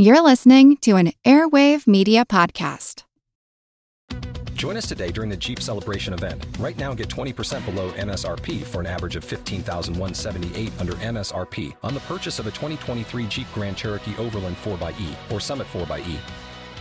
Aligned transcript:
You're 0.00 0.22
listening 0.22 0.76
to 0.82 0.94
an 0.94 1.10
Airwave 1.24 1.88
Media 1.88 2.24
Podcast. 2.24 3.02
Join 4.54 4.76
us 4.76 4.86
today 4.86 5.10
during 5.10 5.28
the 5.28 5.36
Jeep 5.36 5.60
Celebration 5.60 6.14
event. 6.14 6.46
Right 6.60 6.78
now, 6.78 6.94
get 6.94 7.08
20% 7.08 7.64
below 7.66 7.90
MSRP 7.90 8.62
for 8.62 8.78
an 8.78 8.86
average 8.86 9.16
of 9.16 9.24
15178 9.24 10.72
under 10.78 10.92
MSRP 10.92 11.74
on 11.82 11.94
the 11.94 12.00
purchase 12.00 12.38
of 12.38 12.46
a 12.46 12.50
2023 12.50 13.26
Jeep 13.26 13.48
Grand 13.52 13.76
Cherokee 13.76 14.16
Overland 14.18 14.54
4xE 14.58 15.32
or 15.32 15.40
Summit 15.40 15.66
4xE. 15.72 16.16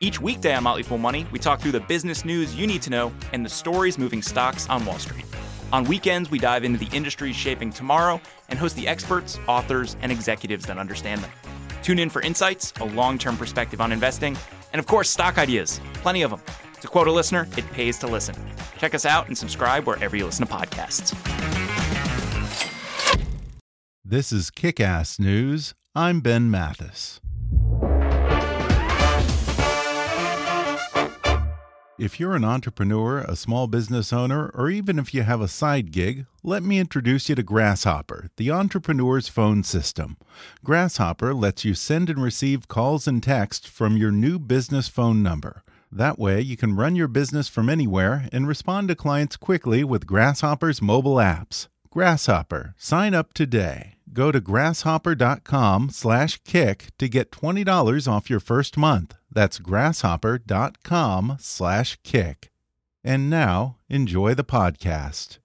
Each 0.00 0.20
weekday 0.20 0.54
on 0.54 0.62
Motley 0.62 0.84
Fool 0.84 0.98
Money, 0.98 1.26
we 1.32 1.40
talk 1.40 1.58
through 1.58 1.72
the 1.72 1.80
business 1.80 2.24
news 2.24 2.54
you 2.54 2.68
need 2.68 2.82
to 2.82 2.90
know 2.90 3.12
and 3.32 3.44
the 3.44 3.50
stories 3.50 3.98
moving 3.98 4.22
stocks 4.22 4.68
on 4.68 4.84
Wall 4.86 5.00
Street. 5.00 5.24
On 5.72 5.82
weekends, 5.82 6.30
we 6.30 6.38
dive 6.38 6.62
into 6.62 6.78
the 6.78 6.96
industries 6.96 7.34
shaping 7.34 7.72
tomorrow 7.72 8.20
and 8.48 8.60
host 8.60 8.76
the 8.76 8.86
experts, 8.86 9.40
authors, 9.48 9.96
and 10.00 10.12
executives 10.12 10.66
that 10.66 10.78
understand 10.78 11.20
them. 11.20 11.32
Tune 11.82 11.98
in 11.98 12.10
for 12.10 12.22
insights, 12.22 12.72
a 12.80 12.84
long 12.84 13.18
term 13.18 13.36
perspective 13.36 13.80
on 13.80 13.90
investing, 13.90 14.38
and 14.72 14.78
of 14.78 14.86
course, 14.86 15.10
stock 15.10 15.36
ideas. 15.36 15.80
Plenty 15.94 16.22
of 16.22 16.30
them. 16.30 16.42
To 16.80 16.86
quote 16.86 17.08
a 17.08 17.12
listener, 17.12 17.48
it 17.56 17.68
pays 17.72 17.98
to 17.98 18.06
listen. 18.06 18.36
Check 18.78 18.94
us 18.94 19.04
out 19.04 19.26
and 19.26 19.36
subscribe 19.36 19.84
wherever 19.84 20.16
you 20.16 20.26
listen 20.26 20.46
to 20.46 20.52
podcasts. 20.52 21.12
This 24.04 24.30
is 24.30 24.52
Kick 24.52 24.78
Ass 24.78 25.18
News. 25.18 25.74
I'm 25.96 26.20
Ben 26.20 26.52
Mathis. 26.52 27.20
If 31.98 32.20
you're 32.20 32.36
an 32.36 32.44
entrepreneur, 32.44 33.22
a 33.22 33.34
small 33.34 33.66
business 33.66 34.12
owner, 34.12 34.52
or 34.54 34.70
even 34.70 35.00
if 35.00 35.12
you 35.12 35.24
have 35.24 35.40
a 35.40 35.48
side 35.48 35.90
gig, 35.90 36.26
let 36.44 36.62
me 36.62 36.78
introduce 36.78 37.28
you 37.28 37.34
to 37.34 37.42
Grasshopper, 37.42 38.30
the 38.36 38.52
entrepreneur's 38.52 39.26
phone 39.26 39.64
system. 39.64 40.16
Grasshopper 40.62 41.34
lets 41.34 41.64
you 41.64 41.74
send 41.74 42.08
and 42.08 42.22
receive 42.22 42.68
calls 42.68 43.08
and 43.08 43.20
texts 43.20 43.66
from 43.66 43.96
your 43.96 44.12
new 44.12 44.38
business 44.38 44.86
phone 44.86 45.24
number. 45.24 45.64
That 45.90 46.20
way, 46.20 46.40
you 46.40 46.56
can 46.56 46.76
run 46.76 46.94
your 46.94 47.08
business 47.08 47.48
from 47.48 47.68
anywhere 47.68 48.28
and 48.32 48.46
respond 48.46 48.86
to 48.88 48.94
clients 48.94 49.36
quickly 49.36 49.82
with 49.82 50.06
Grasshopper's 50.06 50.80
mobile 50.80 51.16
apps. 51.16 51.66
Grasshopper, 51.90 52.76
sign 52.78 53.12
up 53.12 53.34
today. 53.34 53.96
Go 54.12 54.30
to 54.30 54.40
grasshopper.com/kick 54.40 56.86
to 56.96 57.08
get 57.08 57.32
$20 57.32 58.06
off 58.06 58.30
your 58.30 58.40
first 58.40 58.76
month. 58.76 59.17
That's 59.38 59.60
grasshopper.com 59.60 61.36
slash 61.38 61.96
kick. 62.02 62.50
And 63.04 63.30
now, 63.30 63.76
enjoy 63.88 64.34
the 64.34 64.42
podcast. 64.42 65.38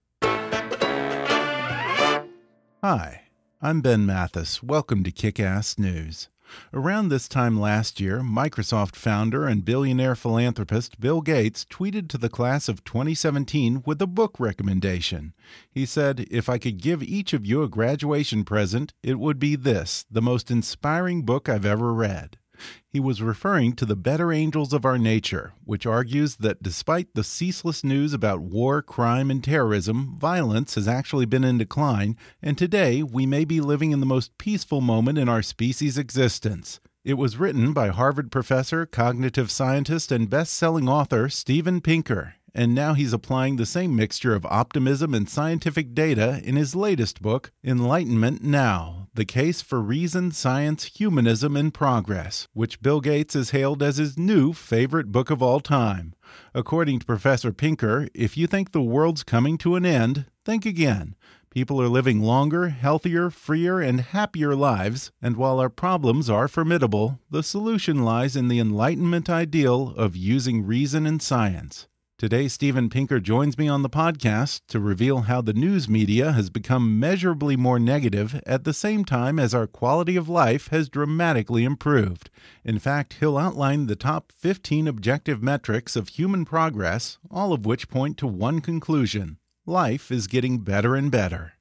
Hi, 2.82 3.22
I'm 3.62 3.82
Ben 3.82 4.04
Mathis. 4.04 4.64
Welcome 4.64 5.04
to 5.04 5.12
Kick 5.12 5.40
Ass 5.40 5.78
News. 5.78 6.30
Around 6.74 7.10
this 7.10 7.28
time 7.28 7.60
last 7.60 8.00
year, 8.00 8.22
Microsoft 8.22 8.96
founder 8.96 9.46
and 9.46 9.64
billionaire 9.64 10.16
philanthropist 10.16 11.00
Bill 11.00 11.22
Gates 11.22 11.64
tweeted 11.64 12.10
to 12.10 12.18
the 12.18 12.30
class 12.30 12.68
of 12.68 12.84
2017 12.86 13.84
with 13.86 14.02
a 14.02 14.08
book 14.08 14.40
recommendation. 14.40 15.36
He 15.70 15.86
said, 15.86 16.26
If 16.32 16.50
I 16.50 16.58
could 16.58 16.82
give 16.82 17.04
each 17.04 17.32
of 17.32 17.46
you 17.46 17.62
a 17.62 17.70
graduation 17.70 18.44
present, 18.44 18.96
it 19.04 19.20
would 19.20 19.38
be 19.38 19.56
this 19.56 20.04
the 20.10 20.20
most 20.20 20.50
inspiring 20.50 21.22
book 21.22 21.48
I've 21.48 21.64
ever 21.64 21.94
read. 21.94 22.40
He 22.88 23.00
was 23.00 23.22
referring 23.22 23.74
to 23.74 23.86
The 23.86 23.96
Better 23.96 24.32
Angels 24.32 24.74
of 24.74 24.86
Our 24.86 24.98
Nature, 24.98 25.54
which 25.66 25.86
argues 25.86 26.36
that 26.38 26.62
despite 26.62 27.14
the 27.14 27.24
ceaseless 27.24 27.84
news 27.84 28.14
about 28.14 28.42
war, 28.42 28.82
crime, 28.82 29.32
and 29.32 29.44
terrorism, 29.44 30.18
violence 30.20 30.76
has 30.76 30.88
actually 30.88 31.26
been 31.26 31.44
in 31.44 31.58
decline, 31.58 32.18
and 32.42 32.58
today 32.58 33.04
we 33.04 33.26
may 33.26 33.46
be 33.46 33.60
living 33.60 33.92
in 33.92 34.00
the 34.00 34.06
most 34.06 34.38
peaceful 34.38 34.82
moment 34.82 35.18
in 35.18 35.28
our 35.28 35.42
species' 35.42 35.98
existence. 35.98 36.80
It 37.04 37.16
was 37.16 37.38
written 37.38 37.74
by 37.74 37.90
Harvard 37.90 38.32
professor, 38.32 38.86
cognitive 38.86 39.52
scientist, 39.52 40.12
and 40.12 40.30
best 40.30 40.54
selling 40.54 40.88
author 40.88 41.28
Steven 41.28 41.82
Pinker, 41.82 42.36
and 42.56 42.76
now 42.76 42.94
he's 42.94 43.14
applying 43.14 43.56
the 43.56 43.66
same 43.66 43.96
mixture 43.96 44.36
of 44.36 44.46
optimism 44.46 45.14
and 45.14 45.30
scientific 45.30 45.94
data 45.94 46.40
in 46.44 46.56
his 46.56 46.76
latest 46.76 47.22
book, 47.22 47.52
Enlightenment 47.64 48.44
Now 48.44 49.08
The 49.16 49.26
Case 49.26 49.62
for 49.62 49.82
Reason, 49.82 50.32
Science, 50.32 50.86
Humanism, 50.86 51.58
and 51.58 51.74
Progress, 51.74 52.48
which 52.54 52.82
Bill 52.82 53.02
Gates 53.02 53.34
has 53.34 53.52
hailed 53.52 53.82
as 53.82 53.98
his 53.98 54.18
new 54.18 54.54
favorite 54.54 55.12
book 55.12 55.30
of 55.30 55.42
all 55.42 55.60
time. 55.60 56.14
According 56.54 57.00
to 57.00 57.06
Professor 57.06 57.52
Pinker, 57.52 58.08
if 58.14 58.38
you 58.38 58.48
think 58.48 58.72
the 58.72 58.82
world's 58.82 59.24
coming 59.24 59.58
to 59.60 59.76
an 59.76 59.86
end, 59.86 60.26
think 60.46 60.66
again. 60.66 61.16
People 61.50 61.80
are 61.80 61.88
living 61.88 62.20
longer, 62.20 62.70
healthier, 62.70 63.30
freer, 63.30 63.80
and 63.80 64.02
happier 64.02 64.56
lives, 64.56 65.12
and 65.22 65.38
while 65.38 65.60
our 65.60 65.70
problems 65.70 66.28
are 66.28 66.48
formidable, 66.48 67.20
the 67.30 67.44
solution 67.44 68.04
lies 68.04 68.36
in 68.36 68.48
the 68.48 68.60
Enlightenment 68.60 69.30
ideal 69.30 69.94
of 69.96 70.16
using 70.16 70.66
reason 70.66 71.06
and 71.06 71.22
science. 71.22 71.88
Today, 72.24 72.48
Steven 72.48 72.90
Pinker 72.90 73.20
joins 73.20 73.58
me 73.58 73.68
on 73.68 73.82
the 73.82 73.90
podcast 73.90 74.62
to 74.70 74.80
reveal 74.80 75.24
how 75.24 75.42
the 75.42 75.52
news 75.52 75.90
media 75.90 76.32
has 76.32 76.50
become 76.50 76.98
measurably 76.98 77.58
more 77.58 77.80
negative 77.80 78.42
at 78.46 78.64
the 78.64 78.72
same 78.72 79.04
time 79.04 79.38
as 79.38 79.54
our 79.54 79.68
quality 79.68 80.16
of 80.16 80.30
life 80.30 80.70
has 80.70 80.88
dramatically 80.88 81.66
improved. 81.66 82.30
In 82.64 82.80
fact, 82.80 83.18
he'll 83.20 83.38
outline 83.38 83.88
the 83.88 83.98
top 83.98 84.32
15 84.40 84.88
objective 84.88 85.44
metrics 85.44 85.98
of 85.98 86.08
human 86.08 86.46
progress, 86.46 87.18
all 87.30 87.52
of 87.52 87.66
which 87.66 87.90
point 87.90 88.18
to 88.20 88.28
one 88.28 88.62
conclusion 88.62 89.38
life 89.66 90.10
is 90.10 90.28
getting 90.28 90.60
better 90.60 90.96
and 90.96 91.12
better. 91.12 91.56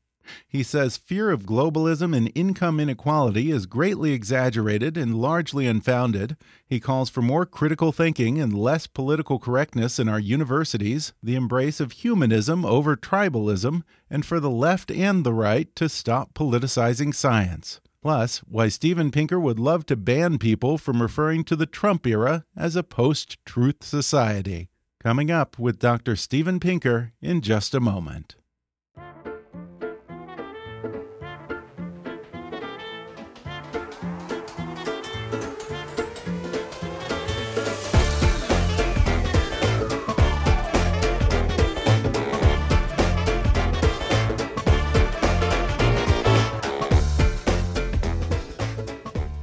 He 0.46 0.62
says 0.62 0.96
fear 0.96 1.30
of 1.30 1.46
globalism 1.46 2.16
and 2.16 2.30
income 2.34 2.78
inequality 2.78 3.50
is 3.50 3.66
greatly 3.66 4.12
exaggerated 4.12 4.96
and 4.96 5.16
largely 5.16 5.66
unfounded. 5.66 6.36
He 6.66 6.80
calls 6.80 7.10
for 7.10 7.22
more 7.22 7.46
critical 7.46 7.92
thinking 7.92 8.40
and 8.40 8.56
less 8.56 8.86
political 8.86 9.38
correctness 9.38 9.98
in 9.98 10.08
our 10.08 10.20
universities, 10.20 11.12
the 11.22 11.34
embrace 11.34 11.80
of 11.80 11.92
humanism 11.92 12.64
over 12.64 12.96
tribalism, 12.96 13.82
and 14.10 14.24
for 14.24 14.40
the 14.40 14.50
left 14.50 14.90
and 14.90 15.24
the 15.24 15.34
right 15.34 15.74
to 15.76 15.88
stop 15.88 16.34
politicizing 16.34 17.14
science. 17.14 17.80
Plus, 18.02 18.38
why 18.38 18.68
Steven 18.68 19.12
Pinker 19.12 19.38
would 19.38 19.60
love 19.60 19.86
to 19.86 19.96
ban 19.96 20.38
people 20.38 20.76
from 20.76 21.00
referring 21.00 21.44
to 21.44 21.54
the 21.54 21.66
Trump 21.66 22.04
era 22.06 22.44
as 22.56 22.74
a 22.74 22.82
post 22.82 23.38
truth 23.46 23.84
society. 23.84 24.68
Coming 25.00 25.30
up 25.30 25.58
with 25.58 25.78
Dr. 25.78 26.16
Steven 26.16 26.60
Pinker 26.60 27.12
in 27.20 27.40
just 27.40 27.74
a 27.74 27.80
moment. 27.80 28.36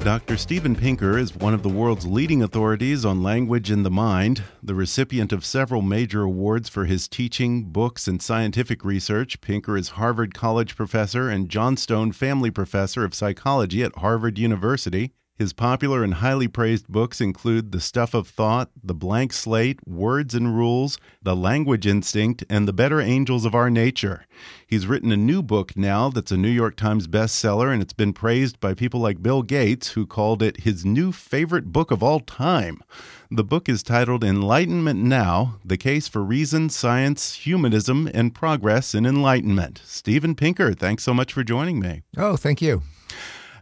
Dr. 0.10 0.38
Steven 0.38 0.76
Pinker 0.76 1.20
is 1.20 1.36
one 1.36 1.54
of 1.54 1.62
the 1.62 1.70
world's 1.70 2.08
leading 2.08 2.42
authorities 2.42 3.06
on 3.06 3.22
language 3.22 3.70
and 3.70 3.86
the 3.86 3.92
mind, 3.92 4.42
the 4.64 4.74
recipient 4.74 5.32
of 5.32 5.46
several 5.46 5.84
major 5.84 6.24
awards 6.24 6.68
for 6.68 6.86
his 6.86 7.08
teaching, 7.08 7.66
books, 7.66 8.08
and 8.08 8.20
scientific 8.20 8.84
research. 8.84 9.40
Pinker 9.40 9.78
is 9.78 9.90
Harvard 9.90 10.34
College 10.34 10.76
professor 10.76 11.30
and 11.30 11.48
Johnstone 11.48 12.12
Family 12.12 12.50
Professor 12.50 13.04
of 13.04 13.14
Psychology 13.14 13.84
at 13.84 13.98
Harvard 13.98 14.40
University. 14.40 15.14
His 15.40 15.54
popular 15.54 16.04
and 16.04 16.16
highly 16.16 16.50
praised 16.50 16.90
books 16.90 17.22
include 17.22 17.72
The 17.72 17.80
Stuff 17.80 18.14
of 18.14 18.28
Thought, 18.28 18.72
The 18.84 18.94
Blank 18.94 19.32
Slate, 19.32 19.80
Words 19.88 20.36
and 20.36 20.54
Rules, 20.54 20.98
The 21.24 21.34
Language 21.34 21.88
Instinct, 21.88 22.44
and 22.50 22.68
The 22.68 22.74
Better 22.74 23.00
Angels 23.00 23.46
of 23.46 23.56
Our 23.56 23.70
Nature. 23.70 24.26
He's 24.68 24.86
written 24.86 25.14
a 25.14 25.18
new 25.18 25.42
book 25.42 25.78
now 25.78 26.10
that's 26.10 26.34
a 26.34 26.38
New 26.38 26.50
York 26.50 26.76
Times 26.76 27.08
bestseller, 27.08 27.72
and 27.72 27.82
it's 27.82 27.94
been 27.94 28.12
praised 28.12 28.60
by 28.60 28.74
people 28.74 29.00
like 29.00 29.24
Bill 29.24 29.42
Gates, 29.42 29.92
who 29.92 30.06
called 30.06 30.44
it 30.44 30.64
his 30.64 30.84
new 30.84 31.14
favorite 31.14 31.72
book 31.72 31.90
of 31.90 32.04
all 32.04 32.20
time. 32.20 32.84
The 33.32 33.46
book 33.46 33.70
is 33.70 33.82
titled 33.82 34.26
Enlightenment 34.26 35.00
Now 35.00 35.60
The 35.64 35.78
Case 35.78 36.10
for 36.10 36.22
Reason, 36.22 36.68
Science, 36.68 37.36
Humanism, 37.36 38.10
and 38.14 38.36
Progress 38.36 38.94
in 38.94 39.06
Enlightenment. 39.06 39.82
Steven 39.86 40.36
Pinker, 40.36 40.74
thanks 40.74 41.04
so 41.04 41.14
much 41.14 41.32
for 41.32 41.46
joining 41.46 41.80
me. 41.80 42.02
Oh, 42.18 42.36
thank 42.36 42.62
you. 42.62 42.84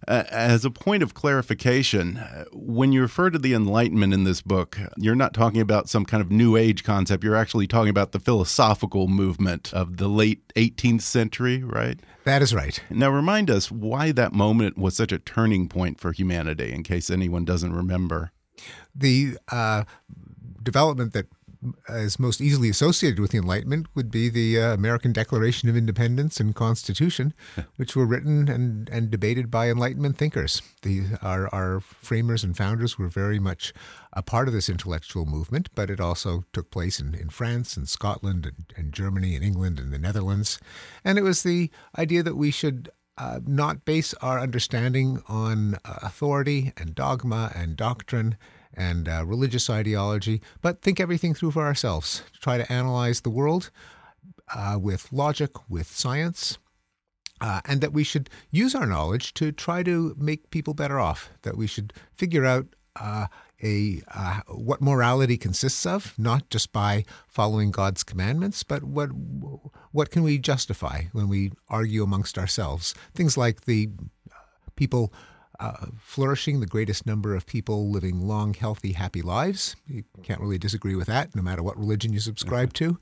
Uh, 0.07 0.23
as 0.29 0.63
a 0.63 0.71
point 0.71 1.03
of 1.03 1.13
clarification, 1.13 2.15
when 2.53 2.93
you 2.93 3.01
refer 3.01 3.29
to 3.29 3.37
the 3.37 3.53
Enlightenment 3.53 4.13
in 4.13 4.23
this 4.23 4.41
book, 4.41 4.79
you're 4.95 5.15
not 5.15 5.33
talking 5.33 5.59
about 5.59 5.89
some 5.89 6.05
kind 6.05 6.21
of 6.21 6.31
New 6.31 6.55
Age 6.55 6.85
concept. 6.85 7.25
You're 7.25 7.35
actually 7.35 7.67
talking 7.67 7.89
about 7.89 8.13
the 8.13 8.19
philosophical 8.19 9.09
movement 9.09 9.73
of 9.73 9.97
the 9.97 10.07
late 10.07 10.47
18th 10.55 11.01
century, 11.01 11.61
right? 11.61 11.99
That 12.23 12.41
is 12.41 12.55
right. 12.55 12.81
Now, 12.89 13.09
remind 13.09 13.49
us 13.49 13.69
why 13.69 14.13
that 14.13 14.31
moment 14.31 14.77
was 14.77 14.95
such 14.95 15.11
a 15.11 15.19
turning 15.19 15.67
point 15.67 15.99
for 15.99 16.13
humanity, 16.13 16.71
in 16.71 16.83
case 16.83 17.09
anyone 17.09 17.43
doesn't 17.43 17.73
remember. 17.73 18.31
The 18.95 19.37
uh, 19.51 19.83
development 20.63 21.11
that 21.13 21.25
is 21.89 22.19
most 22.19 22.41
easily 22.41 22.69
associated 22.69 23.19
with 23.19 23.31
the 23.31 23.37
Enlightenment 23.37 23.87
would 23.95 24.11
be 24.11 24.29
the 24.29 24.59
uh, 24.59 24.73
American 24.73 25.13
Declaration 25.13 25.69
of 25.69 25.77
Independence 25.77 26.39
and 26.39 26.55
Constitution, 26.55 27.33
which 27.75 27.95
were 27.95 28.05
written 28.05 28.47
and, 28.49 28.89
and 28.89 29.09
debated 29.09 29.49
by 29.49 29.69
Enlightenment 29.69 30.17
thinkers. 30.17 30.61
The, 30.81 31.17
our, 31.21 31.53
our 31.53 31.79
framers 31.79 32.43
and 32.43 32.55
founders 32.55 32.97
were 32.97 33.07
very 33.07 33.39
much 33.39 33.73
a 34.13 34.21
part 34.21 34.47
of 34.47 34.53
this 34.53 34.69
intellectual 34.69 35.25
movement, 35.25 35.69
but 35.75 35.89
it 35.89 35.99
also 35.99 36.43
took 36.53 36.71
place 36.71 36.99
in, 36.99 37.13
in 37.13 37.29
France 37.29 37.77
and 37.77 37.87
Scotland 37.87 38.45
and, 38.45 38.73
and 38.75 38.93
Germany 38.93 39.35
and 39.35 39.43
England 39.43 39.79
and 39.79 39.91
the 39.91 39.99
Netherlands. 39.99 40.59
And 41.03 41.17
it 41.17 41.23
was 41.23 41.43
the 41.43 41.69
idea 41.97 42.23
that 42.23 42.35
we 42.35 42.51
should 42.51 42.89
uh, 43.17 43.39
not 43.45 43.85
base 43.85 44.13
our 44.15 44.39
understanding 44.39 45.21
on 45.27 45.75
uh, 45.75 45.99
authority 46.03 46.73
and 46.77 46.95
dogma 46.95 47.51
and 47.55 47.75
doctrine 47.75 48.37
and 48.73 49.09
uh, 49.09 49.25
religious 49.25 49.69
ideology, 49.69 50.41
but 50.61 50.81
think 50.81 50.99
everything 50.99 51.33
through 51.33 51.51
for 51.51 51.65
ourselves. 51.65 52.23
Try 52.39 52.57
to 52.57 52.71
analyze 52.71 53.21
the 53.21 53.29
world 53.31 53.71
uh, 54.53 54.77
with 54.79 55.11
logic, 55.11 55.51
with 55.69 55.87
science, 55.87 56.59
uh, 57.41 57.61
and 57.65 57.81
that 57.81 57.93
we 57.93 58.03
should 58.03 58.29
use 58.51 58.75
our 58.75 58.85
knowledge 58.85 59.33
to 59.35 59.51
try 59.51 59.83
to 59.83 60.15
make 60.17 60.49
people 60.51 60.73
better 60.73 60.99
off. 60.99 61.31
That 61.41 61.57
we 61.57 61.67
should 61.67 61.93
figure 62.15 62.45
out 62.45 62.67
uh, 62.95 63.27
a 63.63 64.01
uh, 64.13 64.41
what 64.47 64.81
morality 64.81 65.37
consists 65.37 65.85
of, 65.85 66.13
not 66.17 66.49
just 66.49 66.71
by 66.71 67.05
following 67.27 67.71
God's 67.71 68.03
commandments, 68.03 68.63
but 68.63 68.83
what 68.83 69.07
what 69.91 70.11
can 70.11 70.23
we 70.23 70.37
justify 70.37 71.03
when 71.11 71.27
we 71.27 71.51
argue 71.69 72.03
amongst 72.03 72.37
ourselves? 72.37 72.93
Things 73.13 73.37
like 73.37 73.61
the 73.61 73.89
people 74.75 75.13
uh, 75.59 75.87
flourishing, 75.99 76.59
the 76.59 76.67
greatest 76.67 77.05
number 77.05 77.35
of 77.35 77.45
people 77.45 77.89
living 77.89 78.27
long, 78.27 78.53
healthy, 78.53 78.93
happy 78.93 79.21
lives. 79.21 79.75
You 79.87 80.03
can't 80.23 80.39
really 80.39 80.59
disagree 80.59 80.95
with 80.95 81.07
that, 81.07 81.35
no 81.35 81.41
matter 81.41 81.63
what 81.63 81.77
religion 81.77 82.13
you 82.13 82.19
subscribe 82.19 82.73
mm-hmm. 82.73 82.93
to. 82.93 82.99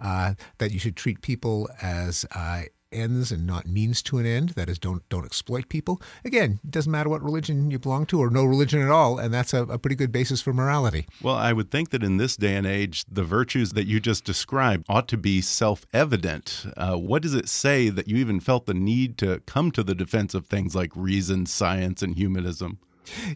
Uh, 0.00 0.34
that 0.58 0.70
you 0.70 0.78
should 0.78 0.94
treat 0.94 1.20
people 1.22 1.68
as 1.82 2.24
uh, 2.32 2.62
ends 2.92 3.30
and 3.32 3.46
not 3.46 3.66
means 3.66 4.02
to 4.02 4.18
an 4.18 4.26
end. 4.26 4.50
That 4.50 4.68
is, 4.68 4.78
don't 4.78 5.06
don't 5.08 5.24
exploit 5.24 5.68
people. 5.68 6.00
Again, 6.24 6.60
it 6.64 6.70
doesn't 6.70 6.90
matter 6.90 7.08
what 7.08 7.22
religion 7.22 7.70
you 7.70 7.78
belong 7.78 8.06
to 8.06 8.20
or 8.20 8.30
no 8.30 8.44
religion 8.44 8.82
at 8.82 8.90
all, 8.90 9.18
and 9.18 9.32
that's 9.32 9.54
a, 9.54 9.62
a 9.64 9.78
pretty 9.78 9.96
good 9.96 10.12
basis 10.12 10.40
for 10.40 10.52
morality. 10.52 11.06
Well, 11.22 11.34
I 11.34 11.52
would 11.52 11.70
think 11.70 11.90
that 11.90 12.02
in 12.02 12.16
this 12.16 12.36
day 12.36 12.54
and 12.56 12.66
age, 12.66 13.04
the 13.10 13.24
virtues 13.24 13.72
that 13.72 13.86
you 13.86 14.00
just 14.00 14.24
described 14.24 14.84
ought 14.88 15.08
to 15.08 15.16
be 15.16 15.40
self-evident. 15.40 16.66
Uh, 16.76 16.96
what 16.96 17.22
does 17.22 17.34
it 17.34 17.48
say 17.48 17.88
that 17.88 18.08
you 18.08 18.16
even 18.16 18.40
felt 18.40 18.66
the 18.66 18.74
need 18.74 19.18
to 19.18 19.40
come 19.46 19.70
to 19.72 19.82
the 19.82 19.94
defense 19.94 20.34
of 20.34 20.46
things 20.46 20.74
like 20.74 20.90
reason, 20.94 21.46
science, 21.46 22.02
and 22.02 22.16
humanism? 22.16 22.78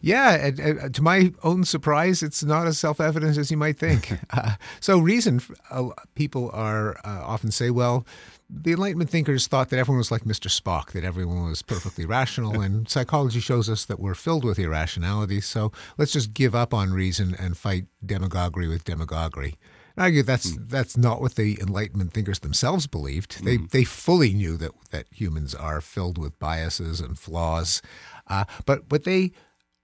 Yeah, 0.01 0.33
and, 0.33 0.59
and 0.59 0.95
to 0.95 1.01
my 1.01 1.33
own 1.43 1.63
surprise, 1.63 2.23
it's 2.23 2.43
not 2.43 2.67
as 2.67 2.77
self 2.77 2.99
evident 2.99 3.37
as 3.37 3.51
you 3.51 3.57
might 3.57 3.77
think. 3.77 4.13
uh, 4.29 4.55
so, 4.79 4.99
reason 4.99 5.41
uh, 5.69 5.89
people 6.15 6.49
are 6.53 6.97
uh, 7.03 7.23
often 7.23 7.51
say, 7.51 7.69
well, 7.69 8.05
the 8.49 8.71
Enlightenment 8.71 9.09
thinkers 9.09 9.47
thought 9.47 9.69
that 9.69 9.79
everyone 9.79 9.97
was 9.99 10.11
like 10.11 10.23
Mr. 10.23 10.47
Spock, 10.47 10.91
that 10.91 11.03
everyone 11.03 11.49
was 11.49 11.61
perfectly 11.61 12.05
rational, 12.05 12.61
and 12.61 12.87
psychology 12.89 13.39
shows 13.39 13.69
us 13.69 13.85
that 13.85 13.99
we're 13.99 14.13
filled 14.13 14.45
with 14.45 14.59
irrationality. 14.59 15.41
So 15.41 15.71
let's 15.97 16.13
just 16.13 16.33
give 16.33 16.53
up 16.53 16.73
on 16.73 16.93
reason 16.93 17.35
and 17.39 17.57
fight 17.57 17.85
demagoguery 18.05 18.67
with 18.67 18.83
demagoguery. 18.83 19.55
I 19.97 20.03
argue 20.03 20.23
that's 20.23 20.51
mm. 20.51 20.69
that's 20.69 20.97
not 20.97 21.21
what 21.21 21.35
the 21.35 21.59
Enlightenment 21.61 22.13
thinkers 22.13 22.39
themselves 22.39 22.87
believed. 22.87 23.43
They 23.43 23.57
mm. 23.59 23.69
they 23.69 23.83
fully 23.83 24.33
knew 24.33 24.57
that 24.57 24.71
that 24.91 25.05
humans 25.11 25.53
are 25.53 25.81
filled 25.81 26.17
with 26.17 26.39
biases 26.39 26.99
and 26.99 27.17
flaws, 27.17 27.81
uh, 28.27 28.45
but 28.65 28.89
what 28.89 29.03
they 29.03 29.33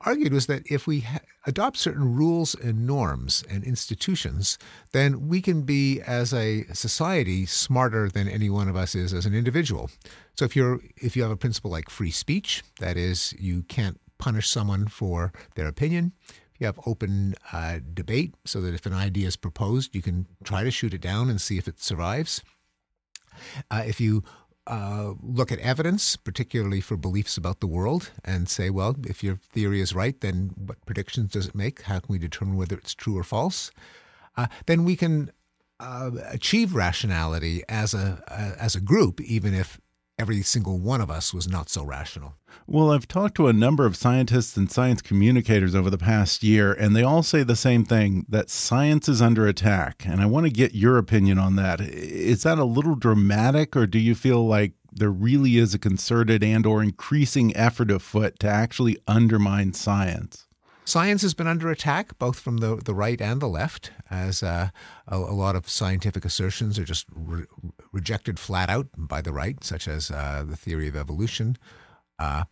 argued 0.02 0.34
was 0.34 0.48
that 0.48 0.64
if 0.70 0.88
we 0.88 1.02
ha- 1.02 1.20
adopt 1.46 1.78
certain 1.78 2.16
rules 2.16 2.56
and 2.56 2.88
norms 2.88 3.44
and 3.50 3.64
institutions, 3.64 4.58
then 4.92 5.28
we 5.28 5.42
can 5.42 5.64
be, 5.64 6.02
as 6.02 6.34
a 6.34 6.66
society, 6.74 7.46
smarter 7.46 8.10
than 8.10 8.28
any 8.28 8.50
one 8.50 8.70
of 8.70 8.76
us 8.76 8.96
is 8.96 9.14
as 9.14 9.26
an 9.26 9.34
individual. 9.34 9.90
So 10.36 10.46
if 10.46 10.56
you're 10.56 10.80
if 10.98 11.16
you 11.16 11.24
have 11.24 11.32
a 11.32 11.38
principle 11.38 11.72
like 11.72 11.90
free 11.90 12.12
speech, 12.12 12.64
that 12.80 12.98
is, 12.98 13.34
you 13.40 13.64
can't 13.64 14.00
punish 14.18 14.50
someone 14.50 14.88
for 14.88 15.34
their 15.56 15.68
opinion. 15.68 16.14
If 16.30 16.62
you 16.62 16.66
have 16.66 16.80
open 16.86 17.36
uh, 17.52 17.80
debate, 17.94 18.36
so 18.46 18.62
that 18.62 18.74
if 18.74 18.86
an 18.86 18.94
idea 18.94 19.28
is 19.28 19.38
proposed, 19.38 19.96
you 19.96 20.02
can 20.02 20.28
try 20.44 20.64
to 20.64 20.72
shoot 20.72 20.94
it 20.94 21.02
down 21.02 21.30
and 21.30 21.40
see 21.40 21.58
if 21.58 21.68
it 21.68 21.82
survives. 21.82 22.42
Uh, 23.72 23.84
if 23.86 24.02
you 24.02 24.24
uh, 24.70 25.14
look 25.24 25.52
at 25.52 25.60
evidence, 25.60 26.16
particularly 26.16 26.80
for 26.80 26.96
beliefs 26.96 27.38
about 27.38 27.60
the 27.60 27.68
world, 27.68 28.12
and 28.24 28.48
say, 28.48 28.70
well, 28.70 28.96
if 29.08 29.24
your 29.24 29.38
theory 29.52 29.82
is 29.82 29.96
right, 29.96 30.22
then 30.22 30.52
what 30.56 30.86
predictions 30.86 31.32
does 31.32 31.48
it 31.48 31.56
make? 31.56 31.82
How 31.82 32.00
can 32.00 32.14
we 32.14 32.20
determine 32.20 32.56
whether 32.56 32.78
it's 32.78 32.94
true 32.94 33.18
or 33.18 33.24
false? 33.24 33.72
Uh, 34.38 34.46
then 34.68 34.86
we 34.86 34.96
can 34.96 35.32
uh, 35.80 36.12
achieve 36.30 36.76
rationality 36.76 37.64
as 37.68 37.94
a 37.94 38.22
as 38.60 38.76
a 38.76 38.82
group, 38.82 39.20
even 39.22 39.54
if 39.54 39.80
every 40.20 40.42
single 40.44 40.78
one 40.78 41.00
of 41.02 41.10
us 41.10 41.34
was 41.34 41.48
not 41.48 41.70
so 41.70 41.84
rational. 41.84 42.36
Well, 42.68 42.92
I've 42.92 43.08
talked 43.08 43.36
to 43.36 43.48
a 43.48 43.54
number 43.54 43.86
of 43.86 43.96
scientists 43.96 44.58
and 44.58 44.70
science 44.70 45.02
communicators 45.02 45.74
over 45.74 45.90
the 45.90 45.98
past 45.98 46.44
year, 46.44 46.74
and 46.74 46.96
they 46.96 47.02
all 47.04 47.24
say 47.24 47.42
the 47.42 47.56
same 47.56 47.86
thing 47.86 48.26
that 48.28 48.50
science 48.50 49.08
is 49.08 49.22
under 49.22 49.48
attack. 49.48 50.04
And 50.06 50.22
I 50.22 50.26
want 50.26 50.46
to 50.46 50.52
get 50.52 50.76
your 50.76 50.98
opinion 50.98 51.40
on 51.40 51.56
that. 51.56 51.80
Is 51.82 52.44
that 52.44 52.60
a 52.60 52.66
little 52.66 52.96
dramatic, 52.96 53.76
or 53.76 53.88
do 53.88 53.98
you 53.98 54.14
feel 54.14 54.46
like 54.46 54.74
there 54.92 55.10
really 55.10 55.58
is 55.58 55.74
a 55.74 55.80
concerted 55.80 56.44
and 56.44 56.66
or 56.66 56.84
increasing 56.84 57.56
effort 57.56 57.90
afoot 57.90 58.40
to 58.40 58.48
actually 58.48 58.98
undermine 59.08 59.74
science? 59.74 60.46
Science 60.90 61.22
has 61.22 61.36
been 61.36 61.46
under 61.46 61.70
attack, 61.70 62.18
both 62.18 62.40
from 62.40 62.58
the, 62.58 62.78
the 62.78 62.96
right 62.96 63.22
and 63.22 63.40
the 63.40 63.48
left, 63.48 63.92
as 64.10 64.42
uh, 64.42 64.70
a, 65.08 65.16
a, 65.16 65.36
lot 65.38 65.56
of 65.56 65.70
scientific 65.70 66.26
assertions 66.26 66.80
are 66.80 66.84
just 66.84 67.06
re 67.14 67.44
rejected 67.92 68.40
flat 68.40 68.72
out 68.72 68.88
by 68.98 69.22
the 69.22 69.32
right, 69.32 69.64
such 69.64 69.88
as 69.88 70.10
uh, 70.10 70.44
the 70.48 70.58
theory 70.58 70.88
of 70.88 70.96
evolution. 70.96 71.58
Uh, 72.18 72.46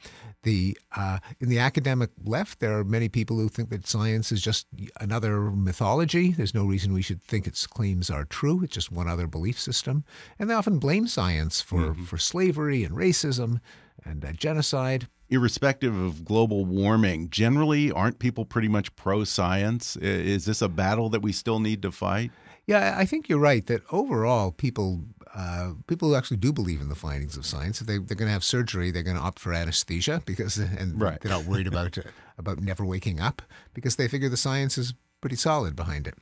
the 0.44 0.78
uh, 0.96 1.18
in 1.40 1.50
the 1.50 1.58
academic 1.58 2.12
left, 2.24 2.60
there 2.60 2.78
are 2.78 2.84
many 2.84 3.10
people 3.10 3.40
who 3.40 3.50
think 3.50 3.72
that 3.72 3.88
science 3.88 4.32
is 4.32 4.40
just 4.40 4.68
another 5.02 5.50
mythology. 5.50 6.32
There's 6.32 6.54
no 6.54 6.64
reason 6.64 6.94
we 6.94 7.02
should 7.02 7.24
think 7.24 7.48
its 7.48 7.66
claims 7.66 8.12
are 8.12 8.24
true. 8.24 8.62
It's 8.64 8.76
just 8.76 8.92
one 8.92 9.08
other 9.08 9.26
belief 9.26 9.60
system, 9.60 10.06
and 10.38 10.48
they 10.48 10.54
often 10.54 10.78
blame 10.78 11.08
science 11.08 11.60
for 11.60 11.80
mm 11.80 11.94
-hmm. 11.94 12.06
for 12.06 12.20
slavery 12.20 12.86
and 12.86 12.96
racism 12.96 13.62
and 14.06 14.24
uh, 14.24 14.32
genocide 14.34 15.08
irrespective 15.30 15.96
of 15.96 16.26
global 16.26 16.66
warming, 16.66 17.30
generally, 17.30 17.92
aren't 17.92 18.20
people 18.20 18.46
pretty 18.46 18.68
much 18.68 18.96
pro 18.96 19.24
science? 19.24 19.96
Is 19.98 20.46
this 20.46 20.62
a 20.62 20.70
battle 20.70 21.10
that 21.10 21.22
we 21.22 21.32
still 21.32 21.60
need 21.60 21.82
to 21.82 21.92
fight? 21.92 22.32
Yeah, 22.66 22.96
I 22.98 23.06
think 23.06 23.30
you're 23.30 23.40
right 23.40 23.66
that 23.68 23.82
overall, 23.92 24.52
people 24.52 25.06
uh, 25.34 25.74
people 25.86 26.10
who 26.10 26.16
actually 26.16 26.38
do 26.38 26.52
believe 26.52 26.82
in 26.82 26.90
the 26.90 26.96
findings 26.96 27.38
of 27.38 27.46
science, 27.46 27.80
if 27.80 27.88
they, 27.88 28.00
they're 28.00 28.18
going 28.18 28.28
to 28.28 28.34
have 28.34 28.44
surgery, 28.44 28.90
they're 28.90 29.04
going 29.04 29.18
to 29.18 29.22
opt 29.22 29.40
for 29.40 29.54
anesthesia 29.54 30.22
because, 30.26 30.58
and 30.58 31.00
right. 31.00 31.22
they're 31.22 31.32
not 31.32 31.46
worried 31.46 31.68
about 31.68 31.98
about 32.38 32.60
never 32.60 32.84
waking 32.86 33.20
up 33.20 33.42
because 33.74 33.96
they 33.96 34.08
figure 34.08 34.30
the 34.30 34.38
science 34.38 34.78
is 34.78 34.94
pretty 35.22 35.36
solid 35.36 35.76
behind 35.76 36.08
it. 36.08 36.16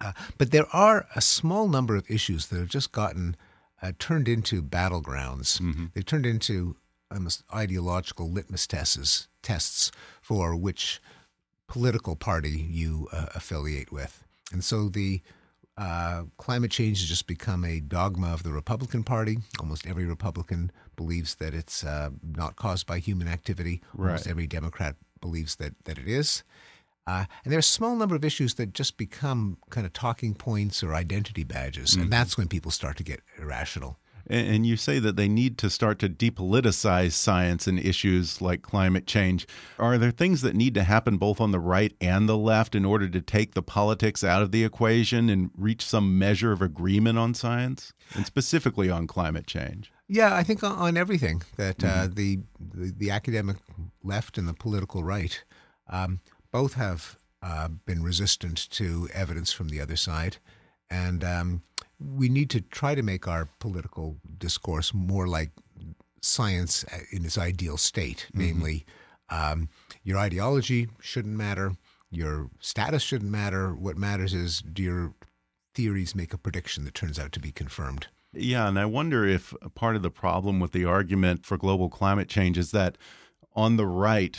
Uh, 0.00 0.12
but 0.36 0.50
there 0.50 0.66
are 0.72 1.06
a 1.14 1.20
small 1.20 1.68
number 1.68 1.96
of 1.96 2.10
issues 2.10 2.46
that 2.48 2.58
have 2.58 2.68
just 2.68 2.92
gotten 2.92 3.36
uh, 3.80 3.92
turned 3.98 4.28
into 4.28 4.62
battlegrounds. 4.62 5.60
Mm 5.60 5.72
-hmm. 5.72 5.92
They've 5.92 6.06
turned 6.06 6.26
into 6.26 6.76
ideological 7.52 8.30
litmus 8.30 8.66
tests 8.66 9.28
tests 9.42 9.92
for 10.20 10.56
which 10.56 11.00
political 11.68 12.16
party 12.16 12.66
you 12.70 13.08
uh, 13.12 13.26
affiliate 13.34 13.92
with. 13.92 14.24
And 14.52 14.62
so 14.62 14.88
the 14.88 15.22
uh, 15.76 16.24
climate 16.36 16.70
change 16.70 17.00
has 17.00 17.08
just 17.08 17.26
become 17.26 17.64
a 17.64 17.80
dogma 17.80 18.32
of 18.32 18.42
the 18.42 18.52
Republican 18.52 19.02
Party. 19.02 19.38
Almost 19.58 19.86
every 19.86 20.04
Republican 20.04 20.70
believes 20.96 21.34
that 21.36 21.54
it's 21.54 21.82
uh, 21.82 22.10
not 22.22 22.56
caused 22.56 22.86
by 22.86 22.98
human 22.98 23.26
activity. 23.26 23.82
Right. 23.92 24.10
Almost 24.10 24.28
every 24.28 24.46
Democrat 24.46 24.96
believes 25.20 25.56
that, 25.56 25.74
that 25.84 25.98
it 25.98 26.06
is. 26.06 26.44
Uh, 27.06 27.24
and 27.44 27.52
there 27.52 27.58
are 27.58 27.60
a 27.60 27.62
small 27.62 27.96
number 27.96 28.14
of 28.14 28.24
issues 28.24 28.54
that 28.54 28.72
just 28.72 28.96
become 28.96 29.58
kind 29.70 29.86
of 29.86 29.92
talking 29.92 30.34
points 30.34 30.82
or 30.82 30.94
identity 30.94 31.44
badges. 31.44 31.90
Mm-hmm. 31.90 32.02
And 32.02 32.12
that's 32.12 32.38
when 32.38 32.48
people 32.48 32.70
start 32.70 32.96
to 32.98 33.02
get 33.02 33.20
irrational. 33.38 33.98
And 34.26 34.66
you 34.66 34.76
say 34.76 34.98
that 35.00 35.16
they 35.16 35.28
need 35.28 35.58
to 35.58 35.68
start 35.68 35.98
to 35.98 36.08
depoliticize 36.08 37.12
science 37.12 37.66
and 37.66 37.78
issues 37.78 38.40
like 38.40 38.62
climate 38.62 39.06
change. 39.06 39.46
Are 39.78 39.98
there 39.98 40.10
things 40.10 40.40
that 40.40 40.56
need 40.56 40.74
to 40.74 40.82
happen 40.82 41.18
both 41.18 41.40
on 41.40 41.50
the 41.50 41.60
right 41.60 41.94
and 42.00 42.26
the 42.28 42.38
left 42.38 42.74
in 42.74 42.84
order 42.84 43.08
to 43.08 43.20
take 43.20 43.52
the 43.52 43.62
politics 43.62 44.24
out 44.24 44.40
of 44.40 44.50
the 44.50 44.64
equation 44.64 45.28
and 45.28 45.50
reach 45.56 45.84
some 45.84 46.18
measure 46.18 46.52
of 46.52 46.62
agreement 46.62 47.18
on 47.18 47.34
science, 47.34 47.92
and 48.14 48.24
specifically 48.24 48.88
on 48.88 49.06
climate 49.06 49.46
change? 49.46 49.92
Yeah, 50.08 50.34
I 50.34 50.42
think 50.42 50.62
on, 50.62 50.96
everything 50.96 51.42
that 51.56 51.82
uh, 51.82 52.08
the, 52.12 52.40
the 52.58 52.92
the 52.96 53.10
academic 53.10 53.56
left 54.02 54.38
and 54.38 54.46
the 54.46 54.54
political 54.54 55.02
right 55.02 55.42
um, 55.88 56.20
both 56.50 56.74
have 56.74 57.18
uh, 57.42 57.68
been 57.68 58.02
resistant 58.02 58.70
to 58.70 59.08
evidence 59.12 59.52
from 59.52 59.68
the 59.68 59.80
other 59.80 59.96
side, 59.96 60.38
and 60.90 61.24
um, 61.24 61.62
we 61.98 62.28
need 62.28 62.50
to 62.50 62.60
try 62.60 62.94
to 62.94 63.02
make 63.02 63.28
our 63.28 63.48
political 63.58 64.16
discourse 64.38 64.92
more 64.92 65.26
like 65.26 65.50
science 66.20 66.84
in 67.10 67.24
its 67.24 67.38
ideal 67.38 67.76
state, 67.76 68.28
namely, 68.32 68.84
um, 69.30 69.68
your 70.02 70.18
ideology 70.18 70.88
shouldn't 71.00 71.36
matter, 71.36 71.76
your 72.10 72.50
status 72.60 73.02
shouldn't 73.02 73.30
matter. 73.30 73.74
What 73.74 73.96
matters 73.96 74.34
is 74.34 74.60
do 74.60 74.82
your 74.82 75.14
theories 75.74 76.14
make 76.14 76.32
a 76.32 76.38
prediction 76.38 76.84
that 76.84 76.94
turns 76.94 77.18
out 77.18 77.32
to 77.32 77.40
be 77.40 77.50
confirmed. 77.50 78.06
Yeah, 78.32 78.68
and 78.68 78.78
I 78.78 78.86
wonder 78.86 79.26
if 79.26 79.54
part 79.74 79.96
of 79.96 80.02
the 80.02 80.10
problem 80.10 80.60
with 80.60 80.72
the 80.72 80.84
argument 80.84 81.46
for 81.46 81.56
global 81.56 81.88
climate 81.88 82.28
change 82.28 82.58
is 82.58 82.70
that 82.72 82.98
on 83.54 83.76
the 83.76 83.86
right, 83.86 84.36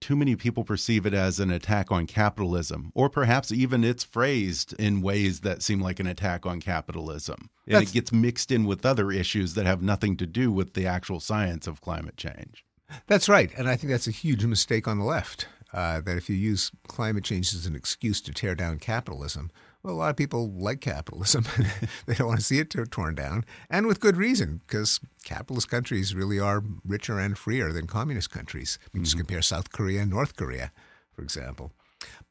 too 0.00 0.16
many 0.16 0.34
people 0.34 0.64
perceive 0.64 1.04
it 1.06 1.14
as 1.14 1.38
an 1.38 1.50
attack 1.50 1.90
on 1.92 2.06
capitalism, 2.06 2.90
or 2.94 3.08
perhaps 3.10 3.52
even 3.52 3.84
it's 3.84 4.02
phrased 4.04 4.72
in 4.74 5.02
ways 5.02 5.40
that 5.40 5.62
seem 5.62 5.80
like 5.80 6.00
an 6.00 6.06
attack 6.06 6.46
on 6.46 6.60
capitalism. 6.60 7.50
And 7.66 7.74
That's- 7.74 7.90
it 7.90 7.94
gets 7.94 8.12
mixed 8.12 8.50
in 8.50 8.64
with 8.64 8.86
other 8.86 9.12
issues 9.12 9.54
that 9.54 9.66
have 9.66 9.82
nothing 9.82 10.16
to 10.16 10.26
do 10.26 10.50
with 10.50 10.74
the 10.74 10.86
actual 10.86 11.20
science 11.20 11.66
of 11.66 11.80
climate 11.80 12.16
change. 12.16 12.64
That's 13.06 13.28
right. 13.28 13.52
And 13.56 13.68
I 13.68 13.76
think 13.76 13.90
that's 13.90 14.08
a 14.08 14.12
huge 14.12 14.44
mistake 14.44 14.88
on 14.88 14.98
the 14.98 15.04
left. 15.04 15.46
Uh, 15.72 16.00
that 16.00 16.16
if 16.16 16.28
you 16.28 16.34
use 16.34 16.72
climate 16.88 17.22
change 17.22 17.54
as 17.54 17.64
an 17.64 17.76
excuse 17.76 18.20
to 18.20 18.32
tear 18.32 18.56
down 18.56 18.80
capitalism, 18.80 19.52
well, 19.82 19.94
a 19.94 19.96
lot 19.96 20.10
of 20.10 20.16
people 20.16 20.50
like 20.50 20.80
capitalism. 20.80 21.44
they 22.06 22.14
don't 22.14 22.28
want 22.28 22.40
to 22.40 22.44
see 22.44 22.58
it 22.58 22.74
torn 22.90 23.14
down, 23.14 23.44
and 23.68 23.86
with 23.86 24.00
good 24.00 24.16
reason, 24.16 24.60
because 24.66 25.00
capitalist 25.24 25.68
countries 25.68 26.14
really 26.14 26.38
are 26.38 26.62
richer 26.84 27.18
and 27.18 27.38
freer 27.38 27.72
than 27.72 27.86
communist 27.86 28.30
countries. 28.30 28.78
We 28.92 28.98
can 28.98 29.04
just 29.04 29.16
mm-hmm. 29.16 29.26
compare 29.26 29.42
South 29.42 29.72
Korea 29.72 30.02
and 30.02 30.10
North 30.10 30.36
Korea, 30.36 30.72
for 31.12 31.22
example. 31.22 31.72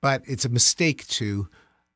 But 0.01 0.23
it's 0.25 0.45
a 0.45 0.49
mistake 0.49 1.07
to 1.07 1.47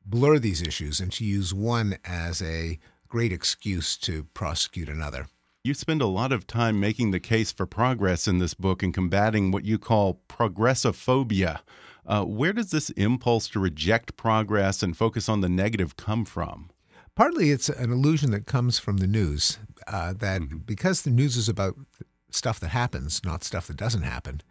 blur 0.04 0.38
these 0.38 0.62
issues 0.62 1.00
and 1.00 1.12
to 1.12 1.24
use 1.24 1.54
one 1.54 1.98
as 2.04 2.42
a 2.42 2.78
great 3.08 3.32
excuse 3.32 3.96
to 3.98 4.24
prosecute 4.34 4.88
another. 4.88 5.26
You 5.62 5.72
spend 5.72 6.02
a 6.02 6.06
lot 6.06 6.32
of 6.32 6.46
time 6.46 6.78
making 6.78 7.10
the 7.10 7.20
case 7.20 7.50
for 7.50 7.64
progress 7.64 8.28
in 8.28 8.38
this 8.38 8.52
book 8.52 8.82
and 8.82 8.92
combating 8.92 9.50
what 9.50 9.64
you 9.64 9.78
call 9.78 10.20
progressophobia. 10.28 11.60
Uh, 12.06 12.24
where 12.24 12.52
does 12.52 12.70
this 12.70 12.90
impulse 12.90 13.48
to 13.48 13.58
reject 13.58 14.16
progress 14.16 14.82
and 14.82 14.96
focus 14.96 15.28
on 15.28 15.40
the 15.40 15.48
negative 15.48 15.96
come 15.96 16.24
from? 16.24 16.70
Partly 17.14 17.50
it's 17.50 17.68
an 17.68 17.92
illusion 17.92 18.30
that 18.32 18.46
comes 18.46 18.78
from 18.78 18.98
the 18.98 19.06
news, 19.06 19.58
uh, 19.86 20.12
that 20.14 20.66
because 20.66 21.02
the 21.02 21.10
news 21.10 21.36
is 21.36 21.48
about 21.48 21.76
stuff 22.30 22.58
that 22.60 22.68
happens, 22.68 23.24
not 23.24 23.44
stuff 23.44 23.68
that 23.68 23.76
doesn't 23.76 24.02
happen. 24.02 24.42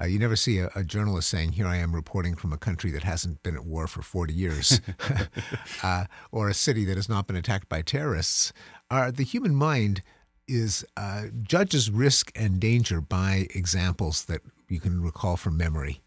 Uh, 0.00 0.06
you 0.06 0.18
never 0.18 0.36
see 0.36 0.58
a, 0.58 0.70
a 0.74 0.84
journalist 0.84 1.28
saying, 1.28 1.52
Here 1.52 1.66
I 1.66 1.76
am 1.76 1.94
reporting 1.94 2.34
from 2.34 2.52
a 2.52 2.58
country 2.58 2.90
that 2.92 3.02
hasn't 3.02 3.42
been 3.42 3.56
at 3.56 3.66
war 3.66 3.86
for 3.86 4.02
40 4.02 4.32
years, 4.32 4.80
uh, 5.82 6.04
or 6.30 6.48
a 6.48 6.54
city 6.54 6.84
that 6.86 6.96
has 6.96 7.08
not 7.08 7.26
been 7.26 7.36
attacked 7.36 7.68
by 7.68 7.82
terrorists. 7.82 8.52
Uh, 8.90 9.10
the 9.10 9.24
human 9.24 9.54
mind 9.54 10.02
is 10.48 10.84
uh, 10.96 11.24
judges 11.42 11.90
risk 11.90 12.32
and 12.34 12.60
danger 12.60 13.00
by 13.00 13.46
examples 13.54 14.24
that 14.24 14.40
you 14.68 14.80
can 14.80 15.02
recall 15.02 15.36
from 15.36 15.56
memory. 15.56 16.01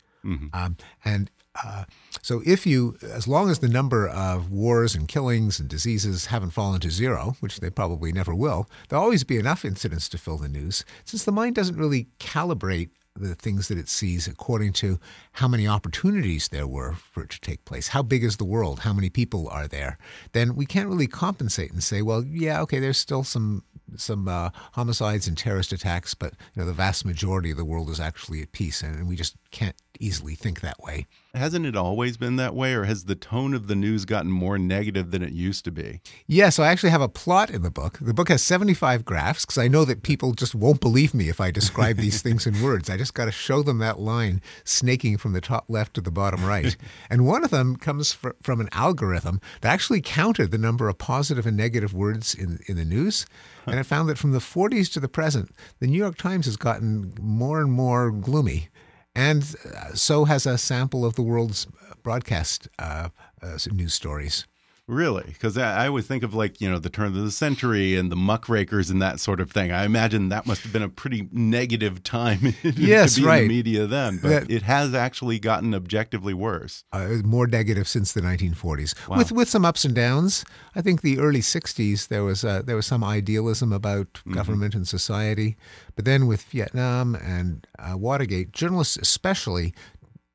Um, 0.53 0.77
and 1.03 1.31
uh, 1.63 1.85
so, 2.21 2.41
if 2.45 2.65
you, 2.65 2.97
as 3.01 3.27
long 3.27 3.49
as 3.49 3.59
the 3.59 3.69
number 3.69 4.07
of 4.07 4.51
wars 4.51 4.95
and 4.95 5.07
killings 5.07 5.59
and 5.59 5.69
diseases 5.69 6.25
haven't 6.27 6.51
fallen 6.51 6.81
to 6.81 6.91
zero, 6.91 7.35
which 7.39 7.59
they 7.59 7.69
probably 7.69 8.11
never 8.11 8.35
will, 8.35 8.69
there'll 8.89 9.05
always 9.05 9.23
be 9.23 9.37
enough 9.37 9.63
incidents 9.63 10.09
to 10.09 10.17
fill 10.17 10.37
the 10.37 10.49
news. 10.49 10.83
Since 11.05 11.23
the 11.23 11.31
mind 11.31 11.55
doesn't 11.55 11.77
really 11.77 12.07
calibrate 12.19 12.89
the 13.17 13.35
things 13.35 13.69
that 13.69 13.77
it 13.77 13.87
sees 13.87 14.27
according 14.27 14.73
to 14.73 14.99
how 15.33 15.47
many 15.47 15.67
opportunities 15.67 16.49
there 16.49 16.67
were 16.67 16.93
for 16.93 17.23
it 17.23 17.29
to 17.29 17.39
take 17.39 17.63
place. 17.63 17.89
How 17.89 18.01
big 18.01 18.23
is 18.23 18.37
the 18.37 18.43
world? 18.43 18.79
How 18.79 18.91
many 18.91 19.09
people 19.09 19.47
are 19.47 19.67
there? 19.67 19.97
Then 20.33 20.55
we 20.55 20.65
can't 20.65 20.89
really 20.89 21.07
compensate 21.07 21.71
and 21.71 21.81
say, 21.81 22.01
well, 22.01 22.25
yeah, 22.25 22.61
okay, 22.61 22.79
there's 22.79 22.97
still 22.97 23.23
some 23.23 23.63
some 23.97 24.27
uh, 24.27 24.49
homicides 24.73 25.27
and 25.27 25.37
terrorist 25.37 25.71
attacks, 25.71 26.13
but 26.13 26.33
you 26.53 26.61
know 26.61 26.65
the 26.65 26.73
vast 26.73 27.05
majority 27.05 27.51
of 27.51 27.57
the 27.57 27.63
world 27.63 27.89
is 27.89 27.99
actually 27.99 28.41
at 28.41 28.51
peace, 28.51 28.81
and 28.81 29.07
we 29.07 29.15
just 29.15 29.35
can't 29.51 29.75
easily 29.99 30.35
think 30.35 30.61
that 30.61 30.79
way. 30.79 31.07
Hasn't 31.33 31.65
it 31.65 31.75
always 31.75 32.15
been 32.15 32.37
that 32.37 32.55
way, 32.55 32.73
or 32.73 32.85
has 32.85 33.05
the 33.05 33.15
tone 33.15 33.53
of 33.53 33.67
the 33.67 33.75
news 33.75 34.05
gotten 34.05 34.31
more 34.31 34.57
negative 34.57 35.11
than 35.11 35.21
it 35.21 35.33
used 35.33 35.65
to 35.65 35.71
be? 35.71 35.99
Yeah, 36.27 36.49
so 36.49 36.63
I 36.63 36.69
actually 36.69 36.91
have 36.91 37.01
a 37.01 37.09
plot 37.09 37.49
in 37.49 37.61
the 37.61 37.69
book. 37.69 37.97
The 37.99 38.13
book 38.13 38.29
has 38.29 38.41
75 38.41 39.03
graphs 39.03 39.45
because 39.45 39.57
I 39.57 39.67
know 39.67 39.83
that 39.83 40.01
people 40.01 40.31
just 40.31 40.55
won't 40.55 40.79
believe 40.79 41.13
me 41.13 41.27
if 41.27 41.41
I 41.41 41.51
describe 41.51 41.97
these 41.97 42.21
things 42.21 42.47
in 42.47 42.61
words. 42.61 42.89
I 42.89 42.95
just 42.95 43.13
got 43.13 43.25
to 43.25 43.31
show 43.31 43.63
them 43.63 43.79
that 43.79 43.99
line 43.99 44.41
snaking 44.63 45.17
from 45.17 45.33
the 45.33 45.41
top 45.41 45.65
left 45.67 45.93
to 45.95 46.01
the 46.01 46.11
bottom 46.11 46.45
right. 46.45 46.77
and 47.09 47.25
one 47.25 47.43
of 47.43 47.51
them 47.51 47.75
comes 47.75 48.13
fr- 48.13 48.29
from 48.41 48.61
an 48.61 48.69
algorithm 48.71 49.41
that 49.61 49.73
actually 49.73 50.01
counted 50.01 50.51
the 50.51 50.57
number 50.57 50.87
of 50.87 50.97
positive 50.97 51.45
and 51.45 51.57
negative 51.57 51.93
words 51.93 52.33
in, 52.33 52.59
in 52.67 52.77
the 52.77 52.85
news. 52.85 53.25
And 53.65 53.79
it 53.79 53.85
found 53.85 54.07
that 54.09 54.17
from 54.17 54.31
the 54.31 54.39
40s 54.39 54.91
to 54.93 54.99
the 54.99 55.09
present, 55.09 55.51
the 55.79 55.87
New 55.87 55.97
York 55.97 56.17
Times 56.17 56.45
has 56.45 56.55
gotten 56.55 57.13
more 57.19 57.59
and 57.59 57.71
more 57.71 58.11
gloomy. 58.11 58.69
And 59.15 59.55
uh, 59.65 59.93
so 59.93 60.25
has 60.25 60.45
a 60.45 60.57
sample 60.57 61.05
of 61.05 61.15
the 61.15 61.21
world's 61.21 61.67
broadcast 62.03 62.67
uh, 62.77 63.09
uh, 63.41 63.57
news 63.71 63.93
stories. 63.93 64.45
Really? 64.87 65.23
Because 65.25 65.57
I, 65.57 65.85
I 65.85 65.89
would 65.89 66.05
think 66.05 66.21
of 66.21 66.35
like, 66.35 66.61
you 66.61 66.69
know, 66.69 66.77
the 66.77 66.91
turn 66.91 67.07
of 67.07 67.15
the 67.15 67.31
century 67.31 67.95
and 67.95 68.11
the 68.11 68.15
muckrakers 68.15 68.91
and 68.91 69.01
that 69.01 69.19
sort 69.19 69.39
of 69.39 69.49
thing. 69.49 69.71
I 69.71 69.83
imagine 69.83 70.29
that 70.29 70.45
must 70.45 70.61
have 70.61 70.71
been 70.71 70.83
a 70.83 70.89
pretty 70.89 71.27
negative 71.31 72.03
time 72.03 72.53
Yes, 72.61 73.15
to 73.15 73.21
be 73.21 73.25
right. 73.27 73.41
in 73.41 73.47
the 73.47 73.53
media 73.55 73.87
then. 73.87 74.19
But 74.21 74.29
That- 74.29 74.51
it 74.51 74.61
has 74.61 74.93
actually 74.93 75.39
gotten 75.39 75.73
objectively 75.73 76.35
worse. 76.35 76.83
uh, 76.93 77.07
more 77.23 77.47
negative 77.47 77.87
since 77.87 78.13
the 78.13 78.21
1940s, 78.21 78.93
with 79.09 79.31
with 79.31 79.49
some 79.49 79.65
ups 79.65 79.85
and 79.85 79.95
downs. 79.95 80.45
I 80.75 80.81
think 80.83 81.01
the 81.01 81.17
early 81.17 81.41
60s 81.41 82.07
there 82.09 82.23
was 82.23 82.43
uh, 82.45 82.61
there 82.63 82.75
was 82.75 82.85
some 82.85 83.03
idealism 83.03 83.73
about 83.73 84.21
government 84.31 84.75
and 84.75 84.87
society, 84.87 85.57
but 85.95 86.05
then 86.05 86.27
with 86.27 86.43
Vietnam 86.43 87.15
and 87.15 87.65
uh, 87.79 87.97
Watergate, 87.97 88.51
journalists 88.51 88.97
especially 88.97 89.73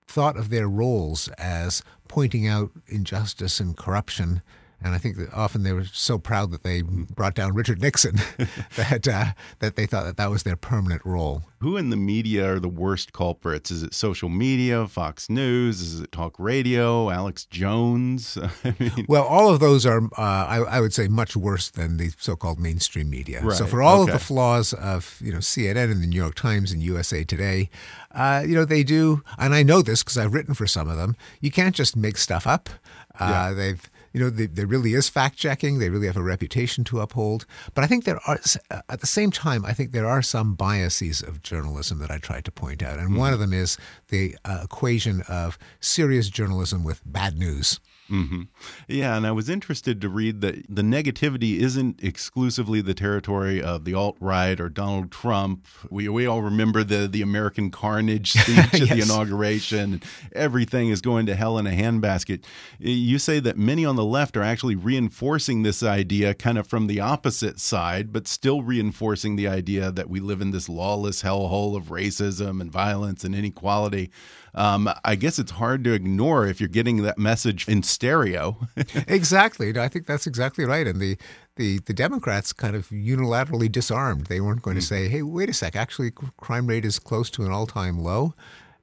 thought 0.09 0.37
of 0.37 0.50
their 0.50 0.66
roles 0.69 1.28
as 1.38 1.85
pointing 2.11 2.49
out 2.49 2.73
injustice 2.88 3.61
and 3.61 3.76
corruption. 3.76 4.43
And 4.83 4.95
I 4.95 4.99
think 4.99 5.17
that 5.17 5.33
often 5.35 5.63
they 5.63 5.73
were 5.73 5.85
so 5.85 6.19
proud 6.19 6.51
that 6.53 6.63
they 6.63 6.83
brought 6.83 7.35
down 7.35 7.55
Richard 7.55 7.83
Nixon 7.83 8.17
that 8.77 9.07
uh, 9.07 9.27
that 9.59 9.77
they 9.77 9.87
thought 9.87 10.05
that 10.05 10.17
that 10.17 10.31
was 10.31 10.43
their 10.43 10.57
permanent 10.57 11.03
role. 11.05 11.43
Who 11.61 11.77
in 11.77 11.91
the 11.91 11.97
media 11.97 12.55
are 12.55 12.59
the 12.59 12.69
worst 12.69 13.13
culprits? 13.13 13.71
Is 13.71 13.83
it 13.83 13.93
social 13.93 14.31
media, 14.31 14.87
Fox 14.89 15.29
News? 15.29 15.83
Is 15.83 16.01
it 16.01 16.11
talk 16.11 16.35
radio, 16.39 17.11
Alex 17.11 17.45
Jones? 17.45 18.39
I 18.65 18.75
mean, 18.79 19.05
Well, 19.07 19.25
all 19.25 19.51
of 19.51 19.61
those 19.61 19.85
are, 19.85 20.03
uh, 20.03 20.11
I, 20.17 20.65
I 20.71 20.81
would 20.81 20.95
say, 20.95 21.07
much 21.07 21.37
worse 21.37 21.69
than 21.69 21.99
the 21.99 22.13
so-called 22.19 22.59
mainstream 22.59 23.11
media. 23.11 23.43
So, 23.53 23.67
for 23.67 23.83
all 23.83 24.03
okay. 24.03 24.13
of 24.13 24.19
the 24.19 24.25
flaws 24.25 24.73
of 24.73 25.21
you 25.23 25.33
know 25.33 25.39
CNN 25.39 25.91
and 25.91 26.03
the 26.03 26.07
New 26.07 26.17
York 26.17 26.35
Times 26.35 26.73
and 26.73 26.83
USA 26.83 27.25
Today, 27.25 27.69
uh, 28.13 28.43
you 28.47 28.55
know 28.55 28.65
they 28.65 28.83
do, 28.83 29.23
and 29.39 29.55
I 29.55 29.63
know 29.63 29.83
this 29.83 30.03
because 30.03 30.17
I've 30.17 30.33
written 30.33 30.55
for 30.55 30.67
some 30.67 30.89
of 30.89 30.97
them. 30.97 31.15
You 31.41 31.51
can't 31.51 31.75
just 31.75 31.95
make 31.95 32.17
stuff 32.17 32.47
up. 32.47 32.71
Uh, 33.19 33.53
They've 33.53 33.91
you 34.12 34.21
know, 34.21 34.31
they, 34.31 34.47
there 34.47 34.67
really 34.67 34.95
is 34.95 35.09
fact 35.09 35.37
checking. 35.37 35.79
They 35.79 35.88
really 35.88 36.07
have 36.07 36.17
a 36.17 36.23
reputation 36.23 36.85
to 36.85 37.00
uphold. 37.00 37.47
But 37.75 37.85
I 37.85 37.87
think 37.87 38.05
there 38.05 38.21
are, 38.26 38.40
at 38.88 39.00
the 39.00 39.07
same 39.07 39.31
time, 39.31 39.64
I 39.64 39.73
think 39.73 39.93
there 39.93 40.07
are 40.07 40.23
some 40.23 40.55
biases 40.55 41.23
of 41.23 41.43
journalism 41.43 41.99
that 42.00 42.11
I 42.11 42.19
tried 42.19 42.45
to 42.47 42.50
point 42.50 42.83
out. 42.83 42.99
And 42.99 43.17
one 43.17 43.33
of 43.33 43.38
them 43.38 43.52
is 43.52 43.79
the 44.09 44.37
uh, 44.45 44.61
equation 44.64 45.23
of 45.29 45.59
serious 45.81 46.29
journalism 46.29 46.83
with 46.85 47.00
bad 47.05 47.38
news. 47.38 47.79
Hmm 48.11 48.43
Yeah, 48.88 49.17
and 49.17 49.25
I 49.25 49.31
was 49.31 49.49
interested 49.49 50.00
to 50.00 50.09
read 50.09 50.40
that 50.40 50.64
the 50.69 50.83
negativity 50.83 51.59
isn't 51.61 52.02
exclusively 52.02 52.81
the 52.81 52.93
territory 52.93 53.62
of 53.62 53.85
the 53.85 53.95
alt 53.95 54.17
right 54.19 54.61
or 54.61 54.69
Donald 54.69 55.12
Trump. 55.12 55.64
We 55.90 56.09
we 56.09 56.26
all 56.26 56.43
remember 56.43 56.83
the 56.83 57.07
the 57.07 57.23
American 57.23 57.71
carnage 57.71 58.33
speech 58.43 58.59
at 58.59 58.88
the 58.88 59.00
inauguration. 59.00 60.02
Everything 60.35 60.88
is 60.88 61.00
going 61.00 61.26
to 61.26 61.37
hell 61.37 61.57
in 61.57 61.69
a 61.69 61.71
handbasket. 61.71 62.43
You 62.81 63.21
say 63.21 63.38
that 63.38 63.57
many 63.57 63.85
on 63.85 63.95
the 63.95 64.05
left 64.05 64.37
are 64.37 64.43
actually 64.43 64.75
reinforcing 64.75 65.62
this 65.62 65.81
idea 65.85 66.35
kind 66.35 66.59
of 66.59 66.67
from 66.67 66.88
the 66.88 66.99
opposite 66.99 67.61
side, 67.61 68.12
but 68.12 68.26
still 68.26 68.62
reinforcing 68.62 69.37
the 69.37 69.47
idea 69.47 69.93
that 69.93 70.11
we 70.11 70.19
live 70.19 70.40
in 70.40 70.50
this 70.50 70.69
lawless 70.69 71.23
hellhole 71.23 71.76
of 71.76 71.85
racism 71.85 72.61
and 72.61 72.73
violence 72.73 73.23
and 73.23 73.37
inequality. 73.37 74.11
Um, 74.54 74.90
I 75.04 75.14
guess 75.14 75.38
it's 75.38 75.52
hard 75.52 75.85
to 75.85 75.92
ignore 75.92 76.47
if 76.47 76.61
you're 76.61 76.69
getting 76.69 77.02
that 77.02 77.19
message 77.19 77.69
in 77.69 77.83
stereo. 77.83 78.57
exactly. 79.07 79.78
I 79.78 79.88
think 79.88 80.07
that's 80.07 80.26
exactly 80.26 80.64
right. 80.64 80.87
And 80.87 81.00
the, 81.00 81.16
the, 81.57 81.78
the 81.78 81.92
Democrats 81.92 82.52
kind 82.52 82.75
of 82.75 82.88
unilaterally 82.88 83.71
disarmed. 83.71 84.26
They 84.26 84.40
weren't 84.40 84.62
going 84.62 84.76
to 84.76 84.83
say, 84.83 85.09
hey, 85.09 85.23
wait 85.23 85.49
a 85.49 85.52
sec, 85.52 85.76
actually, 85.76 86.12
crime 86.38 86.66
rate 86.66 86.85
is 86.85 86.99
close 86.99 87.30
to 87.30 87.45
an 87.45 87.52
all 87.52 87.66
time 87.66 87.99
low. 87.99 88.35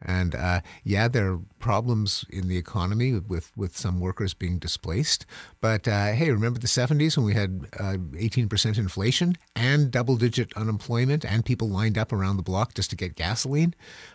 And 0.02 0.36
uh, 0.36 0.62
yeah, 0.84 1.08
there 1.08 1.40
problems 1.60 2.26
in 2.30 2.48
the 2.48 2.58
economy 2.58 3.14
with, 3.14 3.56
with 3.58 3.78
some 3.78 4.00
workers 4.00 4.34
being 4.34 4.60
displaced. 4.60 5.26
But 5.62 5.88
uh, 5.88 6.14
hey, 6.14 6.32
remember 6.32 6.60
the 6.60 6.68
70s 6.68 7.18
when 7.18 7.26
we 7.26 7.34
had 7.34 7.68
uh, 7.80 7.98
18% 7.98 8.78
inflation 8.78 9.38
and 9.56 9.92
double 9.92 10.18
digit 10.18 10.54
unemployment 10.56 11.26
and 11.26 11.46
people 11.46 11.70
lined 11.70 11.98
up 11.98 12.12
around 12.12 12.38
the 12.38 12.44
block 12.44 12.74
just 12.74 12.90
to 12.92 12.96
get 12.96 13.16
gasoline? 13.16 13.74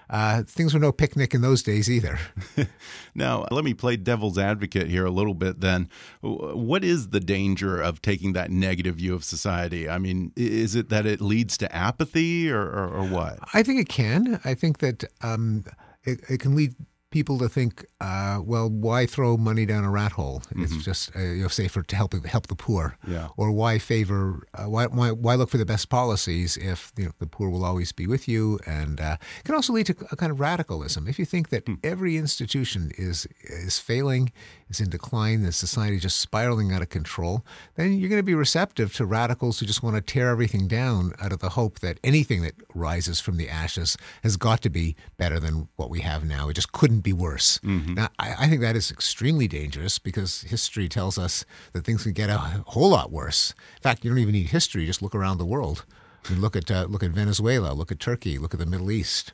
Uh, 0.08 0.42
things 0.42 0.74
were 0.74 0.80
no 0.80 0.92
picnic 0.92 1.32
in 1.34 1.40
those 1.40 1.62
days 1.62 1.90
either. 1.90 2.18
now, 3.14 3.46
let 3.50 3.64
me 3.64 3.72
play 3.72 3.96
devil's 3.96 4.36
advocate 4.38 4.88
here 4.88 5.06
a 5.06 5.10
little 5.10 5.32
bit 5.32 5.60
then. 5.60 5.88
What 6.20 6.84
is 6.84 7.08
the 7.08 7.20
danger 7.20 7.80
of 7.80 8.02
taking 8.02 8.34
that 8.34 8.50
negative 8.50 8.96
view 8.96 9.14
of 9.14 9.24
society? 9.24 9.88
I 9.88 9.98
mean, 9.98 10.32
is 10.36 10.74
it 10.74 10.90
that 10.90 11.06
it 11.06 11.22
leads 11.22 11.56
to 11.58 11.74
apathy 11.74 12.50
or, 12.50 12.60
or, 12.60 12.88
or 12.88 13.04
what? 13.06 13.38
I 13.54 13.62
think 13.62 13.80
it 13.80 13.88
can. 13.88 14.38
I 14.44 14.52
think 14.52 14.78
that 14.78 15.04
um, 15.22 15.64
it, 16.04 16.20
it 16.28 16.40
can 16.40 16.54
lead 16.54 16.74
people 17.12 17.38
to 17.38 17.48
think, 17.48 17.84
uh, 18.00 18.40
well, 18.42 18.68
why 18.68 19.06
throw 19.06 19.36
money 19.36 19.64
down 19.66 19.84
a 19.84 19.90
rat 19.90 20.12
hole? 20.12 20.40
Mm-hmm. 20.40 20.64
It's 20.64 20.84
just 20.84 21.14
uh, 21.14 21.20
you 21.20 21.42
know 21.42 21.48
safer 21.48 21.82
to 21.82 21.96
help 21.96 22.12
help 22.26 22.48
the 22.48 22.56
poor. 22.56 22.96
Yeah. 23.06 23.28
Or 23.36 23.52
why 23.52 23.78
favor? 23.78 24.46
Uh, 24.54 24.64
why, 24.64 24.86
why 24.86 25.10
why 25.12 25.34
look 25.36 25.50
for 25.50 25.58
the 25.58 25.66
best 25.66 25.88
policies 25.88 26.56
if 26.56 26.92
you 26.96 27.04
know 27.04 27.12
the 27.18 27.26
poor 27.26 27.48
will 27.50 27.64
always 27.64 27.92
be 27.92 28.06
with 28.06 28.26
you? 28.26 28.58
And 28.66 29.00
uh, 29.00 29.16
it 29.38 29.44
can 29.44 29.54
also 29.54 29.72
lead 29.72 29.86
to 29.86 29.94
a 30.10 30.16
kind 30.16 30.32
of 30.32 30.40
radicalism. 30.40 31.06
If 31.06 31.18
you 31.18 31.24
think 31.24 31.50
that 31.50 31.66
mm. 31.66 31.78
every 31.84 32.16
institution 32.16 32.90
is 32.96 33.28
is 33.40 33.78
failing, 33.78 34.32
is 34.72 34.80
in 34.80 34.90
decline, 34.90 35.42
the 35.42 35.52
society 35.52 35.98
just 35.98 36.18
spiraling 36.20 36.72
out 36.72 36.82
of 36.82 36.88
control, 36.88 37.44
then 37.76 37.92
you're 37.98 38.08
going 38.08 38.18
to 38.18 38.24
be 38.24 38.34
receptive 38.34 38.92
to 38.94 39.06
radicals 39.06 39.60
who 39.60 39.66
just 39.66 39.82
want 39.82 39.96
to 39.96 40.00
tear 40.00 40.30
everything 40.30 40.66
down 40.66 41.12
out 41.20 41.32
of 41.32 41.40
the 41.40 41.50
hope 41.50 41.80
that 41.80 41.98
anything 42.02 42.42
that 42.42 42.54
rises 42.74 43.20
from 43.20 43.36
the 43.36 43.48
ashes 43.48 43.96
has 44.22 44.36
got 44.36 44.60
to 44.62 44.70
be 44.70 44.96
better 45.16 45.38
than 45.38 45.68
what 45.76 45.90
we 45.90 46.00
have 46.00 46.24
now. 46.24 46.48
It 46.48 46.54
just 46.54 46.72
couldn't 46.72 47.00
be 47.00 47.12
worse. 47.12 47.58
Mm-hmm. 47.58 47.94
Now, 47.94 48.08
I, 48.18 48.34
I, 48.40 48.48
think 48.48 48.60
that 48.60 48.76
is 48.76 48.90
extremely 48.90 49.46
dangerous 49.48 49.98
because 49.98 50.42
history 50.42 50.88
tells 50.88 51.18
us 51.18 51.44
that 51.72 51.84
things 51.84 52.02
can 52.04 52.12
get 52.12 52.30
a 52.30 52.62
whole 52.66 52.90
lot 52.90 53.10
worse. 53.10 53.54
In 53.76 53.82
fact, 53.82 54.04
you 54.04 54.10
don't 54.10 54.18
even 54.18 54.32
need 54.32 54.48
history; 54.48 54.86
just 54.86 55.02
look 55.02 55.14
around 55.14 55.38
the 55.38 55.44
world. 55.44 55.84
I 56.24 56.32
mean, 56.32 56.40
look 56.40 56.56
at 56.56 56.70
uh, 56.70 56.86
look 56.88 57.02
at 57.02 57.10
Venezuela, 57.10 57.72
look 57.72 57.90
at 57.90 58.00
Turkey, 58.00 58.38
look 58.38 58.54
at 58.54 58.60
the 58.60 58.66
Middle 58.66 58.90
East. 58.90 59.32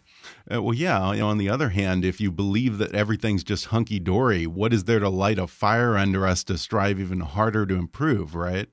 Uh, 0.52 0.62
well, 0.62 0.75
yeah. 0.75 1.12
You 1.12 1.20
know, 1.20 1.28
on 1.28 1.38
the 1.38 1.49
other 1.49 1.70
hand, 1.70 2.04
if 2.04 2.20
you 2.20 2.30
believe 2.30 2.78
that 2.78 2.94
everything's 2.94 3.44
just 3.44 3.66
hunky 3.66 3.99
dory, 3.99 4.47
what 4.47 4.73
is 4.73 4.85
there 4.85 5.00
to 5.00 5.08
light 5.08 5.38
a 5.38 5.47
fire 5.47 5.97
under 5.97 6.26
us 6.26 6.44
to 6.44 6.58
strive 6.58 7.00
even 7.00 7.20
harder 7.20 7.66
to 7.66 7.75
improve? 7.75 8.35
Right. 8.35 8.68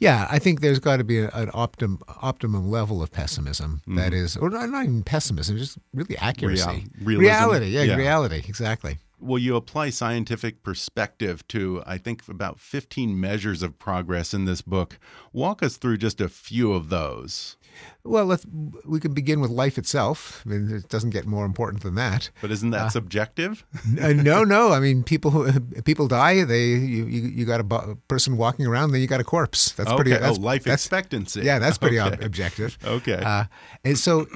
Yeah, 0.00 0.26
I 0.30 0.38
think 0.38 0.60
there's 0.60 0.78
got 0.78 0.96
to 0.96 1.04
be 1.04 1.18
an 1.20 1.28
optim, 1.30 2.00
optimum 2.22 2.70
level 2.70 3.02
of 3.02 3.10
pessimism. 3.10 3.82
Mm-hmm. 3.82 3.96
That 3.96 4.14
is, 4.14 4.36
or 4.36 4.48
not 4.50 4.64
even 4.84 5.02
pessimism, 5.02 5.58
just 5.58 5.78
really 5.92 6.16
accuracy, 6.16 6.86
Real, 7.02 7.20
reality. 7.20 7.66
Yeah, 7.66 7.82
yeah, 7.82 7.96
reality. 7.96 8.42
Exactly. 8.48 8.98
Well, 9.18 9.38
you 9.38 9.56
apply 9.56 9.90
scientific 9.90 10.62
perspective 10.62 11.46
to, 11.48 11.82
I 11.86 11.98
think, 11.98 12.26
about 12.28 12.60
15 12.60 13.18
measures 13.18 13.62
of 13.62 13.78
progress 13.78 14.34
in 14.34 14.44
this 14.44 14.60
book. 14.60 14.98
Walk 15.32 15.62
us 15.62 15.76
through 15.76 15.98
just 15.98 16.20
a 16.20 16.28
few 16.28 16.72
of 16.72 16.90
those. 16.90 17.56
Well, 18.04 18.26
let's, 18.26 18.46
we 18.84 19.00
can 19.00 19.12
begin 19.12 19.40
with 19.40 19.50
life 19.50 19.78
itself. 19.78 20.42
I 20.46 20.50
mean, 20.50 20.70
it 20.74 20.88
doesn't 20.88 21.10
get 21.10 21.26
more 21.26 21.44
important 21.44 21.82
than 21.82 21.96
that. 21.96 22.30
But 22.40 22.50
isn't 22.50 22.70
that 22.70 22.82
uh, 22.82 22.88
subjective? 22.88 23.64
uh, 24.00 24.12
no, 24.12 24.44
no. 24.44 24.72
I 24.72 24.80
mean, 24.80 25.02
people 25.02 25.46
people 25.84 26.06
die. 26.08 26.44
They 26.44 26.66
you 26.66 27.06
you, 27.06 27.22
you 27.28 27.44
got 27.44 27.60
a 27.60 27.96
person 28.08 28.36
walking 28.36 28.66
around, 28.66 28.92
then 28.92 29.00
you 29.00 29.06
got 29.06 29.20
a 29.20 29.24
corpse. 29.24 29.72
That's 29.72 29.88
okay. 29.88 29.96
pretty. 29.96 30.10
That's, 30.12 30.38
oh, 30.38 30.40
life 30.40 30.64
that's, 30.64 30.84
expectancy. 30.84 31.42
Yeah, 31.42 31.58
that's 31.58 31.78
pretty 31.78 32.00
okay. 32.00 32.24
objective. 32.24 32.78
okay. 32.84 33.22
Uh, 33.22 33.44
and 33.84 33.98
so, 33.98 34.26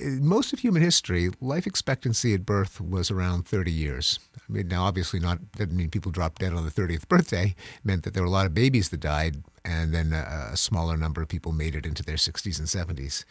most 0.00 0.52
of 0.52 0.58
human 0.58 0.82
history, 0.82 1.30
life 1.40 1.66
expectancy 1.66 2.34
at 2.34 2.44
birth 2.44 2.80
was 2.80 3.10
around 3.10 3.46
thirty 3.46 3.72
years. 3.72 4.18
I 4.48 4.52
mean, 4.52 4.68
now 4.68 4.84
obviously 4.84 5.20
not 5.20 5.52
didn't 5.52 5.76
mean 5.76 5.90
people 5.90 6.10
dropped 6.10 6.40
dead 6.40 6.52
on 6.52 6.64
the 6.64 6.70
thirtieth 6.70 7.08
birthday. 7.08 7.54
It 7.56 7.84
meant 7.84 8.02
that 8.02 8.14
there 8.14 8.22
were 8.22 8.28
a 8.28 8.32
lot 8.32 8.46
of 8.46 8.54
babies 8.54 8.88
that 8.88 9.00
died 9.00 9.42
and 9.64 9.94
then 9.94 10.12
a, 10.12 10.50
a, 10.52 10.56
smaller 10.56 10.96
number 10.96 11.22
of 11.22 11.28
people 11.28 11.52
made 11.52 11.74
it 11.74 11.86
into 11.86 12.02
their 12.02 12.16
60s 12.16 12.58
and 12.58 12.68
70s. 12.68 13.24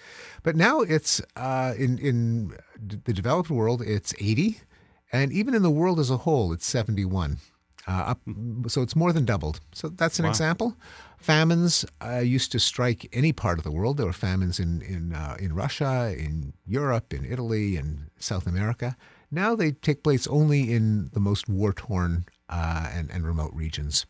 But 0.43 0.55
now 0.55 0.81
it's 0.81 1.21
uh, 1.35 1.73
in 1.77 1.97
in 2.00 2.57
the 2.79 3.13
developed 3.13 3.50
world, 3.50 3.81
it's 3.81 4.13
80, 4.19 4.59
and 5.11 5.31
even 5.31 5.53
in 5.53 5.61
the 5.61 5.71
world 5.71 6.00
as 6.00 6.09
a 6.09 6.17
whole, 6.17 6.53
it's 6.53 6.65
71. 6.65 7.38
Uh, 7.88 8.13
up, 8.13 8.21
so 8.67 8.83
it's 8.83 8.95
more 8.95 9.11
than 9.11 9.25
doubled. 9.25 9.59
So 9.73 9.89
that's 9.89 10.19
an 10.19 10.25
wow. 10.25 10.29
example. 10.29 10.77
Famines 11.17 11.83
uh, 12.03 12.19
used 12.19 12.51
to 12.51 12.59
strike 12.59 13.09
any 13.11 13.33
part 13.33 13.57
of 13.57 13.63
the 13.63 13.71
world. 13.71 13.97
There 13.97 14.05
were 14.05 14.13
famines 14.13 14.59
in 14.59 14.81
in 14.81 15.13
uh, 15.13 15.35
in 15.39 15.55
Russia, 15.55 16.13
in 16.17 16.53
Europe, 16.65 17.11
in 17.13 17.25
Italy, 17.25 17.77
in 17.77 18.11
South 18.20 18.46
America. 18.46 18.96
Now 19.31 19.55
they 19.55 19.72
take 19.72 20.03
place 20.03 20.27
only 20.27 20.72
in 20.72 21.09
the 21.13 21.20
most 21.20 21.50
war 21.50 21.74
torn 21.74 22.25
uh, 22.50 22.89
and, 22.94 23.09
and 23.09 23.25
remote 23.25 23.53
regions 23.53 24.05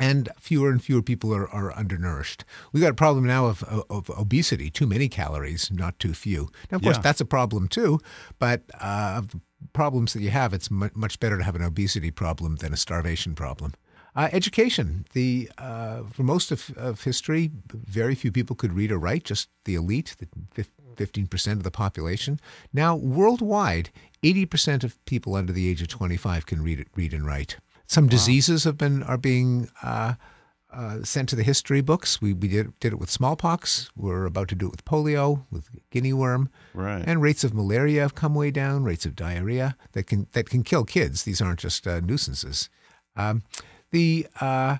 and 0.00 0.28
fewer 0.38 0.70
and 0.70 0.82
fewer 0.82 1.02
people 1.02 1.32
are, 1.34 1.48
are 1.50 1.72
undernourished. 1.76 2.44
We've 2.72 2.82
got 2.82 2.90
a 2.90 2.94
problem 2.94 3.26
now 3.26 3.46
of, 3.46 3.62
of, 3.64 3.84
of, 3.90 4.10
obesity, 4.18 4.70
too 4.70 4.86
many 4.86 5.08
calories, 5.08 5.70
not 5.70 5.98
too 5.98 6.14
few. 6.14 6.48
Now, 6.70 6.76
of 6.76 6.82
course, 6.82 6.96
yeah. 6.96 7.02
that's 7.02 7.20
a 7.20 7.26
problem 7.26 7.68
too, 7.68 8.00
but 8.38 8.62
uh, 8.80 9.14
of 9.18 9.30
the 9.30 9.40
problems 9.72 10.14
that 10.14 10.22
you 10.22 10.30
have, 10.30 10.54
it's 10.54 10.70
much 10.70 11.20
better 11.20 11.36
to 11.38 11.44
have 11.44 11.54
an 11.54 11.62
obesity 11.62 12.10
problem 12.10 12.56
than 12.56 12.72
a 12.72 12.76
starvation 12.76 13.34
problem. 13.34 13.74
Uh, 14.16 14.28
education. 14.32 15.04
The 15.12 15.50
uh, 15.58 16.02
for 16.12 16.24
most 16.24 16.50
of, 16.50 16.70
of 16.76 17.04
history, 17.04 17.50
very 17.72 18.16
few 18.16 18.32
people 18.32 18.56
could 18.56 18.72
read 18.72 18.90
or 18.90 18.98
write. 18.98 19.24
Just 19.24 19.48
the 19.64 19.76
elite, 19.76 20.16
the 20.54 20.66
fifteen 20.96 21.28
percent 21.28 21.58
of 21.58 21.62
the 21.62 21.70
population. 21.70 22.40
Now, 22.72 22.96
worldwide, 22.96 23.90
eighty 24.24 24.46
percent 24.46 24.82
of 24.82 25.02
people 25.04 25.36
under 25.36 25.52
the 25.52 25.68
age 25.70 25.80
of 25.80 25.88
twenty-five 25.88 26.44
can 26.44 26.60
read 26.64 26.86
read 26.96 27.12
and 27.12 27.24
write. 27.24 27.58
Some 27.90 28.04
wow. 28.04 28.10
diseases 28.10 28.62
have 28.62 28.78
been 28.78 29.02
are 29.02 29.18
being 29.18 29.68
uh, 29.82 30.14
uh, 30.72 31.02
sent 31.02 31.28
to 31.30 31.34
the 31.34 31.42
history 31.42 31.80
books. 31.80 32.22
We, 32.22 32.32
we 32.32 32.46
did, 32.46 32.78
did 32.78 32.92
it 32.92 33.00
with 33.00 33.10
smallpox. 33.10 33.90
We're 33.96 34.26
about 34.26 34.46
to 34.50 34.54
do 34.54 34.66
it 34.66 34.70
with 34.70 34.84
polio, 34.84 35.44
with 35.50 35.70
guinea 35.90 36.12
worm, 36.12 36.50
right. 36.72 37.02
and 37.04 37.20
rates 37.20 37.42
of 37.42 37.52
malaria 37.52 38.02
have 38.02 38.14
come 38.14 38.36
way 38.36 38.52
down. 38.52 38.84
Rates 38.84 39.06
of 39.06 39.16
diarrhea 39.16 39.76
that 39.90 40.04
can 40.04 40.28
that 40.34 40.48
can 40.48 40.62
kill 40.62 40.84
kids. 40.84 41.24
These 41.24 41.40
aren't 41.40 41.58
just 41.58 41.84
uh, 41.84 41.98
nuisances. 41.98 42.70
Um, 43.16 43.42
the 43.90 44.28
uh, 44.40 44.76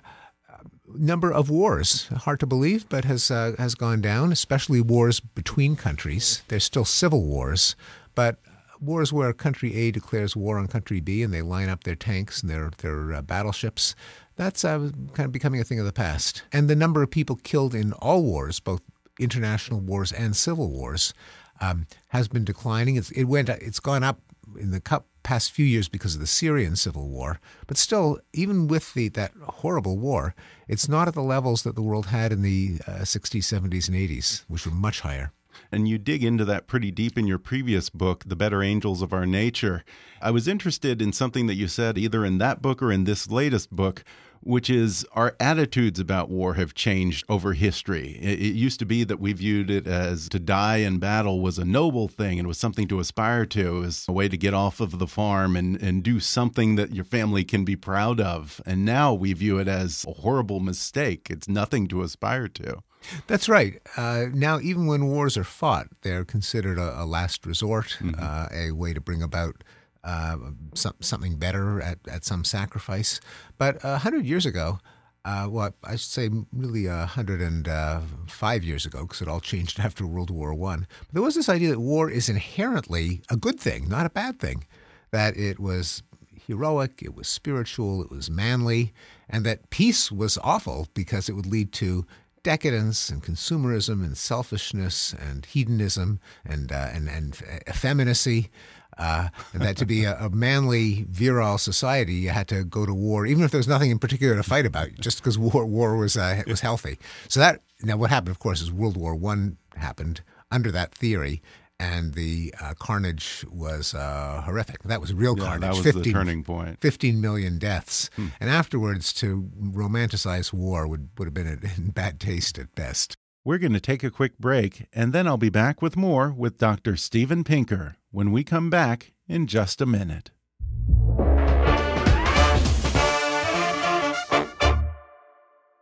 number 0.87 1.33
of 1.33 1.49
wars, 1.49 2.07
hard 2.19 2.39
to 2.39 2.47
believe, 2.47 2.87
but 2.87 3.03
has 3.03 3.29
uh, 3.29 3.55
has 3.57 3.75
gone 3.75 3.99
down. 3.99 4.31
Especially 4.31 4.79
wars 4.79 5.19
between 5.19 5.75
countries. 5.75 6.43
There's 6.47 6.63
still 6.63 6.85
civil 6.85 7.25
wars, 7.25 7.75
but 8.15 8.37
wars 8.81 9.13
where 9.13 9.31
country 9.31 9.75
A 9.75 9.91
declares 9.91 10.35
war 10.35 10.57
on 10.57 10.67
country 10.67 10.99
B 10.99 11.23
and 11.23 11.33
they 11.33 11.41
line 11.41 11.69
up 11.69 11.83
their 11.83 11.95
tanks 11.95 12.41
and 12.41 12.49
their 12.49 12.71
their 12.79 13.13
uh, 13.13 13.21
battleships. 13.21 13.95
That's 14.35 14.65
uh, 14.65 14.89
kind 15.13 15.27
of 15.27 15.31
becoming 15.31 15.61
a 15.61 15.63
thing 15.63 15.79
of 15.79 15.85
the 15.85 15.93
past. 15.93 16.43
And 16.51 16.67
the 16.67 16.75
number 16.75 17.03
of 17.03 17.11
people 17.11 17.35
killed 17.35 17.75
in 17.75 17.93
all 17.93 18.23
wars, 18.23 18.59
both 18.59 18.81
international 19.19 19.79
wars 19.79 20.11
and 20.11 20.35
civil 20.35 20.69
wars, 20.69 21.13
um, 21.59 21.85
has 22.09 22.27
been 22.27 22.43
declining. 22.43 22.95
It's, 22.95 23.11
it 23.11 23.25
went. 23.25 23.49
It's 23.49 23.79
gone 23.79 24.03
up 24.03 24.19
in 24.59 24.71
the 24.71 24.81
past 25.23 25.51
few 25.51 25.65
years 25.65 25.87
because 25.87 26.15
of 26.15 26.21
the 26.21 26.27
Syrian 26.27 26.75
civil 26.75 27.07
war, 27.07 27.39
but 27.67 27.77
still, 27.77 28.19
even 28.33 28.67
with 28.67 28.93
the, 28.93 29.07
that 29.09 29.31
horrible 29.43 29.97
war, 29.97 30.35
it's 30.67 30.89
not 30.89 31.07
at 31.07 31.13
the 31.13 31.21
levels 31.21 31.63
that 31.63 31.75
the 31.75 31.81
world 31.81 32.07
had 32.07 32.31
in 32.31 32.41
the 32.41 32.79
uh, 32.87 33.01
60s, 33.01 33.43
70s, 33.43 33.87
and 33.87 33.97
80s, 33.97 34.43
which 34.47 34.65
were 34.65 34.71
much 34.71 35.01
higher. 35.01 35.31
And 35.71 35.87
you 35.87 35.97
dig 35.97 36.23
into 36.23 36.45
that 36.45 36.67
pretty 36.67 36.91
deep 36.91 37.17
in 37.17 37.27
your 37.27 37.39
previous 37.39 37.89
book, 37.89 38.23
The 38.25 38.35
Better 38.35 38.61
Angels 38.63 39.01
of 39.01 39.13
Our 39.13 39.25
Nature. 39.25 39.83
I 40.21 40.31
was 40.31 40.47
interested 40.47 41.01
in 41.01 41.13
something 41.13 41.47
that 41.47 41.55
you 41.55 41.67
said 41.67 41.97
either 41.97 42.25
in 42.25 42.37
that 42.37 42.61
book 42.61 42.81
or 42.81 42.91
in 42.91 43.05
this 43.05 43.29
latest 43.29 43.71
book, 43.71 44.03
which 44.41 44.69
is 44.69 45.05
our 45.13 45.35
attitudes 45.39 45.99
about 45.99 46.29
war 46.29 46.55
have 46.55 46.73
changed 46.73 47.23
over 47.29 47.53
history. 47.53 48.17
It, 48.21 48.55
used 48.55 48.79
to 48.79 48.85
be 48.85 49.03
that 49.03 49.19
we 49.19 49.33
viewed 49.33 49.69
it 49.69 49.87
as 49.87 50.27
to 50.29 50.39
die 50.39 50.77
in 50.77 50.97
battle 50.99 51.41
was 51.41 51.59
a 51.59 51.65
noble 51.65 52.07
thing 52.07 52.39
and 52.39 52.47
was 52.47 52.57
something 52.57 52.87
to 52.87 52.99
aspire 52.99 53.45
to, 53.47 53.77
it 53.77 53.79
was 53.79 54.05
a 54.07 54.11
way 54.11 54.27
to 54.27 54.37
get 54.37 54.53
off 54.53 54.79
of 54.79 54.99
the 54.99 55.07
farm 55.07 55.55
and, 55.55 55.81
and 55.81 56.03
do 56.03 56.19
something 56.19 56.75
that 56.75 56.93
your 56.93 57.05
family 57.05 57.43
can 57.43 57.63
be 57.63 57.75
proud 57.75 58.19
of. 58.19 58.61
And 58.65 58.83
now 58.83 59.13
we 59.13 59.33
view 59.33 59.59
it 59.59 59.67
as 59.67 60.05
a 60.07 60.13
horrible 60.21 60.59
mistake. 60.59 61.27
It's 61.29 61.47
nothing 61.47 61.87
to 61.89 62.01
aspire 62.01 62.47
to. 62.49 62.81
That's 63.27 63.49
right. 63.49 63.81
Uh, 63.97 64.25
now, 64.33 64.59
even 64.59 64.87
when 64.87 65.07
wars 65.07 65.37
are 65.37 65.43
fought, 65.43 65.87
they're 66.01 66.25
considered 66.25 66.77
a, 66.77 67.01
a 67.01 67.05
last 67.05 67.45
resort, 67.45 67.97
mm-hmm. 67.99 68.15
uh, 68.17 68.47
a 68.51 68.71
way 68.71 68.93
to 68.93 69.01
bring 69.01 69.21
about 69.21 69.63
uh, 70.03 70.37
some, 70.73 70.95
something 70.99 71.37
better 71.37 71.81
at, 71.81 71.99
at 72.07 72.25
some 72.25 72.43
sacrifice. 72.43 73.19
But 73.57 73.83
a 73.83 73.99
hundred 73.99 74.25
years 74.25 74.45
ago, 74.45 74.79
uh, 75.23 75.47
well, 75.49 75.73
I 75.83 75.91
should 75.91 76.01
say 76.01 76.29
really 76.51 76.87
a 76.87 77.05
hundred 77.05 77.41
and 77.41 77.67
uh, 77.67 78.01
five 78.27 78.63
years 78.63 78.85
ago, 78.85 79.01
because 79.01 79.21
it 79.21 79.27
all 79.27 79.39
changed 79.39 79.79
after 79.83 80.05
World 80.05 80.31
War 80.31 80.53
One. 80.53 80.87
There 81.13 81.21
was 81.21 81.35
this 81.35 81.49
idea 81.49 81.69
that 81.69 81.79
war 81.79 82.09
is 82.09 82.29
inherently 82.29 83.21
a 83.29 83.35
good 83.35 83.59
thing, 83.59 83.87
not 83.87 84.05
a 84.05 84.09
bad 84.09 84.39
thing. 84.39 84.65
That 85.11 85.35
it 85.37 85.59
was 85.59 86.03
heroic, 86.47 87.01
it 87.03 87.13
was 87.13 87.27
spiritual, 87.27 88.01
it 88.01 88.09
was 88.09 88.29
manly, 88.29 88.93
and 89.29 89.45
that 89.45 89.69
peace 89.69 90.11
was 90.11 90.37
awful 90.43 90.87
because 90.93 91.29
it 91.29 91.33
would 91.33 91.45
lead 91.45 91.71
to 91.73 92.05
decadence 92.43 93.09
and 93.09 93.23
consumerism 93.23 94.03
and 94.03 94.17
selfishness 94.17 95.13
and 95.13 95.45
hedonism 95.45 96.19
and 96.45 96.71
uh, 96.71 96.89
and 96.93 97.07
and 97.07 97.41
effeminacy. 97.67 98.49
Uh, 98.97 99.29
and 99.53 99.61
that 99.63 99.77
to 99.77 99.85
be 99.85 100.03
a, 100.03 100.15
a, 100.19 100.29
manly, 100.29 101.07
virile 101.09 101.57
society, 101.57 102.13
you 102.13 102.29
had 102.29 102.47
to 102.47 102.63
go 102.63 102.85
to 102.85 102.93
war, 102.93 103.25
even 103.25 103.43
if 103.43 103.49
there 103.49 103.57
was 103.57 103.67
nothing 103.67 103.89
in 103.89 103.97
particular 103.97 104.35
to 104.35 104.43
fight 104.43 104.65
about, 104.65 104.89
just 104.99 105.17
because 105.19 105.39
war 105.39 105.65
war 105.65 105.95
was 105.95 106.17
uh, 106.17 106.43
was 106.45 106.59
healthy. 106.59 106.99
So 107.27 107.39
that 107.39 107.61
now 107.81 107.97
what 107.97 108.09
happened, 108.09 108.31
of 108.31 108.39
course, 108.39 108.61
is 108.61 108.71
World 108.71 108.97
War 108.97 109.15
One 109.15 109.57
happened 109.75 110.21
under 110.51 110.71
that 110.71 110.93
theory, 110.93 111.41
and 111.81 112.13
the 112.13 112.53
uh, 112.61 112.75
carnage 112.77 113.43
was 113.51 113.95
uh, 113.95 114.43
horrific. 114.45 114.83
That 114.83 115.01
was 115.01 115.15
real 115.15 115.35
yeah, 115.35 115.45
carnage. 115.45 115.61
That 115.61 115.73
was 115.73 115.83
15, 115.83 116.03
the 116.03 116.11
turning 116.11 116.43
point. 116.43 116.79
15 116.79 117.19
million 117.19 117.57
deaths. 117.57 118.11
Hmm. 118.15 118.27
And 118.39 118.51
afterwards, 118.51 119.11
to 119.13 119.49
romanticize 119.59 120.53
war 120.53 120.87
would, 120.87 121.09
would 121.17 121.25
have 121.25 121.33
been 121.33 121.47
in 121.47 121.89
bad 121.89 122.19
taste 122.19 122.59
at 122.59 122.75
best. 122.75 123.15
We're 123.43 123.57
going 123.57 123.73
to 123.73 123.79
take 123.79 124.03
a 124.03 124.11
quick 124.11 124.37
break, 124.37 124.85
and 124.93 125.11
then 125.11 125.25
I'll 125.25 125.37
be 125.37 125.49
back 125.49 125.81
with 125.81 125.97
more 125.97 126.31
with 126.31 126.59
Dr. 126.59 126.95
Steven 126.95 127.43
Pinker 127.43 127.95
when 128.11 128.31
we 128.31 128.43
come 128.43 128.69
back 128.69 129.13
in 129.27 129.47
just 129.47 129.81
a 129.81 129.87
minute. 129.87 130.29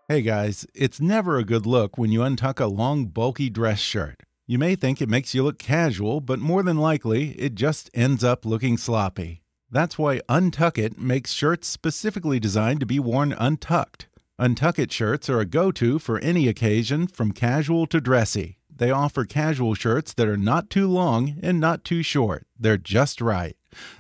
Hey 0.08 0.22
guys, 0.22 0.66
it's 0.74 1.02
never 1.02 1.38
a 1.38 1.44
good 1.44 1.66
look 1.66 1.98
when 1.98 2.12
you 2.12 2.22
untuck 2.22 2.62
a 2.62 2.66
long, 2.66 3.08
bulky 3.08 3.50
dress 3.50 3.80
shirt. 3.80 4.24
You 4.50 4.58
may 4.58 4.74
think 4.76 5.00
it 5.00 5.10
makes 5.10 5.36
you 5.36 5.44
look 5.44 5.60
casual, 5.60 6.22
but 6.22 6.40
more 6.40 6.64
than 6.64 6.80
likely, 6.80 7.40
it 7.40 7.54
just 7.54 7.88
ends 7.94 8.24
up 8.24 8.48
looking 8.48 8.78
sloppy. 8.78 9.44
That's 9.70 10.00
why 10.00 10.22
Untuckit 10.28 10.98
makes 10.98 11.34
shirts 11.34 11.68
specifically 11.68 12.40
designed 12.40 12.80
to 12.80 12.88
be 12.88 12.98
worn 12.98 13.32
untucked. 13.34 14.08
Untuckit 14.42 14.92
shirts 14.92 15.30
are 15.30 15.40
a 15.40 15.46
go 15.46 15.72
to 15.74 16.00
for 16.00 16.18
any 16.18 16.48
occasion, 16.48 17.06
from 17.06 17.32
casual 17.32 17.86
to 17.86 18.02
dressy. 18.02 18.58
They 18.80 18.92
offer 18.92 19.26
casual 19.26 19.76
shirts 19.76 20.14
that 20.14 20.28
are 20.28 20.38
not 20.38 20.70
too 20.70 20.88
long 20.88 21.36
and 21.44 21.60
not 21.60 21.84
too 21.84 22.02
short. 22.02 22.48
They're 22.58 22.78
just 22.78 23.20
right. 23.20 23.56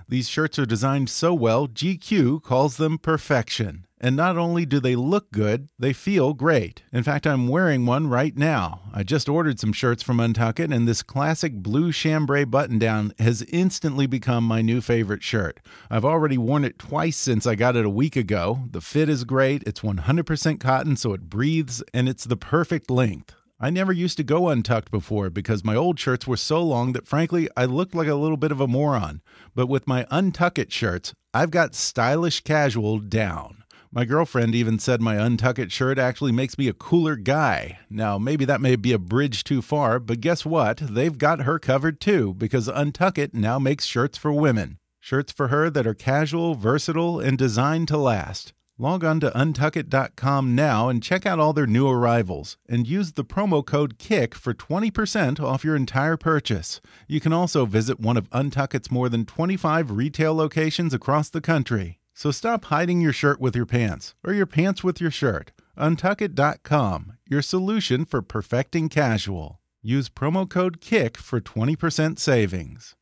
These 0.08 0.30
shirts 0.30 0.58
are 0.58 0.66
designed 0.66 1.10
so 1.10 1.34
well, 1.34 1.68
GQ 1.68 2.42
calls 2.42 2.78
them 2.78 2.98
perfection. 2.98 3.86
And 4.02 4.16
not 4.16 4.38
only 4.38 4.66
do 4.66 4.80
they 4.80 4.96
look 4.96 5.32
good, 5.32 5.68
they 5.78 5.92
feel 5.92 6.34
great. 6.34 6.84
In 6.94 7.04
fact, 7.04 7.28
I'm 7.28 7.50
wearing 7.50 7.86
one 7.86 8.08
right 8.08 8.36
now. 8.38 8.84
I 8.94 9.04
just 9.04 9.28
ordered 9.28 9.60
some 9.60 9.74
shirts 9.74 10.02
from 10.02 10.20
Untuckit, 10.20 10.74
and 10.74 10.88
this 10.88 11.04
classic 11.04 11.56
blue 11.56 11.92
chambray 11.92 12.46
button 12.46 12.80
down 12.80 13.14
has 13.20 13.42
instantly 13.52 14.08
become 14.08 14.46
my 14.46 14.62
new 14.62 14.80
favorite 14.80 15.24
shirt. 15.24 15.60
I've 15.90 16.06
already 16.06 16.38
worn 16.38 16.64
it 16.64 16.80
twice 16.80 17.18
since 17.18 17.46
I 17.46 17.56
got 17.56 17.76
it 17.76 17.86
a 17.86 17.90
week 17.90 18.16
ago. 18.16 18.70
The 18.72 18.80
fit 18.80 19.10
is 19.10 19.26
great, 19.26 19.64
it's 19.68 19.82
100% 19.82 20.60
cotton, 20.62 20.96
so 20.96 21.12
it 21.12 21.30
breathes, 21.30 21.84
and 21.94 22.08
it's 22.08 22.24
the 22.24 22.38
perfect 22.38 22.90
length. 22.90 23.36
I 23.62 23.70
never 23.70 23.92
used 23.92 24.16
to 24.16 24.24
go 24.24 24.48
untucked 24.48 24.90
before 24.90 25.30
because 25.30 25.66
my 25.66 25.76
old 25.76 26.00
shirts 26.00 26.26
were 26.26 26.38
so 26.38 26.64
long 26.64 26.94
that 26.94 27.10
frankly 27.10 27.50
I 27.58 27.66
looked 27.66 27.94
like 27.94 28.08
a 28.08 28.16
little 28.16 28.38
bit 28.38 28.54
of 28.54 28.62
a 28.62 28.68
moron. 28.68 29.22
But 29.54 29.68
with 29.68 29.86
my 29.86 30.06
Untuckit 30.06 30.72
shirts, 30.72 31.14
I've 31.34 31.52
got 31.52 31.76
stylish 31.76 32.40
casual 32.42 33.00
down. 33.00 33.66
My 33.92 34.06
girlfriend 34.06 34.56
even 34.56 34.80
said 34.80 35.02
my 35.02 35.16
Untuckit 35.16 35.72
shirt 35.72 36.00
actually 36.00 36.32
makes 36.32 36.58
me 36.58 36.70
a 36.70 36.74
cooler 36.74 37.18
guy. 37.18 37.80
Now, 37.90 38.18
maybe 38.18 38.46
that 38.46 38.62
may 38.62 38.78
be 38.78 38.94
a 38.94 38.98
bridge 39.00 39.44
too 39.44 39.62
far, 39.62 40.00
but 40.00 40.22
guess 40.22 40.46
what? 40.46 40.78
They've 40.78 41.18
got 41.18 41.42
her 41.42 41.60
covered 41.60 42.00
too, 42.00 42.36
because 42.36 42.70
Untuckit 42.70 43.34
now 43.34 43.60
makes 43.60 43.86
shirts 43.86 44.18
for 44.18 44.32
women. 44.32 44.78
Shirts 45.02 45.34
for 45.34 45.50
her 45.50 45.70
that 45.70 45.88
are 45.88 45.94
casual, 45.94 46.56
versatile, 46.56 47.20
and 47.20 47.38
designed 47.38 47.90
to 47.90 47.98
last. 47.98 48.54
Log 48.82 49.04
on 49.04 49.20
to 49.20 49.30
untuckit.com 49.32 50.56
now 50.56 50.88
and 50.88 51.04
check 51.04 51.26
out 51.26 51.38
all 51.38 51.52
their 51.52 51.68
new 51.68 51.86
arrivals 51.86 52.56
and 52.70 52.88
use 52.88 53.12
the 53.12 53.26
promo 53.26 53.64
code 53.64 53.98
KICK 54.00 54.34
for 54.34 54.54
20% 54.54 55.42
off 55.42 55.66
your 55.66 55.76
entire 55.76 56.16
purchase. 56.16 56.80
You 57.06 57.20
can 57.20 57.34
also 57.34 57.66
visit 57.66 58.00
one 58.00 58.16
of 58.16 58.30
Untuckit's 58.30 58.90
more 58.90 59.10
than 59.10 59.26
25 59.26 59.92
retail 59.92 60.34
locations 60.34 60.94
across 60.94 61.30
the 61.30 61.42
country. 61.42 62.00
So 62.14 62.32
stop 62.32 62.64
hiding 62.66 63.02
your 63.02 63.12
shirt 63.12 63.42
with 63.42 63.54
your 63.54 63.66
pants 63.66 64.16
or 64.26 64.32
your 64.32 64.46
pants 64.46 64.82
with 64.82 65.02
your 65.02 65.12
shirt. 65.12 65.52
Untuckit.com, 65.78 67.18
your 67.30 67.42
solution 67.42 68.06
for 68.06 68.22
perfecting 68.22 68.88
casual. 68.88 69.60
Use 69.82 70.08
promo 70.08 70.50
code 70.50 70.80
KICK 70.80 71.18
for 71.18 71.42
20% 71.42 72.18
savings. 72.18 72.96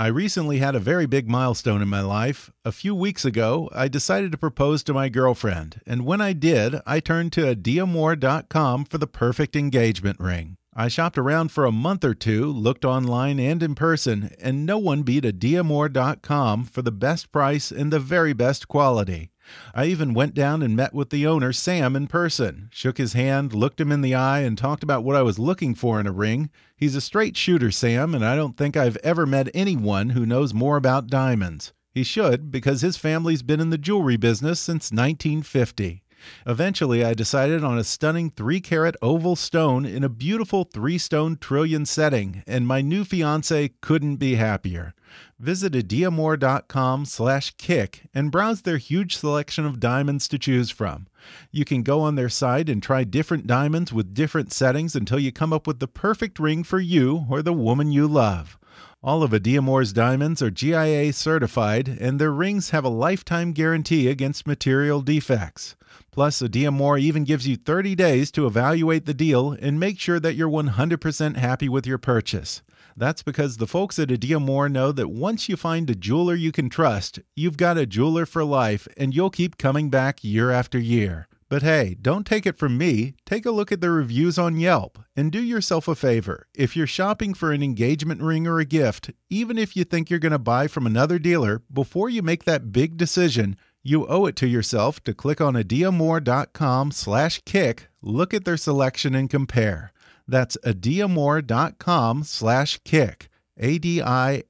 I 0.00 0.06
recently 0.06 0.58
had 0.58 0.76
a 0.76 0.78
very 0.78 1.06
big 1.06 1.28
milestone 1.28 1.82
in 1.82 1.88
my 1.88 2.02
life. 2.02 2.52
A 2.64 2.70
few 2.70 2.94
weeks 2.94 3.24
ago, 3.24 3.68
I 3.74 3.88
decided 3.88 4.30
to 4.30 4.38
propose 4.38 4.84
to 4.84 4.94
my 4.94 5.08
girlfriend, 5.08 5.80
and 5.88 6.06
when 6.06 6.20
I 6.20 6.34
did, 6.34 6.76
I 6.86 7.00
turned 7.00 7.32
to 7.32 7.52
adiamor.com 7.52 8.84
for 8.84 8.98
the 8.98 9.08
perfect 9.08 9.56
engagement 9.56 10.20
ring. 10.20 10.56
I 10.72 10.86
shopped 10.86 11.18
around 11.18 11.50
for 11.50 11.64
a 11.64 11.72
month 11.72 12.04
or 12.04 12.14
two, 12.14 12.46
looked 12.46 12.84
online 12.84 13.40
and 13.40 13.60
in 13.60 13.74
person, 13.74 14.30
and 14.40 14.64
no 14.64 14.78
one 14.78 15.02
beat 15.02 15.24
adiamor.com 15.24 16.66
for 16.66 16.82
the 16.82 16.92
best 16.92 17.32
price 17.32 17.72
and 17.72 17.92
the 17.92 17.98
very 17.98 18.32
best 18.32 18.68
quality. 18.68 19.32
I 19.74 19.86
even 19.86 20.14
went 20.14 20.34
down 20.34 20.62
and 20.62 20.76
met 20.76 20.94
with 20.94 21.10
the 21.10 21.26
owner, 21.26 21.52
Sam, 21.52 21.96
in 21.96 22.06
person, 22.06 22.68
shook 22.72 22.98
his 22.98 23.12
hand, 23.12 23.52
looked 23.52 23.80
him 23.80 23.92
in 23.92 24.00
the 24.00 24.14
eye, 24.14 24.40
and 24.40 24.56
talked 24.56 24.82
about 24.82 25.04
what 25.04 25.16
I 25.16 25.22
was 25.22 25.38
looking 25.38 25.74
for 25.74 26.00
in 26.00 26.06
a 26.06 26.12
ring. 26.12 26.50
He's 26.76 26.94
a 26.94 27.00
straight 27.00 27.36
shooter, 27.36 27.70
Sam, 27.70 28.14
and 28.14 28.24
I 28.24 28.36
don't 28.36 28.56
think 28.56 28.76
I've 28.76 28.98
ever 28.98 29.26
met 29.26 29.50
anyone 29.54 30.10
who 30.10 30.26
knows 30.26 30.54
more 30.54 30.76
about 30.76 31.08
diamonds. 31.08 31.72
He 31.92 32.04
should, 32.04 32.50
because 32.50 32.80
his 32.80 32.96
family's 32.96 33.42
been 33.42 33.60
in 33.60 33.70
the 33.70 33.78
jewelry 33.78 34.16
business 34.16 34.60
since 34.60 34.92
1950. 34.92 36.02
Eventually, 36.46 37.04
I 37.04 37.14
decided 37.14 37.62
on 37.62 37.78
a 37.78 37.84
stunning 37.84 38.30
3 38.30 38.60
carat 38.60 38.96
oval 39.02 39.36
stone 39.36 39.84
in 39.84 40.04
a 40.04 40.08
beautiful 40.08 40.64
3 40.64 40.98
stone 40.98 41.36
trillion 41.40 41.86
setting, 41.86 42.42
and 42.46 42.66
my 42.66 42.80
new 42.80 43.04
fiance 43.04 43.70
couldn't 43.80 44.16
be 44.16 44.34
happier. 44.34 44.94
Visit 45.38 45.72
adiamor.com 45.72 47.04
slash 47.04 47.52
kick 47.56 48.08
and 48.14 48.30
browse 48.30 48.62
their 48.62 48.78
huge 48.78 49.16
selection 49.16 49.64
of 49.64 49.80
diamonds 49.80 50.28
to 50.28 50.38
choose 50.38 50.70
from. 50.70 51.06
You 51.50 51.64
can 51.64 51.82
go 51.82 52.00
on 52.00 52.14
their 52.14 52.28
site 52.28 52.68
and 52.68 52.82
try 52.82 53.04
different 53.04 53.46
diamonds 53.46 53.92
with 53.92 54.14
different 54.14 54.52
settings 54.52 54.94
until 54.94 55.18
you 55.18 55.32
come 55.32 55.52
up 55.52 55.66
with 55.66 55.78
the 55.78 55.88
perfect 55.88 56.38
ring 56.38 56.64
for 56.64 56.80
you 56.80 57.26
or 57.30 57.42
the 57.42 57.52
woman 57.52 57.92
you 57.92 58.06
love. 58.06 58.58
All 59.00 59.22
of 59.22 59.30
Adiamor's 59.30 59.92
diamonds 59.92 60.42
are 60.42 60.50
GIA 60.50 61.12
certified, 61.12 61.86
and 61.86 62.20
their 62.20 62.32
rings 62.32 62.70
have 62.70 62.84
a 62.84 62.88
lifetime 62.88 63.52
guarantee 63.52 64.08
against 64.08 64.44
material 64.44 65.02
defects. 65.02 65.76
Plus, 66.10 66.42
Adiamor 66.42 67.00
even 67.00 67.22
gives 67.22 67.46
you 67.46 67.54
30 67.54 67.94
days 67.94 68.32
to 68.32 68.44
evaluate 68.44 69.06
the 69.06 69.14
deal 69.14 69.52
and 69.52 69.78
make 69.78 70.00
sure 70.00 70.18
that 70.18 70.34
you're 70.34 70.48
100% 70.48 71.36
happy 71.36 71.68
with 71.68 71.86
your 71.86 71.98
purchase. 71.98 72.62
That's 72.96 73.22
because 73.22 73.58
the 73.58 73.68
folks 73.68 74.00
at 74.00 74.08
Adiamor 74.08 74.68
know 74.68 74.90
that 74.90 75.10
once 75.10 75.48
you 75.48 75.56
find 75.56 75.88
a 75.88 75.94
jeweler 75.94 76.34
you 76.34 76.50
can 76.50 76.68
trust, 76.68 77.20
you've 77.36 77.56
got 77.56 77.78
a 77.78 77.86
jeweler 77.86 78.26
for 78.26 78.44
life 78.44 78.88
and 78.96 79.14
you'll 79.14 79.30
keep 79.30 79.58
coming 79.58 79.90
back 79.90 80.24
year 80.24 80.50
after 80.50 80.76
year. 80.76 81.27
But 81.50 81.62
hey, 81.62 81.96
don't 82.00 82.26
take 82.26 82.44
it 82.44 82.58
from 82.58 82.76
me. 82.76 83.14
Take 83.24 83.46
a 83.46 83.50
look 83.50 83.72
at 83.72 83.80
the 83.80 83.90
reviews 83.90 84.38
on 84.38 84.58
Yelp 84.58 84.98
and 85.16 85.32
do 85.32 85.42
yourself 85.42 85.88
a 85.88 85.94
favor. 85.94 86.46
If 86.54 86.76
you're 86.76 86.86
shopping 86.86 87.32
for 87.32 87.52
an 87.52 87.62
engagement 87.62 88.20
ring 88.20 88.46
or 88.46 88.58
a 88.58 88.66
gift, 88.66 89.12
even 89.30 89.56
if 89.56 89.74
you 89.74 89.84
think 89.84 90.10
you're 90.10 90.18
going 90.18 90.32
to 90.32 90.38
buy 90.38 90.66
from 90.66 90.86
another 90.86 91.18
dealer, 91.18 91.62
before 91.72 92.10
you 92.10 92.20
make 92.22 92.44
that 92.44 92.70
big 92.70 92.98
decision, 92.98 93.56
you 93.82 94.06
owe 94.06 94.26
it 94.26 94.36
to 94.36 94.46
yourself 94.46 95.02
to 95.04 95.14
click 95.14 95.40
on 95.40 95.54
adiamor.com 95.54 96.90
slash 96.90 97.40
kick, 97.46 97.88
look 98.02 98.34
at 98.34 98.44
their 98.44 98.58
selection 98.58 99.14
and 99.14 99.30
compare. 99.30 99.92
That's 100.26 100.58
adiamor.com 100.64 102.24
slash 102.24 102.78
kick. 102.84 103.28
A-D-I-A-M-O-R 103.60 104.46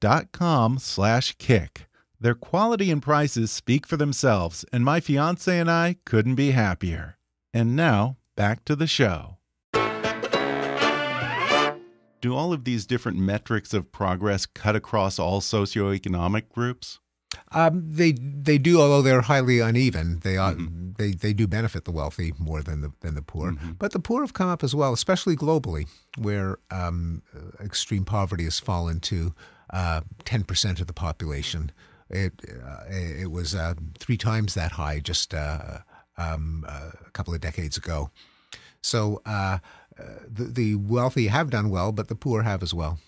dot 0.00 0.30
com 0.30 0.78
slash 0.78 1.34
kick. 1.38 1.87
Their 2.20 2.34
quality 2.34 2.90
and 2.90 3.00
prices 3.00 3.52
speak 3.52 3.86
for 3.86 3.96
themselves, 3.96 4.64
and 4.72 4.84
my 4.84 4.98
fiance 4.98 5.56
and 5.56 5.70
I 5.70 5.96
couldn't 6.04 6.34
be 6.34 6.50
happier. 6.50 7.16
And 7.54 7.76
now, 7.76 8.16
back 8.34 8.64
to 8.64 8.74
the 8.74 8.88
show. 8.88 9.36
Do 12.20 12.34
all 12.34 12.52
of 12.52 12.64
these 12.64 12.86
different 12.86 13.18
metrics 13.18 13.72
of 13.72 13.92
progress 13.92 14.46
cut 14.46 14.74
across 14.74 15.20
all 15.20 15.40
socioeconomic 15.40 16.48
groups? 16.48 16.98
Um, 17.52 17.84
they 17.86 18.10
they 18.12 18.58
do, 18.58 18.80
although 18.80 19.02
they're 19.02 19.20
highly 19.20 19.60
uneven. 19.60 20.18
They 20.24 20.36
are, 20.36 20.54
mm-hmm. 20.54 20.94
they 20.98 21.12
they 21.12 21.32
do 21.32 21.46
benefit 21.46 21.84
the 21.84 21.92
wealthy 21.92 22.32
more 22.36 22.62
than 22.62 22.80
the 22.80 22.90
than 23.00 23.14
the 23.14 23.22
poor. 23.22 23.52
Mm-hmm. 23.52 23.72
But 23.78 23.92
the 23.92 24.00
poor 24.00 24.22
have 24.22 24.32
come 24.32 24.48
up 24.48 24.64
as 24.64 24.74
well, 24.74 24.92
especially 24.92 25.36
globally, 25.36 25.86
where 26.16 26.58
um, 26.72 27.22
extreme 27.60 28.04
poverty 28.04 28.42
has 28.42 28.58
fallen 28.58 28.98
to 29.00 29.34
uh, 29.70 30.00
ten 30.24 30.40
uh, 30.40 30.44
percent 30.44 30.80
of 30.80 30.88
the 30.88 30.92
population. 30.92 31.70
It 32.10 32.32
uh, 32.64 32.84
it 32.88 33.30
was 33.30 33.54
uh, 33.54 33.74
three 33.98 34.16
times 34.16 34.54
that 34.54 34.72
high 34.72 35.00
just 35.00 35.34
uh, 35.34 35.78
um, 36.16 36.64
a 36.68 37.10
couple 37.10 37.34
of 37.34 37.40
decades 37.40 37.76
ago. 37.76 38.10
So 38.80 39.20
uh, 39.26 39.58
the, 40.26 40.44
the 40.44 40.74
wealthy 40.76 41.26
have 41.26 41.50
done 41.50 41.70
well, 41.70 41.92
but 41.92 42.08
the 42.08 42.14
poor 42.14 42.42
have 42.42 42.62
as 42.62 42.72
well. 42.72 42.98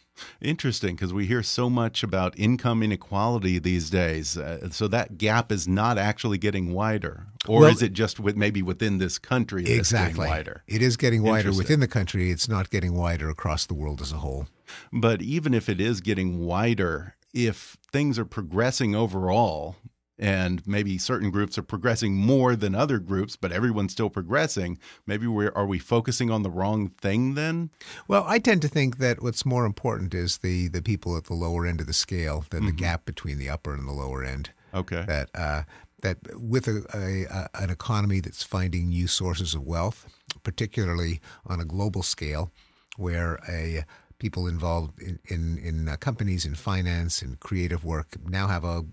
Interesting, 0.41 0.97
because 0.97 1.13
we 1.13 1.27
hear 1.27 1.43
so 1.43 1.71
much 1.71 2.03
about 2.03 2.39
income 2.39 2.83
inequality 2.83 3.59
these 3.59 3.91
days. 3.91 4.37
Uh, 4.37 4.69
so 4.71 4.89
that 4.89 5.19
gap 5.19 5.51
is 5.51 5.67
not 5.67 5.99
actually 5.99 6.39
getting 6.39 6.73
wider, 6.73 7.27
or 7.49 7.63
well, 7.63 7.71
is 7.71 7.83
it 7.83 7.93
just 7.93 8.21
with 8.21 8.37
maybe 8.37 8.63
within 8.63 8.99
this 8.99 9.19
country? 9.19 9.65
exactly, 9.67 10.27
wider. 10.27 10.63
It 10.67 10.83
is 10.83 10.97
getting 10.97 11.23
wider 11.23 11.53
within 11.53 11.81
the 11.81 11.89
country. 11.89 12.31
It's 12.31 12.49
not 12.49 12.71
getting 12.71 12.95
wider 12.95 13.29
across 13.31 13.67
the 13.67 13.75
world 13.75 14.01
as 14.01 14.13
a 14.13 14.17
whole. 14.19 14.47
But 14.93 15.23
even 15.23 15.55
if 15.55 15.69
it 15.69 15.81
is 15.81 16.01
getting 16.01 16.41
wider, 16.45 17.15
if 17.33 17.77
things 17.93 18.19
are 18.19 18.25
progressing 18.25 18.95
overall, 18.95 19.77
and 20.21 20.65
maybe 20.67 20.99
certain 20.99 21.31
groups 21.31 21.57
are 21.57 21.63
progressing 21.63 22.15
more 22.15 22.55
than 22.55 22.75
other 22.75 22.99
groups, 22.99 23.37
but 23.37 23.51
everyone's 23.51 23.93
still 23.93 24.11
progressing. 24.11 24.79
Maybe 25.07 25.27
we're 25.27 25.51
are 25.57 25.67
we 25.67 25.79
focusing 25.79 26.31
on 26.31 26.43
the 26.43 26.51
wrong 26.51 26.91
thing 26.91 27.35
then? 27.35 27.71
Well, 28.07 28.25
I 28.27 28.39
tend 28.39 28.61
to 28.63 28.69
think 28.69 28.99
that 28.99 29.23
what's 29.23 29.47
more 29.47 29.65
important 29.65 30.13
is 30.13 30.39
the 30.39 30.69
the 30.69 30.83
people 30.83 31.17
at 31.17 31.25
the 31.25 31.35
lower 31.35 31.67
end 31.67 31.81
of 31.81 31.87
the 31.87 31.95
scale 31.95 32.45
than 32.51 32.61
mm 32.61 32.67
-hmm. 32.67 32.67
the 32.67 32.73
mm-hmm. 32.73 32.93
gap 32.93 33.05
between 33.05 33.39
the 33.39 33.51
upper 33.51 33.73
and 33.73 33.89
the 33.89 33.95
lower 33.95 34.23
end. 34.23 34.51
Okay. 34.75 35.05
That 35.07 35.31
uh, 35.35 35.63
that 36.03 36.19
with 36.35 36.69
a, 36.69 36.85
a, 36.95 37.25
a, 37.25 37.49
an 37.55 37.71
economy 37.71 38.21
that's 38.21 38.43
finding 38.43 38.89
new 38.89 39.09
sources 39.09 39.55
of 39.55 39.63
wealth, 39.63 40.07
particularly 40.43 41.21
on 41.45 41.61
a 41.61 41.65
global 41.65 42.03
scale, 42.03 42.51
where 42.97 43.39
a 43.49 43.85
people 44.21 44.47
involved 44.47 45.01
in 45.03 45.19
in, 45.25 45.59
in 45.59 45.89
uh, 45.89 45.97
companies 45.97 46.45
in 46.45 46.55
finance 46.55 47.23
and 47.23 47.41
creative 47.41 47.85
work 47.85 48.17
now 48.29 48.47
have 48.47 48.65
a 48.65 48.85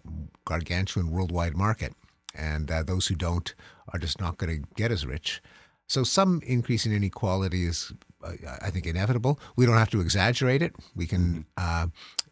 gargantuan 0.45 1.11
worldwide 1.11 1.55
market, 1.55 1.93
and 2.33 2.71
uh, 2.71 2.81
those 2.81 3.07
who 3.07 3.15
don't 3.15 3.53
are 3.93 3.99
just 3.99 4.19
not 4.19 4.37
going 4.37 4.61
to 4.61 4.67
get 4.75 4.91
as 4.91 5.05
rich. 5.05 5.41
So 5.87 6.03
some 6.03 6.41
increase 6.45 6.85
in 6.85 6.91
inequality 6.91 7.65
is, 7.65 7.93
uh, 8.23 8.33
I 8.61 8.69
think, 8.71 8.85
inevitable. 8.85 9.39
We 9.55 9.65
don't 9.65 9.77
have 9.77 9.89
to 9.91 10.01
exaggerate 10.01 10.61
it. 10.61 10.75
We 10.95 11.05
can 11.05 11.45
mm-hmm. 11.57 11.85
uh, 11.85 11.87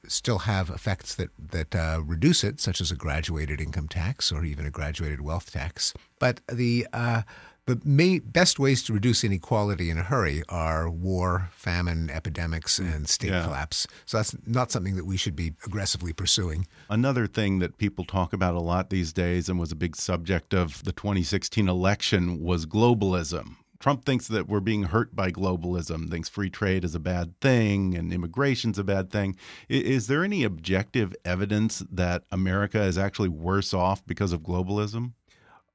still 0.07 0.39
have 0.39 0.69
effects 0.69 1.15
that 1.15 1.29
that 1.51 1.75
uh, 1.75 2.01
reduce 2.03 2.43
it, 2.43 2.59
such 2.59 2.81
as 2.81 2.91
a 2.91 2.95
graduated 2.95 3.61
income 3.61 3.87
tax 3.87 4.31
or 4.31 4.43
even 4.43 4.65
a 4.65 4.71
graduated 4.71 5.21
wealth 5.21 5.51
tax. 5.51 5.93
But 6.19 6.41
the 6.51 6.87
uh, 6.91 7.21
the 7.65 7.81
main, 7.83 8.19
best 8.19 8.59
ways 8.59 8.83
to 8.83 8.93
reduce 8.93 9.23
inequality 9.23 9.89
in 9.89 9.97
a 9.97 10.03
hurry 10.03 10.43
are 10.49 10.87
war, 10.87 11.49
famine, 11.51 12.11
epidemics, 12.11 12.79
mm. 12.79 12.93
and 12.93 13.09
state 13.09 13.31
yeah. 13.31 13.43
collapse. 13.43 13.87
So 14.05 14.17
that's 14.17 14.35
not 14.45 14.71
something 14.71 14.95
that 14.95 15.05
we 15.05 15.17
should 15.17 15.35
be 15.35 15.53
aggressively 15.65 16.13
pursuing. 16.13 16.67
Another 16.89 17.25
thing 17.25 17.59
that 17.59 17.77
people 17.77 18.05
talk 18.05 18.33
about 18.33 18.55
a 18.55 18.59
lot 18.59 18.89
these 18.89 19.11
days 19.11 19.49
and 19.49 19.59
was 19.59 19.71
a 19.71 19.75
big 19.75 19.95
subject 19.95 20.53
of 20.53 20.83
the 20.83 20.91
2016 20.91 21.67
election 21.67 22.41
was 22.41 22.67
globalism. 22.67 23.55
Trump 23.79 24.05
thinks 24.05 24.27
that 24.27 24.47
we're 24.47 24.61
being 24.61 24.83
hurt 24.83 25.15
by 25.15 25.31
globalism, 25.31 26.09
thinks 26.09 26.29
free 26.29 26.49
trade 26.49 26.83
is 26.83 26.95
a 26.95 26.99
bad 26.99 27.39
thing 27.41 27.95
and 27.95 28.13
immigration's 28.13 28.79
a 28.79 28.83
bad 28.83 29.11
thing. 29.11 29.35
Is 29.69 30.07
there 30.07 30.23
any 30.23 30.43
objective 30.43 31.15
evidence 31.25 31.83
that 31.91 32.23
America 32.31 32.81
is 32.81 32.97
actually 32.97 33.29
worse 33.29 33.73
off 33.73 34.05
because 34.05 34.33
of 34.33 34.41
globalism? 34.41 35.11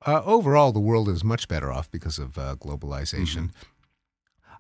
Uh, 0.06 0.22
overall, 0.24 0.72
the 0.72 0.80
world 0.80 1.08
is 1.08 1.22
much 1.22 1.48
better 1.48 1.70
off 1.70 1.90
because 1.90 2.18
of 2.18 2.38
uh, 2.38 2.56
globalization. 2.56 3.50
Mm-hmm. 3.50 3.66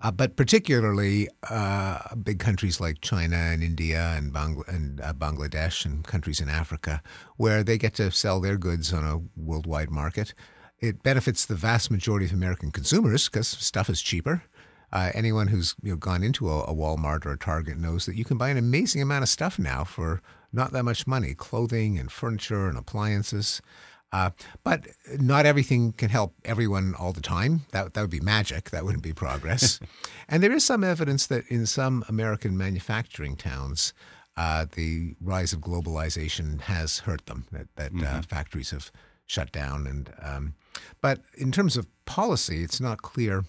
Uh, 0.02 0.10
but 0.10 0.34
particularly 0.34 1.28
uh, 1.50 2.14
big 2.22 2.38
countries 2.38 2.80
like 2.80 3.02
China 3.02 3.36
and 3.36 3.62
India 3.62 4.14
and, 4.16 4.32
Bangl- 4.32 4.66
and 4.66 5.00
uh, 5.00 5.12
Bangladesh 5.12 5.84
and 5.84 6.04
countries 6.04 6.40
in 6.40 6.48
Africa, 6.48 7.02
where 7.36 7.62
they 7.62 7.76
get 7.76 7.94
to 7.94 8.10
sell 8.10 8.40
their 8.40 8.56
goods 8.56 8.94
on 8.94 9.04
a 9.04 9.20
worldwide 9.38 9.90
market. 9.90 10.32
It 10.78 11.02
benefits 11.02 11.44
the 11.44 11.54
vast 11.54 11.90
majority 11.90 12.24
of 12.24 12.32
American 12.32 12.70
consumers 12.70 13.28
because 13.28 13.48
stuff 13.48 13.90
is 13.90 14.00
cheaper. 14.00 14.42
Uh, 14.92 15.10
anyone 15.14 15.48
who's 15.48 15.74
you 15.82 15.90
know, 15.90 15.96
gone 15.96 16.22
into 16.22 16.48
a, 16.48 16.62
a, 16.62 16.74
Walmart 16.74 17.24
or 17.24 17.32
a 17.32 17.38
Target 17.38 17.76
knows 17.76 18.06
that 18.06 18.16
you 18.16 18.24
can 18.24 18.38
buy 18.38 18.48
an 18.48 18.56
amazing 18.56 19.00
amount 19.00 19.22
of 19.22 19.28
stuff 19.28 19.58
now 19.58 19.84
for 19.84 20.20
not 20.52 20.72
that 20.72 20.82
much 20.82 21.06
money 21.06 21.34
clothing 21.34 21.96
and 21.98 22.10
furniture 22.10 22.66
and 22.66 22.76
appliances. 22.76 23.60
Uh, 24.12 24.30
but 24.64 24.88
not 25.18 25.46
everything 25.46 25.92
can 25.92 26.10
help 26.10 26.34
everyone 26.44 26.94
all 26.98 27.12
the 27.12 27.20
time. 27.20 27.62
That, 27.70 27.94
that 27.94 28.00
would 28.00 28.10
be 28.10 28.20
magic. 28.20 28.70
That 28.70 28.84
wouldn't 28.84 29.04
be 29.04 29.12
progress. 29.12 29.78
and 30.28 30.42
there 30.42 30.52
is 30.52 30.64
some 30.64 30.82
evidence 30.82 31.26
that 31.28 31.46
in 31.48 31.64
some 31.66 32.04
American 32.08 32.56
manufacturing 32.58 33.36
towns, 33.36 33.92
uh, 34.36 34.66
the 34.74 35.14
rise 35.20 35.52
of 35.52 35.60
globalization 35.60 36.62
has 36.62 37.00
hurt 37.00 37.26
them, 37.26 37.46
that, 37.52 37.68
that 37.76 37.92
uh, 37.92 37.94
mm-hmm. 37.94 38.18
uh, 38.18 38.22
factories 38.22 38.70
have 38.70 38.90
shut 39.26 39.52
down. 39.52 39.86
And 39.86 40.12
um, 40.22 40.54
But 41.00 41.20
in 41.36 41.52
terms 41.52 41.76
of 41.76 41.86
policy, 42.04 42.62
it's 42.62 42.80
not 42.80 43.02
clear 43.02 43.44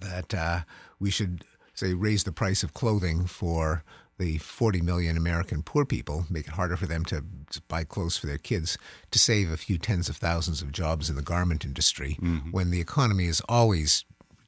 that 0.00 0.34
uh, 0.34 0.60
we 0.98 1.10
should, 1.10 1.44
say, 1.74 1.94
raise 1.94 2.24
the 2.24 2.32
price 2.32 2.62
of 2.62 2.74
clothing 2.74 3.26
for 3.26 3.84
the 4.22 4.38
40 4.38 4.80
million 4.80 5.16
American 5.16 5.62
poor 5.62 5.84
people, 5.84 6.26
make 6.30 6.46
it 6.46 6.54
harder 6.54 6.76
for 6.76 6.86
them 6.86 7.04
to, 7.06 7.24
to, 7.50 7.60
buy 7.62 7.82
clothes 7.82 8.16
for 8.16 8.28
their 8.28 8.38
kids, 8.38 8.78
to 9.10 9.18
save 9.18 9.50
a 9.50 9.56
few 9.56 9.78
tens 9.78 10.08
of 10.08 10.16
thousands 10.16 10.62
of 10.62 10.70
jobs 10.70 11.10
in 11.10 11.16
the 11.16 11.22
garment 11.22 11.64
industry 11.64 12.16
mm-hmm. 12.22 12.50
when 12.52 12.70
the 12.70 12.80
economy 12.80 13.26
is 13.26 13.42
always 13.48 14.04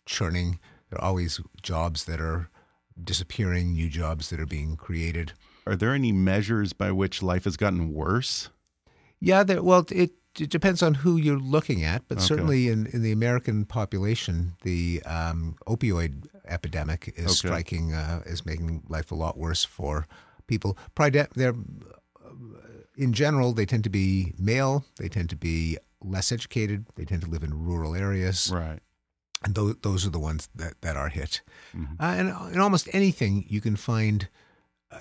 churning. 0.07 0.61
There 0.89 1.01
are 1.01 1.05
always 1.05 1.41
jobs 1.61 2.05
that 2.05 2.21
are 2.21 2.49
disappearing, 3.03 3.73
new 3.73 3.89
jobs 3.89 4.31
that 4.31 4.39
are 4.39 4.47
being 4.47 4.77
created. 4.77 5.33
Are 5.67 5.75
there 5.75 5.93
any 5.93 6.13
measures 6.13 6.73
by 6.73 6.93
which 6.93 7.23
life 7.23 7.45
has 7.45 7.57
gotten 7.57 7.93
worse? 7.93 8.51
Yeah, 9.19 9.43
there, 9.43 9.63
well, 9.63 9.85
it 9.91 10.13
it 10.39 10.51
depends 10.51 10.83
on 10.83 10.95
who 10.95 11.17
you're 11.17 11.39
looking 11.39 11.85
at, 11.85 12.03
but 12.09 12.19
okay. 12.19 12.27
certainly 12.27 12.69
in, 12.69 12.87
in 12.87 13.03
the 13.03 13.13
American 13.13 13.65
population, 13.65 14.55
the 14.63 15.03
um, 15.05 15.57
opioid 15.67 16.27
epidemic 16.47 17.13
is 17.17 17.27
okay. 17.27 17.35
striking, 17.35 17.95
uh, 17.95 18.23
is 18.27 18.45
making 18.45 18.83
life 18.89 19.11
a 19.11 19.15
lot 19.15 19.39
worse 19.39 19.65
for 19.65 20.07
people. 20.47 20.77
They're, 20.97 21.55
in 22.97 23.13
general, 23.13 23.53
they 23.53 23.67
tend 23.67 23.85
to 23.85 23.91
be 23.91 24.35
male, 24.39 24.85
they 24.99 25.09
tend 25.09 25.31
to 25.31 25.37
be 25.37 25.79
less 26.01 26.33
educated, 26.33 26.87
they 26.97 27.05
tend 27.05 27.23
to 27.23 27.29
live 27.29 27.43
in 27.43 27.65
rural 27.65 27.95
areas. 27.95 28.51
Right. 28.53 28.81
And 29.43 29.55
those, 29.55 29.77
those 29.83 30.07
are 30.07 30.11
the 30.11 30.19
ones 30.19 30.49
that, 30.55 30.81
that 30.81 30.97
are 30.97 31.09
hit. 31.09 31.43
Mm-hmm. 31.77 31.95
Uh, 32.01 32.15
and 32.15 32.55
in 32.55 32.61
almost 32.61 32.89
anything, 32.93 33.45
you 33.49 33.61
can 33.61 33.77
find 33.77 34.25
uh, 34.25 34.29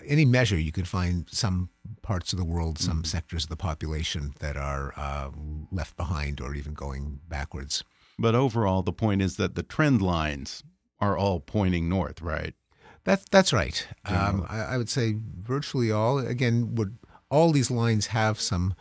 any 0.06 0.26
measure, 0.26 0.60
you 0.60 0.72
can 0.72 0.86
find 0.86 1.28
some 1.30 1.70
parts 2.02 2.34
of 2.34 2.40
the 2.40 2.46
world, 2.46 2.80
some 2.80 2.98
mm-hmm. 2.98 3.04
sectors 3.06 3.44
of 3.44 3.50
the 3.50 3.56
population 3.56 4.34
that 4.40 4.58
are 4.58 4.94
uh, 4.98 5.30
left 5.72 5.98
behind 5.98 6.42
or 6.42 6.56
even 6.56 6.74
going 6.74 7.20
backwards. 7.28 7.84
But 8.20 8.36
overall, 8.36 8.84
the 8.84 8.94
point 8.94 9.22
is 9.22 9.38
that 9.38 9.56
the 9.56 9.64
trend 9.64 10.02
lines 10.02 10.64
are 11.00 11.18
all 11.18 11.40
pointing 11.40 11.90
north, 11.90 12.22
right? 12.22 12.54
That's 13.04 13.26
that's 13.32 13.52
right. 13.52 13.86
Um, 14.06 14.46
I, 14.48 14.60
I, 14.60 14.78
would 14.78 14.90
say 14.90 15.16
virtually 15.42 15.92
all. 15.92 16.20
Again, 16.20 16.76
would 16.76 16.98
all 17.30 17.52
these 17.52 17.70
lines 17.70 18.08
have 18.08 18.40
some 18.40 18.76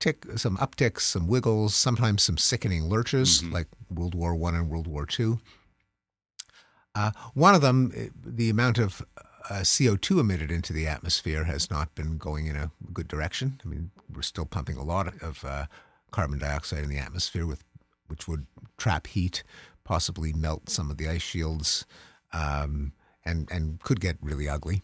tick, 0.00 0.24
some 0.36 0.56
upticks, 0.56 1.00
some 1.00 1.26
wiggles, 1.26 1.74
sometimes 1.74 2.22
some 2.22 2.38
sickening 2.38 2.88
lurches, 2.88 3.42
mm-hmm. 3.42 3.52
like 3.52 3.66
World 3.90 4.14
War 4.14 4.34
One 4.34 4.54
and 4.54 4.70
World 4.70 4.86
War 4.86 5.04
Two. 5.04 5.40
Uh, 6.94 7.10
one 7.34 7.54
of 7.54 7.60
them, 7.60 7.92
eh, 7.94 8.08
the 8.24 8.48
amount 8.48 8.78
of 8.78 9.02
uh, 9.50 9.60
CO2 9.60 10.20
emitted 10.20 10.50
into 10.50 10.72
the 10.72 10.86
atmosphere 10.86 11.44
has 11.44 11.70
not 11.70 11.94
been 11.94 12.18
going 12.18 12.46
in 12.46 12.56
a 12.56 12.70
good 12.92 13.08
direction. 13.08 13.60
I 13.64 13.68
mean, 13.68 13.90
we're 14.14 14.22
still 14.22 14.46
pumping 14.46 14.76
a 14.76 14.84
lot 14.84 15.14
of 15.22 15.44
uh, 15.44 15.66
carbon 16.10 16.38
dioxide 16.38 16.84
in 16.84 16.90
the 16.90 16.98
atmosphere, 16.98 17.46
with 17.46 17.64
which 18.08 18.26
would 18.26 18.46
trap 18.76 19.06
heat, 19.08 19.42
possibly 19.84 20.32
melt 20.32 20.68
some 20.68 20.90
of 20.90 20.96
the 20.96 21.08
ice 21.08 21.22
shields, 21.22 21.86
um, 22.32 22.92
and 23.24 23.50
and 23.50 23.80
could 23.82 24.00
get 24.00 24.16
really 24.20 24.48
ugly. 24.48 24.82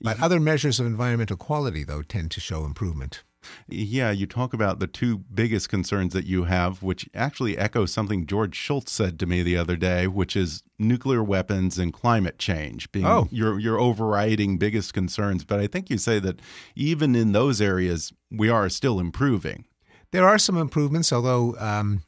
But 0.00 0.20
other 0.22 0.38
measures 0.38 0.78
of 0.78 0.86
environmental 0.86 1.36
quality, 1.36 1.82
though, 1.82 2.02
tend 2.02 2.30
to 2.32 2.40
show 2.40 2.64
improvement. 2.64 3.24
Yeah, 3.68 4.10
you 4.10 4.26
talk 4.26 4.52
about 4.52 4.78
the 4.78 4.86
two 4.86 5.18
biggest 5.18 5.68
concerns 5.68 6.12
that 6.12 6.26
you 6.26 6.44
have, 6.44 6.82
which 6.82 7.08
actually 7.14 7.56
echo 7.58 7.86
something 7.86 8.26
George 8.26 8.54
Shultz 8.56 8.92
said 8.92 9.18
to 9.20 9.26
me 9.26 9.42
the 9.42 9.56
other 9.56 9.76
day, 9.76 10.06
which 10.06 10.36
is 10.36 10.62
nuclear 10.78 11.22
weapons 11.22 11.78
and 11.78 11.92
climate 11.92 12.38
change 12.38 12.90
being 12.92 13.06
oh. 13.06 13.28
your 13.30 13.58
your 13.58 13.78
overriding 13.78 14.58
biggest 14.58 14.94
concerns. 14.94 15.44
But 15.44 15.60
I 15.60 15.66
think 15.66 15.90
you 15.90 15.98
say 15.98 16.18
that 16.20 16.40
even 16.74 17.14
in 17.14 17.32
those 17.32 17.60
areas, 17.60 18.12
we 18.30 18.48
are 18.48 18.68
still 18.68 19.00
improving. 19.00 19.64
There 20.10 20.26
are 20.26 20.38
some 20.38 20.56
improvements, 20.56 21.12
although 21.12 21.54
um, 21.58 22.02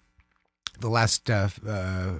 the 0.80 0.88
last 0.88 1.28
uh, 1.28 1.48
uh, 1.66 2.12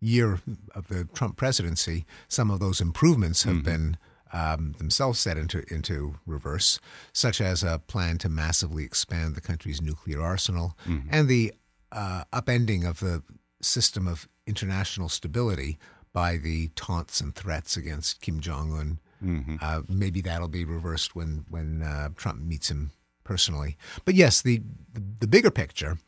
year 0.00 0.40
of 0.74 0.88
the 0.88 1.04
Trump 1.12 1.36
presidency, 1.36 2.06
some 2.28 2.50
of 2.50 2.60
those 2.60 2.80
improvements 2.80 3.42
have 3.42 3.56
mm 3.56 3.60
-hmm. 3.60 3.64
been 3.64 3.96
um, 4.32 4.74
themselves 4.78 5.18
set 5.18 5.36
into 5.36 5.64
into 5.72 6.16
reverse, 6.26 6.78
such 7.12 7.40
as 7.40 7.62
a 7.62 7.80
plan 7.86 8.18
to 8.18 8.28
massively 8.28 8.84
expand 8.84 9.34
the 9.34 9.40
country's 9.40 9.82
nuclear 9.82 10.20
arsenal 10.20 10.76
mm-hmm. 10.86 11.08
and 11.10 11.28
the 11.28 11.52
uh, 11.92 12.24
upending 12.32 12.88
of 12.88 13.00
the 13.00 13.22
system 13.60 14.06
of 14.06 14.28
international 14.46 15.08
stability 15.08 15.78
by 16.12 16.36
the 16.36 16.68
taunts 16.74 17.20
and 17.20 17.34
threats 17.34 17.76
against 17.76 18.20
Kim 18.20 18.40
Jong 18.40 18.72
Un. 18.72 18.98
Mm-hmm. 19.24 19.56
Uh, 19.60 19.82
maybe 19.88 20.20
that'll 20.20 20.48
be 20.48 20.64
reversed 20.64 21.14
when 21.14 21.44
when 21.48 21.82
uh, 21.82 22.10
Trump 22.16 22.40
meets 22.40 22.70
him 22.70 22.90
personally. 23.24 23.76
But 24.04 24.14
yes, 24.14 24.42
the, 24.42 24.62
the 24.92 25.02
the 25.20 25.26
bigger 25.26 25.50
picture, 25.50 25.98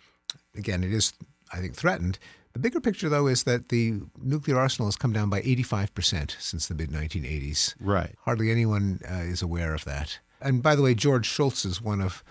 again, 0.56 0.82
it 0.82 0.92
is 0.92 1.12
I 1.52 1.58
think 1.58 1.74
threatened 1.74 2.18
the 2.52 2.58
bigger 2.58 2.80
picture, 2.80 3.08
though, 3.08 3.26
is 3.26 3.44
that 3.44 3.68
the 3.68 4.00
nuclear 4.20 4.58
arsenal 4.58 4.86
has 4.86 4.96
come 4.96 5.12
down 5.12 5.30
by 5.30 5.40
85% 5.42 6.36
since 6.38 6.68
the 6.68 6.74
mid 6.74 6.90
1980s. 6.90 7.74
Right. 7.80 8.14
Hardly 8.24 8.50
anyone 8.50 9.00
uh, 9.10 9.14
is 9.14 9.42
aware 9.42 9.74
of 9.74 9.84
that. 9.84 10.18
And 10.40 10.62
by 10.62 10.74
the 10.74 10.82
way, 10.82 10.94
George 10.94 11.26
Shultz 11.26 11.64
is 11.64 11.80
one 11.80 12.00
of 12.00 12.22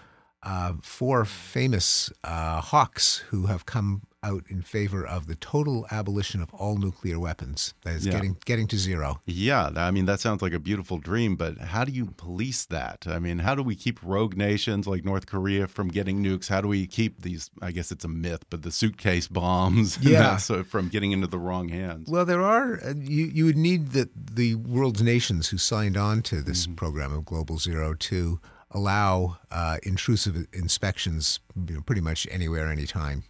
uh, 0.43 0.73
four 0.81 1.25
famous 1.25 2.11
uh, 2.23 2.61
hawks 2.61 3.19
who 3.29 3.45
have 3.47 3.65
come 3.65 4.01
out 4.23 4.43
in 4.49 4.61
favor 4.61 5.05
of 5.05 5.25
the 5.27 5.35
total 5.35 5.87
abolition 5.89 6.41
of 6.41 6.53
all 6.53 6.77
nuclear 6.77 7.19
weapons. 7.19 7.73
That 7.83 7.95
is 7.95 8.05
Yeah. 8.05 8.11
getting 8.13 8.37
getting 8.45 8.67
to 8.67 8.77
zero. 8.77 9.19
Yeah, 9.25 9.71
I 9.75 9.89
mean 9.91 10.05
that 10.05 10.19
sounds 10.19 10.41
like 10.43 10.53
a 10.53 10.59
beautiful 10.59 10.99
dream, 10.99 11.35
but 11.35 11.57
how 11.57 11.83
do 11.83 11.91
you 11.91 12.05
police 12.17 12.65
that? 12.65 13.05
I 13.07 13.17
mean, 13.19 13.39
how 13.39 13.55
do 13.55 13.63
we 13.63 13.75
keep 13.75 13.99
rogue 14.03 14.37
nations 14.37 14.85
like 14.85 15.03
North 15.03 15.25
Korea 15.25 15.67
from 15.67 15.87
getting 15.87 16.23
nukes? 16.23 16.49
How 16.49 16.61
do 16.61 16.67
we 16.67 16.85
keep 16.85 17.21
these? 17.23 17.49
I 17.61 17.71
guess 17.71 17.91
it's 17.91 18.05
a 18.05 18.07
myth, 18.07 18.45
but 18.51 18.61
the 18.61 18.71
suitcase 18.71 19.27
bombs, 19.27 19.97
Yeah. 20.01 20.37
sort- 20.37 20.67
from 20.67 20.89
getting 20.89 21.11
into 21.11 21.27
the 21.27 21.39
wrong 21.39 21.69
hands. 21.69 22.07
Well, 22.09 22.25
there 22.25 22.41
are 22.43 22.79
uh, 22.83 22.93
you. 22.95 23.25
You 23.25 23.45
would 23.45 23.57
need 23.57 23.91
the 23.91 24.09
the 24.15 24.55
world's 24.55 25.01
nations 25.01 25.49
who 25.49 25.57
signed 25.57 25.97
on 25.97 26.21
to 26.23 26.41
this 26.43 26.67
program 26.67 27.11
of 27.11 27.25
Global 27.25 27.57
Zero 27.57 27.95
to 27.95 28.39
allow 28.69 29.37
uh, 29.51 29.77
intrusive 29.83 30.45
inspections, 30.53 31.39
you 31.67 31.75
know, 31.75 31.81
pretty 31.81 32.01
much 32.01 32.25
anywhere, 32.31 32.71
anytime. 32.71 33.23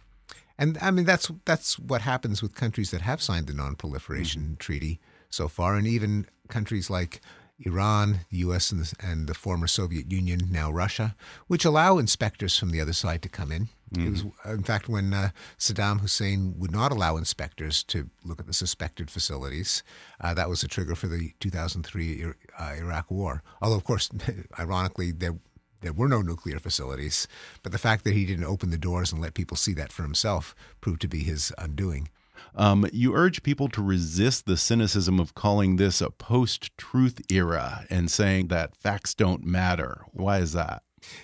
And 0.58 0.78
I 0.80 0.90
mean 0.90 1.04
that's 1.04 1.30
that's 1.44 1.78
what 1.78 2.02
happens 2.02 2.42
with 2.42 2.54
countries 2.54 2.90
that 2.90 3.02
have 3.02 3.22
signed 3.22 3.46
the 3.46 3.54
Non-Proliferation 3.54 4.56
Treaty 4.58 5.00
so 5.30 5.48
far, 5.48 5.76
and 5.76 5.86
even 5.86 6.26
countries 6.48 6.90
like 6.90 7.20
Iran, 7.60 8.20
the 8.30 8.38
U.S. 8.38 8.72
and 8.72 8.84
the, 8.84 8.94
and 9.00 9.26
the 9.28 9.34
former 9.34 9.66
Soviet 9.66 10.10
Union, 10.10 10.40
now 10.50 10.70
Russia, 10.70 11.14
which 11.46 11.64
allow 11.64 11.98
inspectors 11.98 12.58
from 12.58 12.70
the 12.70 12.80
other 12.80 12.92
side 12.92 13.22
to 13.22 13.28
come 13.28 13.52
in. 13.52 13.68
It 14.06 14.10
was, 14.10 14.24
in 14.46 14.62
fact, 14.62 14.88
when 14.88 15.12
uh, 15.12 15.30
Saddam 15.58 16.00
Hussein 16.00 16.54
would 16.56 16.70
not 16.70 16.92
allow 16.92 17.18
inspectors 17.18 17.82
to 17.84 18.08
look 18.24 18.40
at 18.40 18.46
the 18.46 18.54
suspected 18.54 19.10
facilities, 19.10 19.82
uh, 20.18 20.32
that 20.32 20.48
was 20.48 20.62
a 20.62 20.68
trigger 20.68 20.94
for 20.94 21.08
the 21.08 21.32
2003 21.40 22.24
uh, 22.58 22.64
Iraq 22.78 23.10
War. 23.10 23.42
Although, 23.60 23.76
of 23.76 23.84
course, 23.84 24.08
ironically, 24.58 25.12
there 25.12 25.36
there 25.82 25.92
were 25.92 26.08
no 26.08 26.22
nuclear 26.22 26.58
facilities, 26.58 27.28
but 27.62 27.72
the 27.72 27.78
fact 27.78 28.04
that 28.04 28.14
he 28.14 28.24
didn't 28.24 28.44
open 28.44 28.70
the 28.70 28.78
doors 28.78 29.12
and 29.12 29.20
let 29.20 29.34
people 29.34 29.56
see 29.56 29.74
that 29.74 29.92
for 29.92 30.02
himself 30.02 30.54
proved 30.80 31.00
to 31.02 31.08
be 31.08 31.22
his 31.22 31.52
undoing. 31.58 32.08
Um, 32.54 32.86
you 32.92 33.14
urge 33.14 33.42
people 33.42 33.68
to 33.68 33.82
resist 33.82 34.46
the 34.46 34.56
cynicism 34.56 35.20
of 35.20 35.34
calling 35.34 35.76
this 35.76 36.00
a 36.00 36.10
post-truth 36.10 37.20
era 37.30 37.84
and 37.88 38.10
saying 38.10 38.48
that 38.48 38.76
facts 38.76 39.14
don't 39.14 39.44
matter. 39.44 40.04
Why 40.12 40.38
is 40.38 40.52
that? 40.52 40.82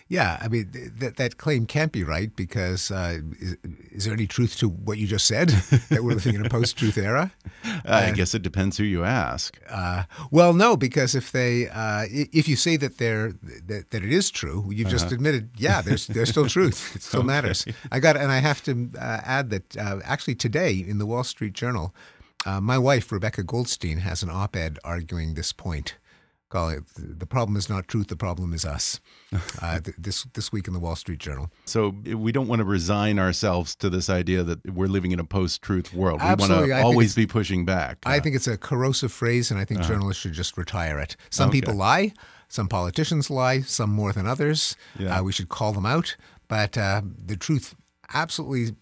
Yeah, 0.09 0.39
I 0.41 0.49
mean 0.49 0.71
th- 0.73 0.91
that 0.99 1.17
that 1.17 1.39
claim 1.39 1.67
can't 1.67 1.93
be 1.93 2.05
right 2.05 2.35
because 2.35 2.91
uh, 2.91 3.19
is, 3.39 3.57
is 3.93 4.05
there 4.05 4.15
any 4.15 4.27
truth 4.27 4.57
to 4.59 4.69
what 4.69 4.99
you 4.99 5.07
just 5.07 5.27
said 5.27 5.49
that 5.91 6.03
we're 6.03 6.15
living 6.15 6.35
in 6.35 6.45
a 6.45 6.49
post-truth 6.49 6.99
era? 6.99 7.33
I 7.85 8.13
guess 8.13 8.35
it 8.35 8.43
depends 8.43 8.77
who 8.77 8.85
you 8.85 9.05
ask. 9.05 9.59
Uh, 9.69 10.05
well, 10.31 10.53
no, 10.53 10.77
because 10.77 11.15
if 11.15 11.33
they 11.33 11.69
uh, 11.69 12.07
if 12.11 12.49
you 12.49 12.57
say 12.57 12.77
that 12.77 12.99
they're 12.99 13.33
that, 13.67 13.91
that 13.91 14.05
it 14.05 14.13
is 14.13 14.31
true, 14.31 14.71
you've 14.71 14.89
just 14.89 15.13
admitted, 15.13 15.51
yeah, 15.57 15.83
there's 15.83 16.07
there's 16.07 16.31
still 16.31 16.47
truth. 16.47 16.97
It 16.97 17.03
still 17.03 17.23
matters. 17.35 17.67
I 17.91 18.01
got, 18.01 18.17
and 18.17 18.31
I 18.31 18.39
have 18.39 18.63
to 18.65 18.91
uh, 18.99 19.21
add 19.25 19.51
that 19.51 19.77
uh, 19.77 20.01
actually 20.05 20.35
today 20.35 20.73
in 20.73 20.99
the 20.99 21.07
Wall 21.07 21.25
Street 21.25 21.53
Journal, 21.53 21.95
uh, 22.47 22.61
my 22.61 22.79
wife 22.79 23.11
Rebecca 23.13 23.43
Goldstein 23.43 23.99
has 23.99 24.23
an 24.23 24.31
op-ed 24.31 24.79
arguing 24.85 25.35
this 25.35 25.53
point. 25.53 25.97
Call 26.51 26.71
it 26.71 26.85
the 26.97 27.27
problem 27.27 27.57
is 27.57 27.69
not 27.69 27.89
truth, 27.89 28.07
the 28.09 28.17
problem 28.17 28.53
is 28.55 28.65
us. 28.65 29.01
Uh, 29.61 29.79
th- 29.81 29.97
this 29.99 30.25
this 30.33 30.51
week 30.53 30.67
in 30.69 30.73
the 30.73 30.81
Wall 30.81 30.97
Street 30.97 31.19
Journal. 31.19 31.51
So 31.67 31.91
we 32.07 32.33
don't 32.33 32.49
want 32.49 32.61
to 32.61 32.65
resign 32.65 33.19
ourselves 33.19 33.75
to 33.77 33.91
this 33.91 34.09
idea 34.09 34.43
that 34.43 34.59
we're 34.73 34.87
living 34.89 35.13
in 35.13 35.21
a 35.21 35.25
post-truth 35.25 35.93
world. 35.93 36.21
We 36.21 36.27
want 36.29 36.41
Absolutely. 36.41 36.69
to 36.71 36.81
always 36.83 37.15
be 37.15 37.27
pushing 37.27 37.65
back. 37.67 37.99
I 38.07 38.21
think 38.21 38.37
it's 38.37 38.47
a 38.47 38.57
corrosive 38.57 39.13
phrase, 39.13 39.51
and 39.51 39.61
I 39.61 39.65
think 39.67 39.83
journalists 39.83 40.23
should 40.23 40.33
just 40.33 40.57
retire 40.57 40.99
it. 40.99 41.17
Some 41.31 41.51
Okay. 41.51 41.61
people 41.61 41.75
lie, 41.75 42.13
some 42.49 42.69
politicians 42.69 43.29
lie, 43.31 43.61
some 43.61 43.91
more 43.91 44.13
than 44.15 44.27
others. 44.27 44.77
Yeah. 44.99 45.19
Uh, 45.19 45.23
we 45.25 45.33
should 45.33 45.49
call 45.51 45.73
them 45.75 45.85
out, 45.85 46.17
but 46.49 46.79
uh, 46.79 47.03
the 47.27 47.37
truth 47.37 47.75
absolutely 48.15 48.77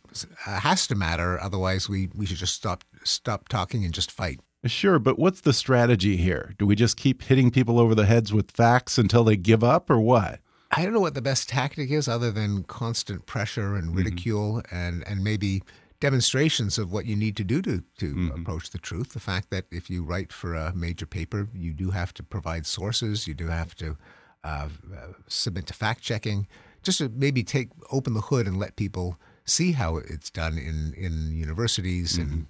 uh, 0.46 0.60
has 0.60 0.86
to 0.86 0.94
matter. 0.94 1.40
Otherwise, 1.40 1.88
we, 1.88 2.08
we 2.14 2.26
should 2.26 2.36
just 2.38 2.54
stop 2.54 2.84
stop 3.02 3.48
talking 3.48 3.84
and 3.84 3.92
just 3.94 4.10
fight. 4.12 4.38
Sure, 4.66 4.98
but 4.98 5.18
what's 5.18 5.40
the 5.40 5.52
strategy 5.52 6.16
here? 6.16 6.54
Do 6.58 6.66
we 6.66 6.74
just 6.74 6.96
keep 6.96 7.22
hitting 7.22 7.50
people 7.50 7.78
over 7.78 7.94
the 7.94 8.06
heads 8.06 8.32
with 8.32 8.50
facts 8.50 8.98
until 8.98 9.24
they 9.24 9.36
give 9.36 9.62
up, 9.62 9.90
or 9.90 10.00
what? 10.00 10.40
I 10.72 10.84
don't 10.84 10.92
know 10.92 11.00
what 11.00 11.14
the 11.14 11.22
best 11.22 11.48
tactic 11.48 11.90
is, 11.90 12.08
other 12.08 12.30
than 12.30 12.64
constant 12.64 13.26
pressure 13.26 13.76
and 13.76 13.94
ridicule, 13.94 14.62
and 14.70 15.06
and 15.06 15.22
maybe 15.22 15.62
demonstrations 16.00 16.76
of 16.76 16.92
what 16.92 17.06
you 17.06 17.16
need 17.16 17.36
to 17.36 17.44
do 17.44 17.62
to 17.62 17.82
to 17.98 18.32
approach 18.34 18.70
the 18.70 18.78
truth. 18.78 19.12
The 19.12 19.20
fact 19.20 19.50
that 19.50 19.64
if 19.70 19.88
you 19.88 20.02
write 20.02 20.32
for 20.32 20.54
a 20.54 20.74
major 20.74 21.06
paper, 21.06 21.48
you 21.54 21.72
do 21.72 21.90
have 21.90 22.12
to 22.14 22.22
provide 22.22 22.66
sources, 22.66 23.26
you 23.26 23.34
do 23.34 23.46
have 23.46 23.74
to 23.76 23.96
uh, 24.44 24.68
uh, 24.92 25.12
submit 25.28 25.66
to 25.66 25.74
fact 25.74 26.02
checking, 26.02 26.46
just 26.82 26.98
to 26.98 27.08
maybe 27.08 27.42
take 27.42 27.70
open 27.90 28.14
the 28.14 28.20
hood 28.20 28.46
and 28.46 28.58
let 28.58 28.76
people 28.76 29.18
see 29.44 29.72
how 29.72 29.96
it's 29.96 30.30
done 30.30 30.58
in 30.58 30.92
in 30.94 31.32
universities 31.32 32.18
and 32.18 32.46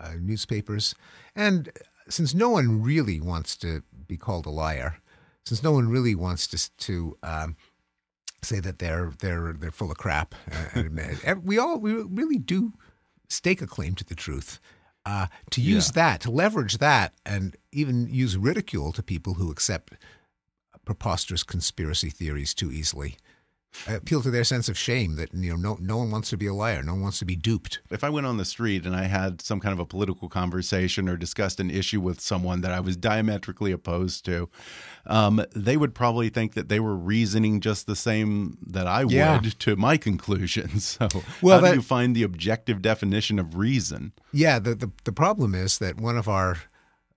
uh, 0.00 0.12
newspapers. 0.20 0.94
And 1.34 1.70
since 2.08 2.34
no 2.34 2.50
one 2.50 2.82
really 2.82 3.20
wants 3.20 3.56
to 3.58 3.82
be 4.06 4.16
called 4.16 4.46
a 4.46 4.50
liar, 4.50 4.98
since 5.44 5.62
no 5.62 5.72
one 5.72 5.88
really 5.88 6.14
wants 6.14 6.46
to 6.48 6.70
to 6.76 7.18
um, 7.22 7.56
say 8.42 8.60
that 8.60 8.78
they're 8.78 9.12
they're 9.18 9.52
they're 9.52 9.70
full 9.70 9.90
of 9.90 9.98
crap, 9.98 10.34
uh, 10.74 10.84
we 11.42 11.58
all 11.58 11.78
we 11.78 11.92
really 11.92 12.38
do 12.38 12.72
stake 13.28 13.62
a 13.62 13.66
claim 13.66 13.94
to 13.94 14.04
the 14.04 14.14
truth. 14.14 14.60
Uh, 15.04 15.28
to 15.52 15.60
use 15.60 15.92
that, 15.92 16.20
to 16.20 16.32
leverage 16.32 16.78
that, 16.78 17.12
and 17.24 17.56
even 17.70 18.08
use 18.08 18.36
ridicule 18.36 18.92
to 18.92 19.04
people 19.04 19.34
who 19.34 19.52
accept 19.52 19.92
preposterous 20.84 21.44
conspiracy 21.44 22.10
theories 22.10 22.54
too 22.54 22.72
easily. 22.72 23.16
Appeal 23.88 24.22
to 24.22 24.30
their 24.30 24.42
sense 24.42 24.68
of 24.70 24.78
shame 24.78 25.16
that 25.16 25.32
you 25.34 25.50
know 25.50 25.56
no 25.56 25.76
no 25.80 25.98
one 25.98 26.10
wants 26.10 26.30
to 26.30 26.36
be 26.38 26.46
a 26.46 26.54
liar, 26.54 26.82
no 26.82 26.92
one 26.94 27.02
wants 27.02 27.18
to 27.18 27.24
be 27.26 27.36
duped. 27.36 27.80
If 27.90 28.02
I 28.02 28.08
went 28.08 28.26
on 28.26 28.36
the 28.38 28.44
street 28.46 28.86
and 28.86 28.96
I 28.96 29.04
had 29.04 29.42
some 29.42 29.60
kind 29.60 29.72
of 29.74 29.78
a 29.78 29.84
political 29.84 30.28
conversation 30.30 31.08
or 31.10 31.16
discussed 31.18 31.60
an 31.60 31.70
issue 31.70 32.00
with 32.00 32.18
someone 32.20 32.62
that 32.62 32.72
I 32.72 32.80
was 32.80 32.96
diametrically 32.96 33.72
opposed 33.72 34.24
to, 34.24 34.48
um, 35.06 35.44
they 35.54 35.76
would 35.76 35.94
probably 35.94 36.30
think 36.30 36.54
that 36.54 36.68
they 36.70 36.80
were 36.80 36.96
reasoning 36.96 37.60
just 37.60 37.86
the 37.86 37.94
same 37.96 38.56
that 38.66 38.86
I 38.86 39.02
Yeah. 39.02 39.40
would 39.40 39.58
to 39.60 39.76
my 39.76 39.96
conclusions. 40.08 40.96
So, 40.98 41.08
Well, 41.42 41.56
how 41.58 41.64
that- 41.66 41.70
do 41.72 41.76
you 41.76 41.82
find 41.82 42.16
the 42.16 42.22
objective 42.22 42.80
definition 42.82 43.38
of 43.38 43.56
reason? 43.56 44.12
Yeah, 44.32 44.58
the, 44.58 44.74
the 44.74 44.90
the 45.04 45.12
problem 45.12 45.54
is 45.54 45.78
that 45.78 46.00
one 46.00 46.16
of 46.16 46.28
our 46.28 46.56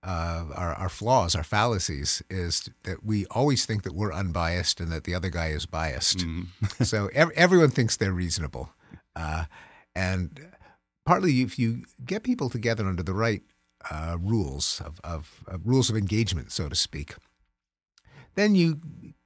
uh, 0.02 0.46
our 0.54 0.74
our 0.74 0.88
flaws, 0.88 1.34
our 1.34 1.42
fallacies, 1.42 2.22
is 2.30 2.70
that 2.84 3.04
we 3.04 3.26
always 3.26 3.66
think 3.66 3.82
that 3.82 3.94
we're 3.94 4.12
unbiased 4.12 4.80
and 4.80 4.90
that 4.90 5.04
the 5.04 5.14
other 5.14 5.28
guy 5.28 5.48
is 5.48 5.66
biased. 5.66 6.24
so 6.82 7.08
ev- 7.12 7.32
everyone 7.34 7.70
thinks 7.70 7.96
they're 7.96 8.12
reasonable, 8.12 8.70
uh, 9.14 9.44
and 9.94 10.48
partly 11.04 11.42
if 11.42 11.58
you 11.58 11.84
get 12.04 12.22
people 12.22 12.48
together 12.48 12.86
under 12.86 13.02
the 13.02 13.12
right 13.12 13.42
uh, 13.90 14.16
rules 14.20 14.80
of, 14.84 15.00
of, 15.04 15.42
of 15.46 15.66
rules 15.66 15.90
of 15.90 15.96
engagement, 15.96 16.52
so 16.52 16.68
to 16.68 16.76
speak, 16.76 17.14
then 18.34 18.54
you 18.54 18.80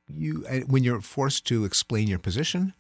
you 0.09 0.45
uh, 0.49 0.61
when 0.61 0.83
you're 0.83 1.01
forced 1.01 1.47
to 1.47 1.65
explain 1.65 2.09
your 2.09 2.19
position 2.19 2.75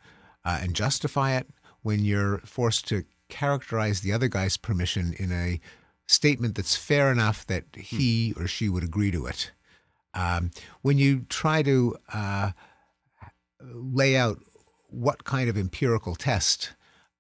uh, 0.44 0.58
and 0.62 0.74
justify 0.74 1.36
it, 1.36 1.48
when 1.82 2.04
you're 2.04 2.38
forced 2.38 2.88
to 2.88 3.04
characterize 3.28 4.00
the 4.00 4.12
other 4.12 4.28
guy's 4.28 4.56
permission 4.56 5.14
in 5.18 5.32
a 5.32 5.60
statement 6.06 6.54
that's 6.54 6.76
fair 6.76 7.10
enough 7.10 7.46
that 7.46 7.64
he 7.74 8.34
or 8.36 8.46
she 8.46 8.68
would 8.68 8.84
agree 8.84 9.10
to 9.10 9.26
it, 9.26 9.52
um, 10.14 10.50
when 10.82 10.98
you 10.98 11.26
try 11.28 11.62
to 11.62 11.96
uh, 12.12 12.52
lay 13.60 14.16
out 14.16 14.38
what 14.88 15.24
kind 15.24 15.48
of 15.50 15.56
empirical 15.56 16.14
test 16.14 16.72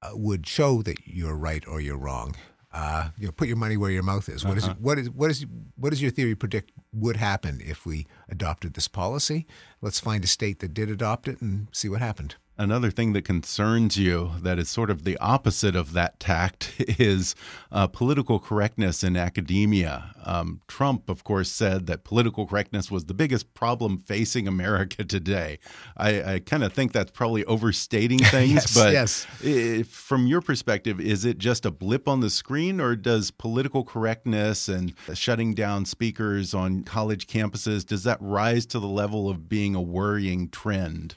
uh, 0.02 0.10
would 0.12 0.46
show 0.46 0.82
that 0.82 0.96
you're 1.06 1.36
right 1.36 1.66
or 1.66 1.80
you're 1.80 1.98
wrong. 1.98 2.36
Uh, 2.72 3.10
you 3.16 3.26
know, 3.26 3.32
put 3.32 3.46
your 3.46 3.56
money 3.56 3.76
where 3.76 3.90
your 3.90 4.02
mouth 4.02 4.28
is. 4.28 4.44
What 4.44 4.58
is 4.58 4.66
what 4.80 4.98
is 4.98 5.08
what 5.08 5.30
is 5.30 5.46
what 5.76 5.90
does 5.90 6.02
your 6.02 6.10
theory 6.10 6.34
predict 6.34 6.72
would 6.92 7.16
happen 7.16 7.60
if 7.64 7.86
we 7.86 8.08
adopted 8.28 8.74
this 8.74 8.88
policy? 8.88 9.46
Let's 9.80 10.00
find 10.00 10.24
a 10.24 10.26
state 10.26 10.58
that 10.58 10.74
did 10.74 10.90
adopt 10.90 11.28
it 11.28 11.40
and 11.40 11.68
see 11.70 11.88
what 11.88 12.00
happened. 12.00 12.34
Another 12.56 12.92
thing 12.92 13.14
that 13.14 13.22
concerns 13.22 13.96
you 13.96 14.30
that 14.40 14.60
is 14.60 14.68
sort 14.68 14.88
of 14.88 15.02
the 15.02 15.16
opposite 15.18 15.74
of 15.74 15.92
that 15.94 16.20
tact 16.20 16.72
is 16.78 17.34
uh, 17.72 17.88
political 17.88 18.38
correctness 18.38 19.02
in 19.02 19.16
academia. 19.16 20.12
Um, 20.24 20.60
Trump, 20.68 21.10
of 21.10 21.24
course, 21.24 21.50
said 21.50 21.86
that 21.88 22.04
political 22.04 22.46
correctness 22.46 22.92
was 22.92 23.06
the 23.06 23.14
biggest 23.14 23.54
problem 23.54 23.98
facing 23.98 24.46
America 24.46 25.02
today. 25.16 25.58
I, 25.96 26.34
I 26.34 26.38
kind 26.38 26.62
of 26.62 26.72
think 26.72 26.92
that's 26.92 27.10
probably 27.10 27.44
overstating 27.46 28.18
things, 28.22 28.54
Yes, 28.54 28.74
but 28.74 28.92
yes. 28.92 29.26
i- 29.44 29.82
from 29.82 30.28
your 30.28 30.40
perspective, 30.40 31.00
is 31.00 31.24
it 31.24 31.38
just 31.38 31.66
a 31.66 31.72
blip 31.72 32.06
on 32.06 32.20
the 32.20 32.30
screen, 32.30 32.80
or 32.80 32.94
does 32.94 33.32
political 33.32 33.82
correctness 33.82 34.68
and 34.68 34.94
shutting 35.12 35.54
down 35.54 35.84
speakers 35.86 36.54
on 36.54 36.84
college 36.84 37.26
campuses 37.26 37.84
does 37.84 38.04
that 38.04 38.18
rise 38.20 38.64
to 38.66 38.78
the 38.78 38.86
level 38.86 39.28
of 39.28 39.48
being 39.48 39.74
a 39.74 39.82
worrying 39.82 40.48
trend? 40.48 41.16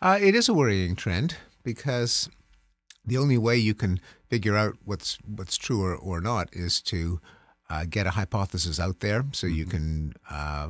Uh, 0.00 0.18
it 0.20 0.34
is 0.34 0.48
a 0.48 0.54
worrying 0.54 0.96
trend 0.96 1.36
because 1.62 2.28
the 3.04 3.18
only 3.18 3.38
way 3.38 3.56
you 3.56 3.74
can 3.74 4.00
figure 4.28 4.56
out 4.56 4.76
what's 4.84 5.18
what's 5.24 5.56
true 5.56 5.82
or, 5.82 5.94
or 5.94 6.20
not 6.20 6.48
is 6.52 6.80
to 6.82 7.20
uh, 7.70 7.84
get 7.88 8.06
a 8.06 8.10
hypothesis 8.10 8.78
out 8.78 9.00
there 9.00 9.24
so 9.32 9.46
you 9.46 9.64
can 9.64 10.14
uh, 10.30 10.68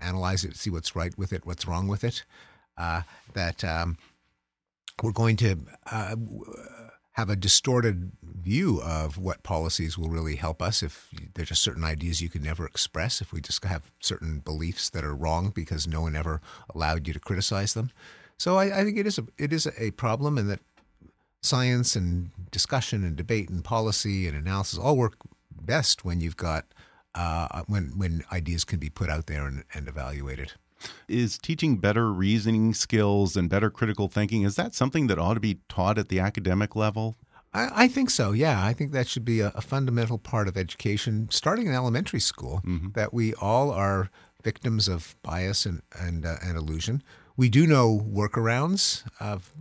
analyze 0.00 0.44
it, 0.44 0.56
see 0.56 0.70
what's 0.70 0.96
right 0.96 1.16
with 1.16 1.32
it, 1.32 1.46
what's 1.46 1.66
wrong 1.66 1.88
with 1.88 2.04
it. 2.04 2.24
Uh, 2.76 3.02
that 3.34 3.62
um, 3.64 3.98
we're 5.02 5.12
going 5.12 5.36
to 5.36 5.56
uh, 5.90 6.10
w- 6.10 6.44
have 7.20 7.30
a 7.30 7.36
distorted 7.36 8.12
view 8.22 8.80
of 8.82 9.18
what 9.18 9.42
policies 9.42 9.98
will 9.98 10.08
really 10.08 10.36
help 10.36 10.62
us 10.62 10.82
if 10.82 11.10
there's 11.34 11.50
just 11.50 11.62
certain 11.62 11.84
ideas 11.84 12.22
you 12.22 12.30
can 12.30 12.42
never 12.42 12.64
express 12.64 13.20
if 13.20 13.30
we 13.30 13.42
just 13.42 13.62
have 13.64 13.92
certain 14.00 14.38
beliefs 14.38 14.88
that 14.88 15.04
are 15.04 15.14
wrong 15.14 15.52
because 15.54 15.86
no 15.86 16.00
one 16.00 16.16
ever 16.16 16.40
allowed 16.74 17.06
you 17.06 17.12
to 17.12 17.20
criticize 17.20 17.74
them. 17.74 17.90
So 18.38 18.56
i, 18.56 18.80
I 18.80 18.84
think 18.84 18.96
it 18.96 19.06
is 19.06 19.18
a 19.18 19.24
it 19.36 19.52
is 19.52 19.68
a 19.78 19.90
problem 19.92 20.38
and 20.38 20.48
that 20.48 20.60
science 21.42 21.94
and 21.94 22.30
discussion 22.50 23.04
and 23.04 23.16
debate 23.16 23.50
and 23.50 23.62
policy 23.62 24.26
and 24.26 24.36
analysis 24.36 24.78
all 24.78 24.96
work 24.96 25.16
best 25.50 26.04
when 26.04 26.20
you've 26.22 26.38
got 26.38 26.64
uh, 27.14 27.62
when 27.66 27.92
when 27.98 28.24
ideas 28.32 28.64
can 28.64 28.78
be 28.78 28.88
put 28.88 29.10
out 29.10 29.26
there 29.26 29.46
and, 29.46 29.64
and 29.74 29.88
evaluated 29.88 30.52
is 31.08 31.38
teaching 31.38 31.76
better 31.76 32.12
reasoning 32.12 32.74
skills 32.74 33.36
and 33.36 33.48
better 33.50 33.70
critical 33.70 34.08
thinking 34.08 34.42
is 34.42 34.56
that 34.56 34.74
something 34.74 35.06
that 35.06 35.18
ought 35.18 35.34
to 35.34 35.40
be 35.40 35.60
taught 35.68 35.98
at 35.98 36.08
the 36.08 36.20
academic 36.20 36.76
level 36.76 37.16
I, 37.52 37.84
I 37.84 37.88
think 37.88 38.10
so. 38.10 38.32
Yeah, 38.32 38.64
I 38.64 38.72
think 38.72 38.92
that 38.92 39.08
should 39.08 39.24
be 39.24 39.40
a, 39.40 39.52
a, 39.54 39.60
fundamental 39.60 40.18
part 40.18 40.48
of 40.48 40.56
education, 40.56 41.28
starting 41.30 41.66
in 41.66 41.74
elementary 41.74 42.20
school. 42.20 42.60
Mm 42.64 42.80
-hmm. 42.80 42.92
That 42.92 43.12
we 43.12 43.34
all 43.34 43.72
are 43.72 44.08
victims 44.44 44.88
of 44.88 45.16
bias 45.22 45.66
and 45.66 45.82
and, 45.90 46.24
uh, 46.24 46.36
and 46.42 46.56
illusion. 46.56 47.02
We 47.36 47.48
do 47.48 47.64
know 47.64 48.00
workarounds 48.00 49.04
of 49.18 49.52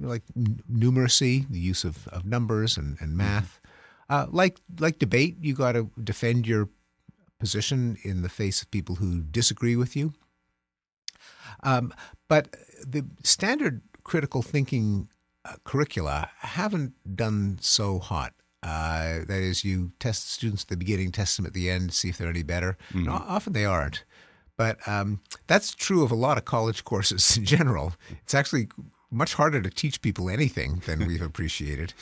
like 0.00 0.24
numeracy, 0.68 1.46
the 1.50 1.70
use 1.70 1.88
of, 1.88 2.08
of 2.08 2.24
numbers 2.24 2.78
and, 2.78 2.96
and 3.00 3.16
math. 3.16 3.60
Mm 3.60 3.68
-hmm. 4.08 4.14
uh, 4.14 4.42
like 4.42 4.60
like 4.78 4.98
debate, 4.98 5.34
you 5.40 5.54
got 5.54 5.74
to 5.74 5.90
defend 6.02 6.46
your 6.46 6.68
position 7.38 7.96
in 8.02 8.22
the 8.22 8.28
face 8.28 8.62
of 8.62 8.70
people 8.70 8.94
who 8.96 9.22
disagree 9.30 9.76
with 9.76 9.96
you. 9.96 10.12
Um, 11.62 11.92
but 12.28 12.54
the 12.86 13.04
standard 13.22 13.82
critical 14.04 14.42
thinking 14.42 15.08
uh, 15.44 15.54
curricula 15.64 16.30
haven't 16.38 16.94
done 17.16 17.58
so 17.60 17.98
hot. 17.98 18.32
Uh, 18.62 19.20
that 19.26 19.40
is, 19.42 19.64
you 19.64 19.92
test 20.00 20.30
students 20.30 20.64
at 20.64 20.68
the 20.68 20.76
beginning, 20.76 21.12
test 21.12 21.36
them 21.36 21.46
at 21.46 21.52
the 21.52 21.70
end, 21.70 21.92
see 21.92 22.08
if 22.08 22.18
they're 22.18 22.28
any 22.28 22.42
better. 22.42 22.76
Mm-hmm. 22.92 23.08
often 23.08 23.52
they 23.52 23.64
aren't. 23.64 24.04
But 24.56 24.78
um, 24.88 25.20
that's 25.46 25.74
true 25.74 26.02
of 26.02 26.10
a 26.10 26.16
lot 26.16 26.38
of 26.38 26.44
college 26.44 26.84
courses 26.84 27.36
in 27.38 27.44
general. 27.44 27.94
It's 28.22 28.34
actually 28.34 28.68
much 29.10 29.34
harder 29.34 29.60
to 29.62 29.70
teach 29.70 30.02
people 30.02 30.28
anything 30.28 30.82
than 30.86 31.06
we've 31.06 31.22
appreciated. 31.30 31.94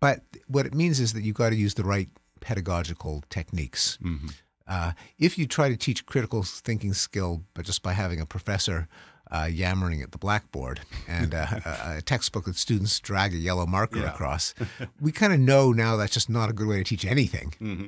But 0.00 0.22
what 0.46 0.66
it 0.66 0.74
means 0.74 1.00
is 1.00 1.12
that 1.12 1.22
you've 1.22 1.36
got 1.36 1.50
to 1.50 1.56
use 1.56 1.74
the 1.74 1.84
right 1.84 2.08
pedagogical 2.40 3.24
techniques. 3.30 3.98
Mm-hmm. 4.02 4.28
Uh, 4.68 4.92
if 5.18 5.38
you 5.38 5.46
try 5.46 5.68
to 5.68 5.76
teach 5.76 6.04
critical 6.04 6.42
thinking 6.42 6.92
skill, 6.92 7.42
but 7.54 7.64
just 7.64 7.82
by 7.82 7.92
having 7.94 8.20
a 8.20 8.26
professor 8.26 8.86
uh, 9.30 9.48
yammering 9.50 10.02
at 10.02 10.12
the 10.12 10.18
blackboard 10.18 10.80
and 11.06 11.34
uh, 11.34 11.46
a, 11.64 11.96
a, 11.98 12.02
textbook 12.02 12.44
that 12.44 12.56
students 12.56 12.98
drag 13.00 13.34
a 13.34 13.36
yellow 13.36 13.66
marker 13.66 14.00
yeah. 14.00 14.12
across, 14.12 14.54
we 15.00 15.12
kind 15.12 15.32
of 15.32 15.40
know 15.40 15.72
now 15.72 15.96
that's 15.96 16.12
just 16.12 16.30
not 16.30 16.50
a 16.50 16.52
good 16.52 16.66
way 16.66 16.78
to 16.78 16.84
teach 16.84 17.04
anything. 17.04 17.54
Mm-hmm. 17.60 17.86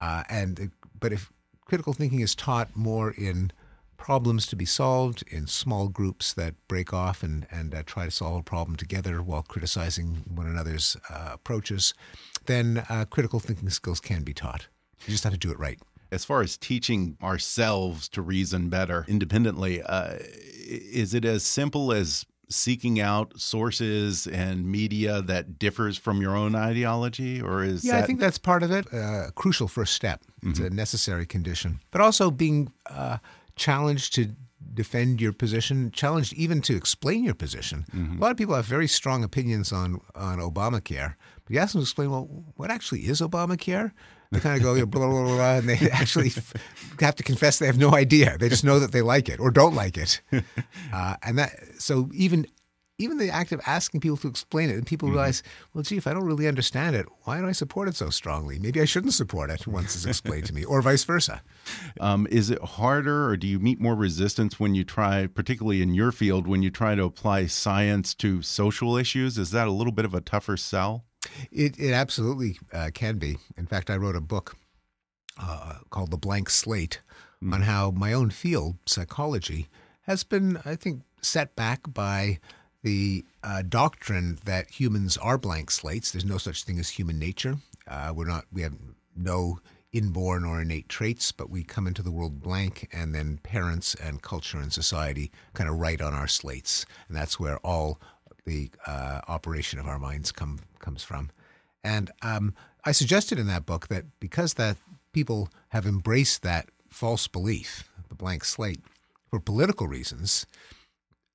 Uh, 0.00 0.22
and 0.28 0.70
but 0.98 1.12
if 1.12 1.32
critical 1.64 1.92
thinking 1.92 2.20
is 2.20 2.34
taught 2.34 2.74
more 2.76 3.10
in 3.12 3.52
problems 3.96 4.46
to 4.48 4.56
be 4.56 4.64
solved 4.64 5.22
in 5.28 5.46
small 5.46 5.88
groups 5.88 6.32
that 6.32 6.54
break 6.66 6.92
off 6.92 7.22
and, 7.22 7.46
and 7.52 7.72
uh, 7.72 7.84
try 7.86 8.04
to 8.04 8.10
solve 8.10 8.40
a 8.40 8.42
problem 8.42 8.76
together 8.76 9.22
while 9.22 9.42
criticizing 9.42 10.24
one 10.28 10.48
another's 10.48 10.96
uh, 11.08 11.30
approaches, 11.34 11.94
then 12.46 12.84
uh, 12.88 13.04
critical 13.08 13.38
thinking 13.38 13.70
skills 13.70 14.00
can 14.00 14.24
be 14.24 14.34
taught. 14.34 14.66
You 15.06 15.12
just 15.12 15.22
have 15.22 15.32
to 15.32 15.38
do 15.38 15.52
it 15.52 15.58
right 15.58 15.78
as 16.12 16.24
far 16.26 16.42
as 16.42 16.56
teaching 16.58 17.16
ourselves 17.22 18.08
to 18.10 18.20
reason 18.22 18.68
better 18.68 19.04
independently, 19.08 19.82
uh, 19.82 20.18
is 20.20 21.14
it 21.14 21.24
as 21.24 21.42
simple 21.42 21.90
as 21.90 22.26
seeking 22.50 23.00
out 23.00 23.40
sources 23.40 24.26
and 24.26 24.66
media 24.66 25.22
that 25.22 25.58
differs 25.58 25.96
from 25.96 26.20
your 26.20 26.36
own 26.36 26.54
ideology, 26.54 27.40
or 27.40 27.64
is 27.64 27.82
yeah? 27.82 27.92
That... 27.92 28.04
I 28.04 28.06
think 28.06 28.20
that's 28.20 28.38
part 28.38 28.62
of 28.62 28.70
it. 28.70 28.86
Uh, 28.92 29.28
a 29.28 29.32
crucial 29.34 29.68
first 29.68 29.94
step. 29.94 30.20
It's 30.42 30.58
mm 30.58 30.64
-hmm. 30.64 30.72
a 30.72 30.74
necessary 30.74 31.26
condition, 31.26 31.80
but 31.90 32.00
also 32.00 32.30
being 32.30 32.72
uh, 32.90 33.16
challenged 33.56 34.14
to 34.14 34.34
defend 34.74 35.20
your 35.20 35.32
position, 35.32 35.90
challenged 35.90 36.32
even 36.34 36.60
to 36.62 36.74
explain 36.74 37.24
your 37.24 37.36
position. 37.36 37.84
Mm 37.92 38.04
-hmm. 38.04 38.16
A 38.16 38.20
lot 38.20 38.30
of 38.30 38.36
people 38.36 38.54
have 38.54 38.68
very 38.68 38.88
strong 38.88 39.24
opinions 39.24 39.72
on 39.72 40.00
on 40.14 40.40
Obamacare, 40.40 41.14
but 41.44 41.50
you 41.52 41.62
ask 41.62 41.72
them 41.72 41.80
to 41.80 41.86
explain, 41.88 42.10
well, 42.10 42.28
what 42.56 42.70
actually 42.70 43.02
is 43.10 43.20
Obamacare? 43.20 43.92
They 44.32 44.40
kind 44.40 44.56
of 44.56 44.62
go 44.62 44.74
blah, 44.86 45.08
blah, 45.08 45.22
blah, 45.22 45.34
blah, 45.36 45.54
and 45.56 45.68
they 45.68 45.90
actually 45.92 46.32
have 47.00 47.14
to 47.16 47.22
confess 47.22 47.58
they 47.58 47.66
have 47.66 47.78
no 47.78 47.94
idea. 47.94 48.38
They 48.38 48.48
just 48.48 48.64
know 48.64 48.78
that 48.78 48.90
they 48.90 49.02
like 49.02 49.28
it 49.28 49.38
or 49.38 49.50
don't 49.50 49.74
like 49.74 49.96
it. 49.96 50.20
Uh, 50.92 51.16
and 51.22 51.38
that 51.38 51.58
so 51.78 52.10
even 52.12 52.46
even 52.98 53.16
the 53.16 53.30
act 53.30 53.50
of 53.52 53.60
asking 53.66 54.00
people 54.00 54.18
to 54.18 54.28
explain 54.28 54.68
it, 54.68 54.76
and 54.76 54.86
people 54.86 55.08
mm-hmm. 55.08 55.16
realize, 55.16 55.42
well, 55.72 55.82
gee, 55.82 55.96
if 55.96 56.06
I 56.06 56.12
don't 56.12 56.24
really 56.24 56.46
understand 56.46 56.94
it, 56.94 57.06
why 57.24 57.40
do 57.40 57.48
I 57.48 57.52
support 57.52 57.88
it 57.88 57.96
so 57.96 58.10
strongly? 58.10 58.58
Maybe 58.58 58.80
I 58.80 58.84
shouldn't 58.84 59.14
support 59.14 59.50
it 59.50 59.66
once 59.66 59.94
it's 59.94 60.04
explained 60.04 60.46
to 60.46 60.54
me, 60.54 60.64
or 60.64 60.82
vice 60.82 61.04
versa. 61.04 61.42
Um, 62.00 62.26
is 62.30 62.50
it 62.50 62.60
harder, 62.60 63.28
or 63.28 63.36
do 63.36 63.46
you 63.46 63.60
meet 63.60 63.80
more 63.80 63.94
resistance 63.94 64.58
when 64.58 64.74
you 64.74 64.82
try, 64.82 65.28
particularly 65.28 65.80
in 65.80 65.94
your 65.94 66.10
field, 66.10 66.46
when 66.46 66.62
you 66.62 66.70
try 66.70 66.94
to 66.94 67.04
apply 67.04 67.46
science 67.46 68.14
to 68.16 68.42
social 68.42 68.96
issues? 68.96 69.38
Is 69.38 69.52
that 69.52 69.68
a 69.68 69.72
little 69.72 69.92
bit 69.92 70.04
of 70.04 70.12
a 70.12 70.20
tougher 70.20 70.56
sell? 70.56 71.04
It, 71.50 71.78
it 71.78 71.92
absolutely 71.92 72.58
uh, 72.72 72.90
can 72.92 73.18
be. 73.18 73.38
In 73.56 73.66
fact, 73.66 73.90
I 73.90 73.96
wrote 73.96 74.16
a 74.16 74.20
book 74.20 74.56
uh, 75.40 75.74
called 75.90 76.10
The 76.10 76.16
Blank 76.16 76.50
Slate 76.50 77.00
mm. 77.42 77.52
on 77.52 77.62
how 77.62 77.90
my 77.90 78.12
own 78.12 78.30
field, 78.30 78.76
psychology, 78.86 79.68
has 80.02 80.24
been, 80.24 80.58
I 80.64 80.76
think, 80.76 81.02
set 81.20 81.54
back 81.56 81.80
by 81.92 82.38
the 82.82 83.24
uh, 83.42 83.62
doctrine 83.62 84.38
that 84.44 84.70
humans 84.70 85.16
are 85.16 85.38
blank 85.38 85.70
slates. 85.70 86.10
There's 86.10 86.24
no 86.24 86.38
such 86.38 86.64
thing 86.64 86.78
as 86.78 86.90
human 86.90 87.18
nature. 87.18 87.56
Uh, 87.86 88.12
we're 88.14 88.26
not. 88.26 88.44
We 88.52 88.62
have 88.62 88.74
no 89.16 89.60
inborn 89.92 90.44
or 90.44 90.62
innate 90.62 90.88
traits, 90.88 91.32
but 91.32 91.50
we 91.50 91.62
come 91.62 91.86
into 91.86 92.02
the 92.02 92.10
world 92.10 92.42
blank, 92.42 92.88
and 92.92 93.14
then 93.14 93.38
parents 93.42 93.94
and 93.94 94.22
culture 94.22 94.58
and 94.58 94.72
society 94.72 95.30
kind 95.54 95.68
of 95.68 95.78
write 95.78 96.00
on 96.00 96.14
our 96.14 96.26
slates, 96.26 96.86
and 97.08 97.16
that's 97.16 97.38
where 97.38 97.58
all 97.58 98.00
the 98.44 98.70
uh, 98.86 99.20
operation 99.28 99.78
of 99.78 99.86
our 99.86 99.98
minds 99.98 100.32
come 100.32 100.60
comes 100.78 101.02
from. 101.02 101.30
And 101.84 102.10
um, 102.22 102.54
I 102.84 102.92
suggested 102.92 103.38
in 103.38 103.46
that 103.48 103.66
book 103.66 103.88
that 103.88 104.04
because 104.20 104.54
that 104.54 104.76
people 105.12 105.48
have 105.70 105.86
embraced 105.86 106.42
that 106.42 106.68
false 106.88 107.26
belief, 107.26 107.88
the 108.08 108.14
blank 108.14 108.44
slate, 108.44 108.80
for 109.30 109.40
political 109.40 109.86
reasons, 109.86 110.46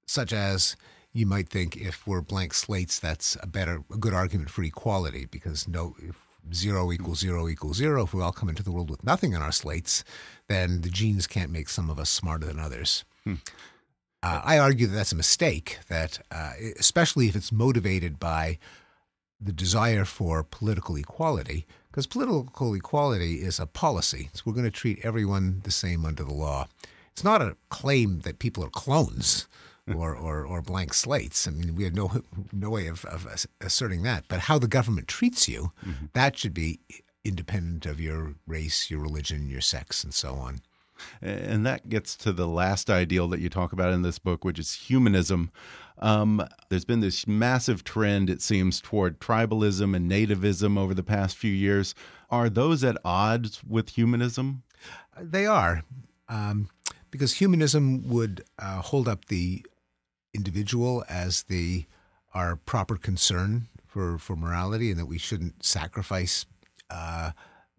such 0.05 0.31
as 0.31 0.75
you 1.13 1.25
might 1.25 1.49
think 1.49 1.75
if 1.75 2.05
we're 2.05 2.21
blank 2.21 2.53
slates, 2.53 2.99
that's 2.99 3.37
a 3.41 3.47
better, 3.47 3.83
a 3.91 3.97
good 3.97 4.13
argument 4.13 4.49
for 4.49 4.63
equality 4.63 5.25
because 5.25 5.67
no, 5.67 5.95
zero 6.53 6.91
equals 6.91 7.19
zero 7.19 7.47
equals 7.49 7.77
zero. 7.77 8.03
If 8.03 8.13
we 8.13 8.21
all 8.21 8.31
come 8.31 8.49
into 8.49 8.63
the 8.63 8.71
world 8.71 8.89
with 8.89 9.03
nothing 9.03 9.35
on 9.35 9.41
our 9.41 9.51
slates, 9.51 10.03
then 10.47 10.81
the 10.81 10.89
genes 10.89 11.27
can't 11.27 11.51
make 11.51 11.69
some 11.69 11.89
of 11.89 11.99
us 11.99 12.09
smarter 12.09 12.45
than 12.45 12.59
others. 12.59 13.03
Hmm. 13.23 13.35
Uh, 14.23 14.41
I 14.43 14.57
argue 14.57 14.87
that 14.87 14.95
that's 14.95 15.11
a 15.11 15.15
mistake, 15.15 15.79
that 15.89 16.19
uh, 16.31 16.53
especially 16.79 17.27
if 17.27 17.35
it's 17.35 17.51
motivated 17.51 18.19
by 18.19 18.57
the 19.39 19.53
desire 19.53 20.05
for 20.05 20.43
political 20.43 20.95
equality, 20.95 21.67
because 21.91 22.07
political 22.07 22.73
equality 22.73 23.35
is 23.35 23.59
a 23.59 23.67
policy. 23.67 24.29
So 24.33 24.43
we're 24.45 24.53
going 24.53 24.65
to 24.65 24.71
treat 24.71 24.99
everyone 25.03 25.61
the 25.63 25.71
same 25.71 26.05
under 26.05 26.23
the 26.23 26.33
law. 26.33 26.67
It's 27.11 27.23
not 27.23 27.41
a 27.41 27.55
claim 27.69 28.21
that 28.21 28.39
people 28.39 28.63
are 28.63 28.69
clones 28.69 29.47
or, 29.95 30.15
or, 30.15 30.45
or 30.45 30.61
blank 30.61 30.93
slates. 30.93 31.47
I 31.47 31.51
mean, 31.51 31.75
we 31.75 31.83
have 31.83 31.95
no, 31.95 32.23
no 32.51 32.69
way 32.69 32.87
of, 32.87 33.05
of 33.05 33.47
asserting 33.61 34.03
that. 34.03 34.25
But 34.27 34.41
how 34.41 34.59
the 34.59 34.67
government 34.67 35.07
treats 35.07 35.47
you, 35.47 35.71
mm-hmm. 35.85 36.07
that 36.13 36.37
should 36.37 36.53
be 36.53 36.79
independent 37.23 37.85
of 37.85 37.99
your 37.99 38.35
race, 38.45 38.89
your 38.91 38.99
religion, 38.99 39.49
your 39.49 39.61
sex, 39.61 40.03
and 40.03 40.13
so 40.13 40.35
on. 40.35 40.61
And 41.21 41.65
that 41.65 41.89
gets 41.89 42.15
to 42.17 42.31
the 42.31 42.47
last 42.47 42.89
ideal 42.89 43.27
that 43.29 43.39
you 43.39 43.49
talk 43.49 43.73
about 43.73 43.93
in 43.93 44.01
this 44.01 44.19
book, 44.19 44.43
which 44.43 44.59
is 44.59 44.73
humanism. 44.73 45.51
Um, 45.99 46.47
there's 46.69 46.85
been 46.85 46.99
this 46.99 47.25
massive 47.25 47.83
trend, 47.83 48.29
it 48.29 48.41
seems, 48.41 48.81
toward 48.81 49.19
tribalism 49.19 49.95
and 49.95 50.11
nativism 50.11 50.77
over 50.77 50.93
the 50.93 51.03
past 51.03 51.35
few 51.37 51.51
years. 51.51 51.95
Are 52.29 52.49
those 52.49 52.83
at 52.83 52.97
odds 53.03 53.63
with 53.63 53.89
humanism? 53.89 54.63
They 55.19 55.45
are, 55.45 55.83
um, 56.29 56.69
because 57.09 57.35
humanism 57.35 58.07
would 58.07 58.43
uh, 58.59 58.81
hold 58.81 59.07
up 59.07 59.25
the 59.25 59.65
individual 60.33 61.03
as 61.09 61.43
the 61.43 61.85
our 62.33 62.55
proper 62.55 62.97
concern 62.97 63.67
for, 63.87 64.19
for 64.19 64.35
morality, 64.35 64.91
and 64.91 64.99
that 64.99 65.07
we 65.07 65.17
shouldn't 65.17 65.65
sacrifice 65.65 66.45
uh, 66.91 67.31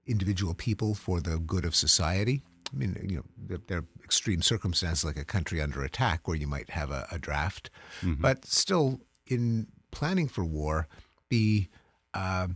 individual 0.06 0.54
people 0.54 0.94
for 0.94 1.20
the 1.20 1.38
good 1.38 1.64
of 1.64 1.76
society. 1.76 2.42
I 2.72 2.76
mean, 2.76 2.96
you 3.08 3.16
know, 3.16 3.58
there, 3.66 3.78
are 3.78 3.84
extreme 4.04 4.42
circumstances 4.42 5.04
like 5.04 5.16
a 5.16 5.24
country 5.24 5.60
under 5.60 5.82
attack 5.82 6.26
where 6.26 6.36
you 6.36 6.46
might 6.46 6.70
have 6.70 6.90
a, 6.90 7.06
a 7.10 7.18
draft, 7.18 7.70
mm-hmm. 8.00 8.20
but 8.20 8.44
still, 8.44 9.00
in 9.26 9.68
planning 9.90 10.28
for 10.28 10.44
war, 10.44 10.86
be 11.28 11.68
uh, 12.14 12.48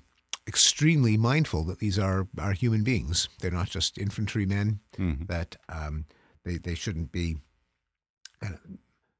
extremely 0.46 1.16
mindful 1.16 1.64
that 1.64 1.78
these 1.78 1.98
are 1.98 2.28
are 2.38 2.52
human 2.52 2.84
beings. 2.84 3.28
They're 3.40 3.50
not 3.50 3.70
just 3.70 3.98
infantrymen. 3.98 4.80
Mm-hmm. 4.98 5.24
That 5.26 5.56
um, 5.68 6.06
they 6.44 6.58
they 6.58 6.74
shouldn't 6.74 7.12
be. 7.12 7.36
Uh, 8.44 8.56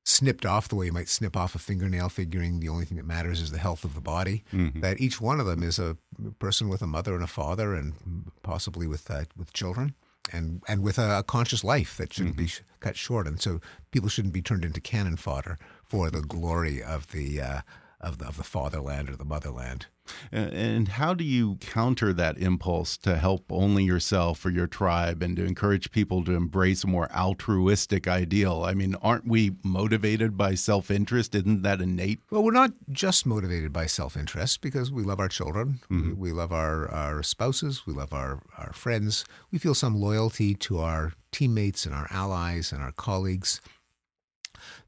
snipped 0.05 0.45
off 0.45 0.67
the 0.67 0.75
way 0.75 0.87
you 0.87 0.93
might 0.93 1.09
snip 1.09 1.37
off 1.37 1.55
a 1.55 1.59
fingernail, 1.59 2.09
figuring 2.09 2.59
the 2.59 2.69
only 2.69 2.85
thing 2.85 2.97
that 2.97 3.07
matters 3.07 3.41
is 3.41 3.53
the 3.53 3.59
health 3.59 3.85
of 3.85 3.95
the 3.95 4.01
body. 4.01 4.43
Mm-hmm. 4.53 4.81
That 4.81 5.01
each 5.01 5.21
one 5.21 5.39
of 5.39 5.47
them 5.47 5.63
is 5.63 5.79
a 5.79 5.97
person 6.41 6.69
with 6.69 6.83
a 6.83 6.89
mother 6.89 7.15
and 7.15 7.23
a 7.23 7.29
father, 7.29 7.75
and 7.75 7.95
possibly 8.43 8.87
with 8.87 9.11
uh, 9.11 9.25
with 9.37 9.53
children, 9.53 9.95
and 10.31 10.63
and 10.69 10.83
with 10.83 10.99
a, 10.99 11.25
conscious 11.27 11.65
life 11.65 11.97
that 11.97 12.13
shouldn't 12.13 12.37
mm-hmm. 12.37 12.45
be 12.45 12.49
sh- 12.49 12.63
cut 12.81 12.97
short. 12.97 13.27
And 13.27 13.41
so 13.41 13.61
people 13.91 14.09
shouldn't 14.09 14.35
be 14.35 14.43
turned 14.43 14.65
into 14.65 14.81
cannon 14.81 15.17
fodder 15.17 15.59
for 15.85 16.11
the 16.11 16.23
glory 16.23 16.83
of 16.83 17.11
the 17.13 17.41
uh, 17.41 17.61
of 18.03 18.19
the, 18.19 18.27
of 18.27 18.37
the 18.37 18.43
fatherland 18.43 19.09
or 19.09 19.17
the 19.17 19.25
motherland. 19.25 19.87
And 20.33 20.89
how 20.89 21.15
do 21.15 21.23
you 21.23 21.57
counter 21.61 22.13
that 22.13 22.37
impulse 22.37 22.97
to 22.99 23.17
help 23.17 23.45
only 23.51 23.85
yourself 23.85 24.45
or 24.45 24.51
your 24.51 24.67
tribe 24.67 25.23
and 25.23 25.37
to 25.37 25.45
encourage 25.45 25.93
people 25.93 26.25
to 26.25 26.35
embrace 26.35 26.83
a 26.83 26.89
more 26.89 27.11
altruistic 27.13 28.09
ideal? 28.09 28.65
I 28.65 28.75
mean, 28.75 28.97
aren't 28.97 29.27
we 29.27 29.53
motivated 29.63 30.37
by 30.37 30.55
self 30.55 30.91
interest? 30.91 31.35
Isn't 31.35 31.63
that 31.63 31.81
innate? 31.81 32.21
Well, 32.31 32.43
we're 32.43 32.51
not 32.51 32.73
just 32.91 33.27
motivated 33.27 33.73
by 33.73 33.87
self 33.87 34.17
interest 34.17 34.61
because 34.61 34.91
we 34.91 35.05
love 35.05 35.21
our 35.21 35.29
children, 35.29 35.81
mm 35.89 36.03
-hmm. 36.03 36.17
we, 36.17 36.31
we, 36.31 36.33
love 36.33 36.53
our, 36.53 36.89
our 36.91 37.23
spouses, 37.23 37.87
we 37.87 37.95
love 37.95 38.13
our, 38.13 38.41
our 38.59 38.73
friends, 38.73 39.25
we 39.53 39.59
feel 39.59 39.75
some 39.75 39.99
loyalty 39.99 40.55
to 40.55 40.79
our 40.79 41.13
teammates 41.31 41.87
and 41.87 41.95
our 41.95 42.09
allies 42.11 42.73
and 42.73 42.83
our 42.83 42.93
colleagues. 42.95 43.61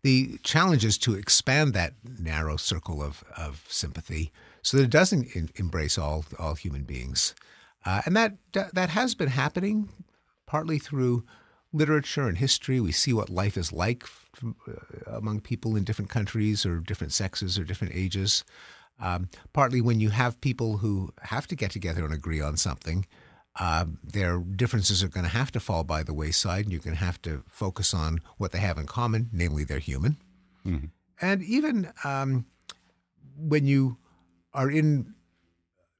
The 0.05 0.39
challenge 0.43 0.85
is 0.85 0.99
to 0.99 1.15
expand 1.15 1.73
that 1.73 1.95
narrow 2.19 2.59
circle 2.59 3.03
of, 3.03 3.25
of 3.39 3.65
sympathy 3.69 4.31
so 4.61 4.77
that 4.77 4.85
it 4.85 4.91
doesn't 4.91 5.35
in, 5.35 5.49
embrace 5.57 5.97
all 5.97 6.27
all 6.39 6.57
human 6.57 6.83
beings, 6.85 7.35
uh, 7.87 8.03
and 8.05 8.15
that 8.15 8.37
that 8.53 8.91
has 8.91 9.15
been 9.15 9.31
happening 9.31 9.89
partly 10.47 10.79
through 10.79 11.25
literature 11.73 12.29
and 12.29 12.37
history. 12.37 12.81
We 12.81 12.93
see 12.93 13.15
what 13.15 13.31
life 13.31 13.57
is 13.57 13.73
like 13.73 14.05
from, 14.07 14.57
uh, 14.69 15.17
among 15.17 15.41
people 15.41 15.75
in 15.75 15.85
different 15.85 16.11
countries 16.11 16.67
or 16.67 16.81
different 16.81 17.15
sexes 17.15 17.59
or 17.59 17.65
different 17.65 17.95
ages. 17.95 18.45
Um, 19.01 19.31
partly 19.55 19.81
when 19.81 20.01
you 20.01 20.11
have 20.11 20.39
people 20.43 20.77
who 20.77 21.15
have 21.23 21.47
to 21.47 21.57
get 21.57 21.71
together 21.71 22.05
and 22.05 22.13
agree 22.13 22.43
on 22.43 22.59
something, 22.59 23.07
uh, 23.59 23.87
their 24.03 24.39
differences 24.39 25.03
are 25.03 25.09
going 25.09 25.25
to 25.25 25.31
have 25.31 25.53
to 25.53 25.61
fall 25.61 25.85
by 25.85 26.03
the 26.03 26.15
wayside, 26.15 26.65
and 26.65 26.73
you're 26.73 26.83
going 26.83 26.97
to 26.97 27.05
have 27.05 27.21
to 27.23 27.43
focus 27.49 27.95
on 27.95 28.21
what 28.37 28.53
they 28.53 28.59
have 28.59 28.79
in 28.79 28.87
common, 28.87 29.31
namely 29.33 29.65
they're 29.65 29.79
human. 29.79 30.17
Mm-hmm. 30.67 30.87
And 31.21 31.43
even 31.43 31.93
um, 32.03 32.47
when 33.37 33.67
you 33.67 33.99
are 34.53 34.71
in 34.71 35.15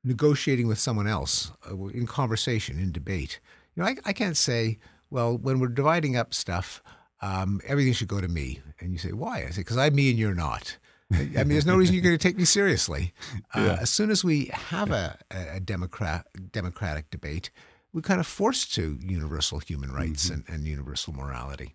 negotiating 0.05 0.69
with 0.69 0.79
someone 0.79 1.07
else, 1.07 1.51
uh, 1.69 1.87
in 1.87 2.07
conversation, 2.07 2.79
in 2.79 2.93
debate. 2.93 3.41
You 3.75 3.83
know, 3.83 3.89
I, 3.89 3.97
I 4.05 4.13
can't 4.13 4.37
say, 4.37 4.79
well, 5.11 5.37
when 5.37 5.59
we're 5.59 5.69
dividing 5.69 6.17
up 6.17 6.35
stuff, 6.35 6.83
um, 7.23 7.61
everything 7.67 7.95
should 7.95 8.09
go 8.09 8.21
to 8.21 8.29
me. 8.29 8.61
And 8.81 8.93
you 8.93 8.99
say, 8.99 9.13
why? 9.13 9.45
I 9.47 9.51
say, 9.51 9.63
because 9.63 9.79
I'm 9.79 9.95
me 9.95 10.11
and 10.11 10.19
you're 10.19 10.35
not. 10.35 10.77
I 11.15 11.45
mean, 11.45 11.49
there's 11.49 11.67
no 11.67 11.77
reason 11.77 11.95
you're 11.95 12.03
going 12.03 12.17
to 12.17 12.23
take 12.29 12.37
me 12.37 12.45
seriously. 12.45 13.13
Uh, 13.55 13.61
yeah. 13.61 13.79
As 13.81 13.91
soon 13.91 14.11
as 14.11 14.25
we 14.25 14.47
have 14.47 14.91
a, 14.91 15.19
a 15.31 15.61
democrat, 15.61 16.27
democratic 16.53 17.11
debate, 17.11 17.51
we're 17.93 18.03
kind 18.03 18.21
of 18.21 18.27
forced 18.27 18.75
to 18.75 18.99
universal 19.01 19.61
human 19.61 19.93
rights 19.93 20.29
mm 20.29 20.35
-hmm. 20.35 20.49
and, 20.49 20.55
and 20.55 20.67
universal 20.67 21.13
morality. 21.15 21.75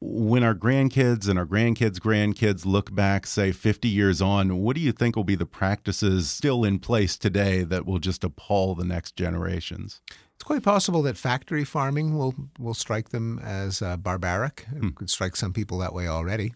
When 0.00 0.44
our 0.44 0.54
grandkids 0.54 1.28
and 1.28 1.38
our 1.38 1.46
grandkids' 1.46 1.98
grandkids 1.98 2.64
look 2.64 2.94
back, 2.94 3.26
say 3.26 3.52
50 3.52 3.88
years 3.88 4.20
on, 4.20 4.58
what 4.58 4.76
do 4.76 4.80
you 4.80 4.92
think 4.92 5.16
will 5.16 5.24
be 5.24 5.36
the 5.36 5.46
practices 5.46 6.30
still 6.30 6.64
in 6.64 6.78
place 6.78 7.16
today 7.18 7.64
that 7.64 7.84
will 7.84 7.98
just 7.98 8.24
appall 8.24 8.74
the 8.74 8.84
next 8.84 9.16
generations? 9.16 10.00
It's 10.34 10.44
quite 10.44 10.62
possible 10.62 11.02
that 11.02 11.16
factory 11.16 11.64
farming 11.64 12.16
will, 12.16 12.34
will 12.58 12.74
strike 12.74 13.08
them 13.08 13.38
as 13.40 13.82
uh, 13.82 13.96
barbaric. 13.96 14.66
It 14.72 14.78
hmm. 14.78 14.88
could 14.90 15.10
strike 15.10 15.36
some 15.36 15.52
people 15.52 15.78
that 15.78 15.92
way 15.92 16.06
already. 16.06 16.54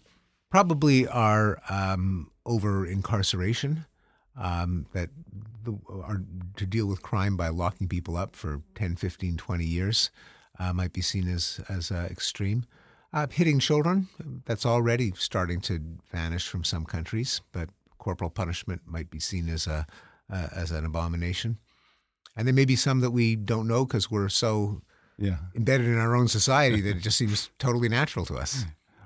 Probably 0.52 1.08
our 1.08 1.60
um, 1.68 2.30
over 2.46 2.86
incarceration, 2.86 3.86
um, 4.38 4.86
that 4.92 5.10
the, 5.64 5.76
are 5.90 6.20
to 6.56 6.66
deal 6.66 6.86
with 6.86 7.02
crime 7.02 7.36
by 7.36 7.48
locking 7.48 7.88
people 7.88 8.16
up 8.16 8.36
for 8.36 8.62
10, 8.74 8.96
15, 8.96 9.36
20 9.36 9.64
years 9.64 10.10
uh, 10.58 10.72
might 10.72 10.92
be 10.92 11.00
seen 11.00 11.26
as, 11.26 11.60
as 11.68 11.90
uh, 11.90 12.06
extreme. 12.10 12.64
Uh, 13.14 13.26
hitting 13.30 13.58
children, 13.58 14.08
that's 14.44 14.64
already 14.64 15.12
starting 15.16 15.60
to 15.62 15.80
vanish 16.10 16.46
from 16.48 16.64
some 16.64 16.84
countries, 16.84 17.40
but 17.52 17.70
corporal 17.98 18.30
punishment 18.30 18.82
might 18.86 19.10
be 19.10 19.20
seen 19.20 19.48
as 19.48 19.66
a 19.66 19.86
uh, 20.30 20.48
as 20.54 20.70
an 20.70 20.84
abomination. 20.84 21.58
And 22.36 22.46
there 22.46 22.54
may 22.54 22.64
be 22.64 22.76
some 22.76 23.00
that 23.00 23.10
we 23.10 23.36
don't 23.36 23.68
know 23.68 23.84
because 23.84 24.10
we're 24.10 24.30
so 24.30 24.80
yeah. 25.18 25.36
embedded 25.54 25.86
in 25.86 25.98
our 25.98 26.16
own 26.16 26.28
society 26.28 26.80
that 26.80 26.96
it 26.96 27.02
just 27.02 27.18
seems 27.22 27.50
totally 27.58 27.88
natural 27.88 28.24
to 28.26 28.36
us. 28.36 28.64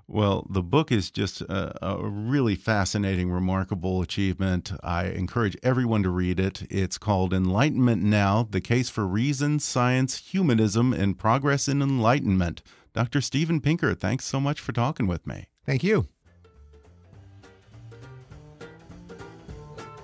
Well, 0.09 0.47
the 0.49 0.63
book 0.63 0.93
is 0.93 1.11
just 1.11 1.41
a, 1.41 1.85
a, 1.85 2.09
really 2.09 2.55
fascinating, 2.55 3.31
remarkable 3.31 4.03
achievement. 4.03 4.73
I 4.83 5.07
encourage 5.07 5.57
everyone 5.65 6.05
to 6.05 6.11
read 6.11 6.39
it. 6.39 6.63
It's 6.71 6.97
called 6.97 7.33
Enlightenment 7.33 8.03
Now 8.03 8.47
The 8.49 8.61
Case 8.61 8.89
for 8.89 9.07
Reason, 9.07 9.59
Science, 9.59 10.19
Humanism, 10.19 10.93
and 10.93 11.19
Progress 11.19 11.67
in 11.67 11.83
Enlightenment. 11.83 12.63
Dr. 12.93 13.21
Steven 13.21 13.61
Pinker, 13.61 13.95
thanks 13.95 14.25
so 14.25 14.39
much 14.39 14.61
for 14.61 14.73
talking 14.73 15.09
with 15.09 15.27
me. 15.27 15.49
Thank 15.65 15.83
you. 15.83 16.07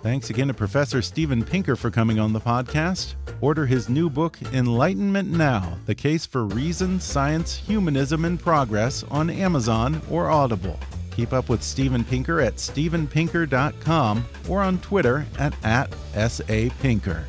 Thanks 0.02 0.30
again 0.30 0.48
to 0.48 0.54
Professor 0.54 1.00
Steven 1.00 1.44
Pinker 1.44 1.76
for 1.76 1.88
coming 1.88 2.18
on 2.18 2.32
the 2.32 2.40
podcast. 2.40 3.14
Order 3.40 3.66
his 3.66 3.88
new 3.88 4.10
book, 4.10 4.36
Enlightenment 4.52 5.30
Now 5.30 5.78
The 5.86 5.94
Case 5.94 6.26
for 6.26 6.44
Reason, 6.44 6.98
Science, 6.98 7.54
Humanism, 7.54 8.24
and 8.24 8.38
Progress 8.38 9.04
on 9.04 9.30
Amazon 9.30 10.02
or 10.10 10.28
Audible. 10.28 10.76
Keep 11.12 11.32
up 11.32 11.48
with 11.48 11.62
Steven 11.62 12.02
Pinker 12.02 12.40
at 12.40 12.56
stevenpinker.com 12.56 14.24
or 14.48 14.60
on 14.62 14.80
Twitter 14.80 15.24
at, 15.38 15.54
at 15.64 15.92
@sapinker. 16.14 17.24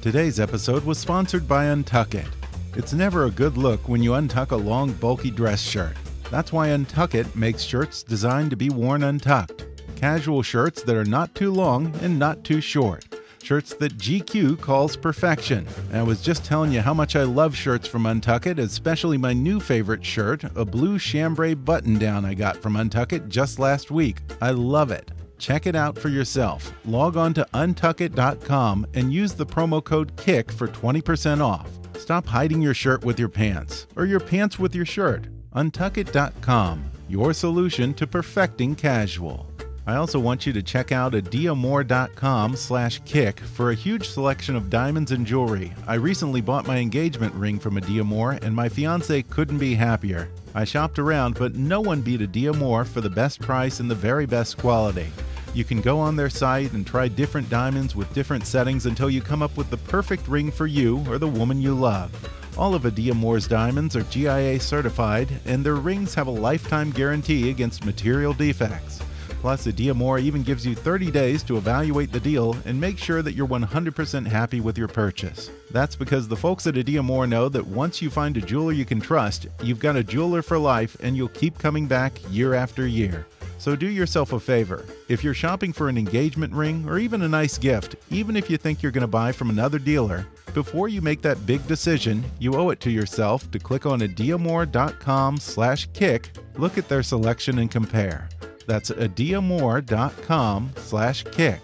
Today's 0.00 0.38
episode 0.38 0.84
was 0.84 0.98
sponsored 0.98 1.48
by 1.48 1.66
Untuckit. 1.66 2.28
It's 2.76 2.92
never 2.92 3.24
a 3.24 3.30
good 3.32 3.56
look 3.56 3.88
when 3.88 4.00
you 4.00 4.12
untuck 4.12 4.52
a 4.52 4.56
long, 4.56 4.92
bulky 4.92 5.30
dress 5.32 5.60
shirt. 5.60 5.96
That's 6.30 6.52
why 6.52 6.68
Untuckit 6.68 7.34
makes 7.34 7.62
shirts 7.62 8.04
designed 8.04 8.50
to 8.50 8.56
be 8.56 8.70
worn 8.70 9.02
untucked. 9.02 9.66
Casual 10.02 10.42
shirts 10.42 10.82
that 10.82 10.96
are 10.96 11.04
not 11.04 11.32
too 11.32 11.52
long 11.52 11.94
and 12.02 12.18
not 12.18 12.42
too 12.42 12.60
short. 12.60 13.04
Shirts 13.40 13.72
that 13.74 13.98
GQ 13.98 14.60
calls 14.60 14.96
perfection. 14.96 15.64
And 15.90 15.98
I 15.98 16.02
was 16.02 16.20
just 16.20 16.44
telling 16.44 16.72
you 16.72 16.80
how 16.80 16.92
much 16.92 17.14
I 17.14 17.22
love 17.22 17.54
shirts 17.54 17.86
from 17.86 18.02
Untuckit, 18.02 18.58
especially 18.58 19.16
my 19.16 19.32
new 19.32 19.60
favorite 19.60 20.04
shirt, 20.04 20.42
a 20.56 20.64
blue 20.64 20.98
chambray 20.98 21.54
button 21.54 22.00
down 22.00 22.24
I 22.24 22.34
got 22.34 22.56
from 22.56 22.74
Untuckit 22.74 23.28
just 23.28 23.60
last 23.60 23.92
week. 23.92 24.16
I 24.40 24.50
love 24.50 24.90
it. 24.90 25.12
Check 25.38 25.68
it 25.68 25.76
out 25.76 25.96
for 25.96 26.08
yourself. 26.08 26.72
Log 26.84 27.16
on 27.16 27.32
to 27.34 27.46
untuckit.com 27.54 28.88
and 28.94 29.12
use 29.12 29.34
the 29.34 29.46
promo 29.46 29.84
code 29.84 30.16
KICK 30.16 30.50
for 30.50 30.66
20% 30.66 31.40
off. 31.40 31.70
Stop 31.96 32.26
hiding 32.26 32.60
your 32.60 32.74
shirt 32.74 33.04
with 33.04 33.20
your 33.20 33.28
pants, 33.28 33.86
or 33.94 34.06
your 34.06 34.18
pants 34.18 34.58
with 34.58 34.74
your 34.74 34.84
shirt. 34.84 35.28
Untuckit.com, 35.54 36.90
your 37.08 37.32
solution 37.32 37.94
to 37.94 38.04
perfecting 38.08 38.74
casual. 38.74 39.51
I 39.84 39.96
also 39.96 40.20
want 40.20 40.46
you 40.46 40.52
to 40.52 40.62
check 40.62 40.92
out 40.92 41.14
adiamor.com 41.14 42.54
slash 42.54 43.00
kick 43.04 43.40
for 43.40 43.70
a 43.70 43.74
huge 43.74 44.08
selection 44.08 44.54
of 44.54 44.70
diamonds 44.70 45.10
and 45.10 45.26
jewelry. 45.26 45.72
I 45.88 45.94
recently 45.94 46.40
bought 46.40 46.68
my 46.68 46.78
engagement 46.78 47.34
ring 47.34 47.58
from 47.58 47.74
Adiamor, 47.74 48.40
and 48.44 48.54
my 48.54 48.68
fiance 48.68 49.22
couldn't 49.22 49.58
be 49.58 49.74
happier. 49.74 50.28
I 50.54 50.62
shopped 50.62 51.00
around, 51.00 51.34
but 51.36 51.56
no 51.56 51.80
one 51.80 52.00
beat 52.00 52.20
Adiamor 52.20 52.86
for 52.86 53.00
the 53.00 53.10
best 53.10 53.40
price 53.40 53.80
and 53.80 53.90
the 53.90 53.96
very 53.96 54.24
best 54.24 54.56
quality. 54.56 55.08
You 55.52 55.64
can 55.64 55.80
go 55.80 55.98
on 55.98 56.14
their 56.14 56.30
site 56.30 56.72
and 56.74 56.86
try 56.86 57.08
different 57.08 57.50
diamonds 57.50 57.96
with 57.96 58.14
different 58.14 58.46
settings 58.46 58.86
until 58.86 59.10
you 59.10 59.20
come 59.20 59.42
up 59.42 59.56
with 59.56 59.68
the 59.68 59.76
perfect 59.78 60.28
ring 60.28 60.52
for 60.52 60.68
you 60.68 61.04
or 61.08 61.18
the 61.18 61.26
woman 61.26 61.60
you 61.60 61.74
love. 61.74 62.12
All 62.56 62.76
of 62.76 62.84
Adiamor's 62.84 63.48
diamonds 63.48 63.96
are 63.96 64.04
GIA 64.04 64.60
certified, 64.60 65.28
and 65.44 65.66
their 65.66 65.74
rings 65.74 66.14
have 66.14 66.28
a 66.28 66.30
lifetime 66.30 66.92
guarantee 66.92 67.50
against 67.50 67.84
material 67.84 68.32
defects. 68.32 69.00
Plus, 69.42 69.66
Adiamor 69.66 70.20
even 70.20 70.44
gives 70.44 70.64
you 70.64 70.72
30 70.76 71.10
days 71.10 71.42
to 71.42 71.56
evaluate 71.56 72.12
the 72.12 72.20
deal 72.20 72.56
and 72.64 72.80
make 72.80 72.96
sure 72.96 73.22
that 73.22 73.34
you're 73.34 73.44
100% 73.44 74.24
happy 74.24 74.60
with 74.60 74.78
your 74.78 74.86
purchase. 74.86 75.50
That's 75.72 75.96
because 75.96 76.28
the 76.28 76.36
folks 76.36 76.68
at 76.68 76.76
Adiamor 76.76 77.28
know 77.28 77.48
that 77.48 77.66
once 77.66 78.00
you 78.00 78.08
find 78.08 78.36
a 78.36 78.40
jeweler 78.40 78.70
you 78.70 78.84
can 78.84 79.00
trust, 79.00 79.48
you've 79.60 79.80
got 79.80 79.96
a 79.96 80.04
jeweler 80.04 80.42
for 80.42 80.58
life 80.58 80.96
and 81.00 81.16
you'll 81.16 81.26
keep 81.26 81.58
coming 81.58 81.88
back 81.88 82.12
year 82.30 82.54
after 82.54 82.86
year. 82.86 83.26
So 83.58 83.74
do 83.74 83.88
yourself 83.88 84.32
a 84.32 84.38
favor. 84.38 84.84
If 85.08 85.24
you're 85.24 85.34
shopping 85.34 85.72
for 85.72 85.88
an 85.88 85.98
engagement 85.98 86.52
ring 86.52 86.88
or 86.88 87.00
even 87.00 87.22
a 87.22 87.28
nice 87.28 87.58
gift, 87.58 87.96
even 88.10 88.36
if 88.36 88.48
you 88.48 88.56
think 88.56 88.80
you're 88.80 88.92
going 88.92 89.02
to 89.02 89.08
buy 89.08 89.32
from 89.32 89.50
another 89.50 89.80
dealer, 89.80 90.24
before 90.54 90.88
you 90.88 91.00
make 91.00 91.20
that 91.22 91.46
big 91.46 91.66
decision, 91.66 92.22
you 92.38 92.54
owe 92.54 92.70
it 92.70 92.78
to 92.78 92.92
yourself 92.92 93.50
to 93.50 93.58
click 93.58 93.86
on 93.86 94.02
adiamor.com 94.02 95.38
slash 95.38 95.88
kick, 95.92 96.30
look 96.58 96.78
at 96.78 96.88
their 96.88 97.02
selection 97.02 97.58
and 97.58 97.72
compare. 97.72 98.28
That's 98.66 98.90
adiamor.com 98.90 100.72
slash 100.76 101.24
kick. 101.32 101.60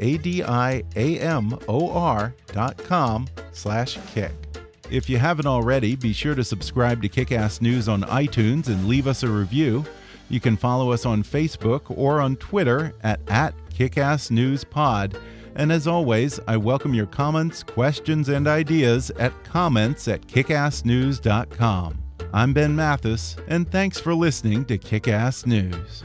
A-D-I-A-M-O-R 0.00 0.74
dot 2.52 2.78
com 2.78 3.26
slash 3.52 3.98
kick. 4.12 4.32
If 4.90 5.08
you 5.08 5.16
haven't 5.18 5.46
already, 5.46 5.96
be 5.96 6.12
sure 6.12 6.34
to 6.34 6.44
subscribe 6.44 7.00
to 7.02 7.08
Kickass 7.08 7.62
News 7.62 7.88
on 7.88 8.02
iTunes 8.02 8.66
and 8.66 8.86
leave 8.86 9.06
us 9.06 9.22
a 9.22 9.28
review. 9.28 9.84
You 10.28 10.40
can 10.40 10.56
follow 10.56 10.92
us 10.92 11.06
on 11.06 11.22
Facebook 11.22 11.82
or 11.96 12.20
on 12.20 12.36
Twitter 12.36 12.92
at, 13.02 13.20
at 13.28 13.54
KickassNewsPod. 13.70 15.18
And 15.54 15.70
as 15.70 15.86
always, 15.86 16.40
I 16.48 16.56
welcome 16.56 16.94
your 16.94 17.06
comments, 17.06 17.62
questions, 17.62 18.28
and 18.28 18.48
ideas 18.48 19.10
at 19.18 19.32
comments 19.44 20.08
at 20.08 20.26
kickassnews.com. 20.26 21.98
I'm 22.34 22.52
Ben 22.54 22.74
Mathis, 22.74 23.36
and 23.48 23.70
thanks 23.70 24.00
for 24.00 24.14
listening 24.14 24.64
to 24.66 24.78
Kickass 24.78 25.44
News. 25.46 26.04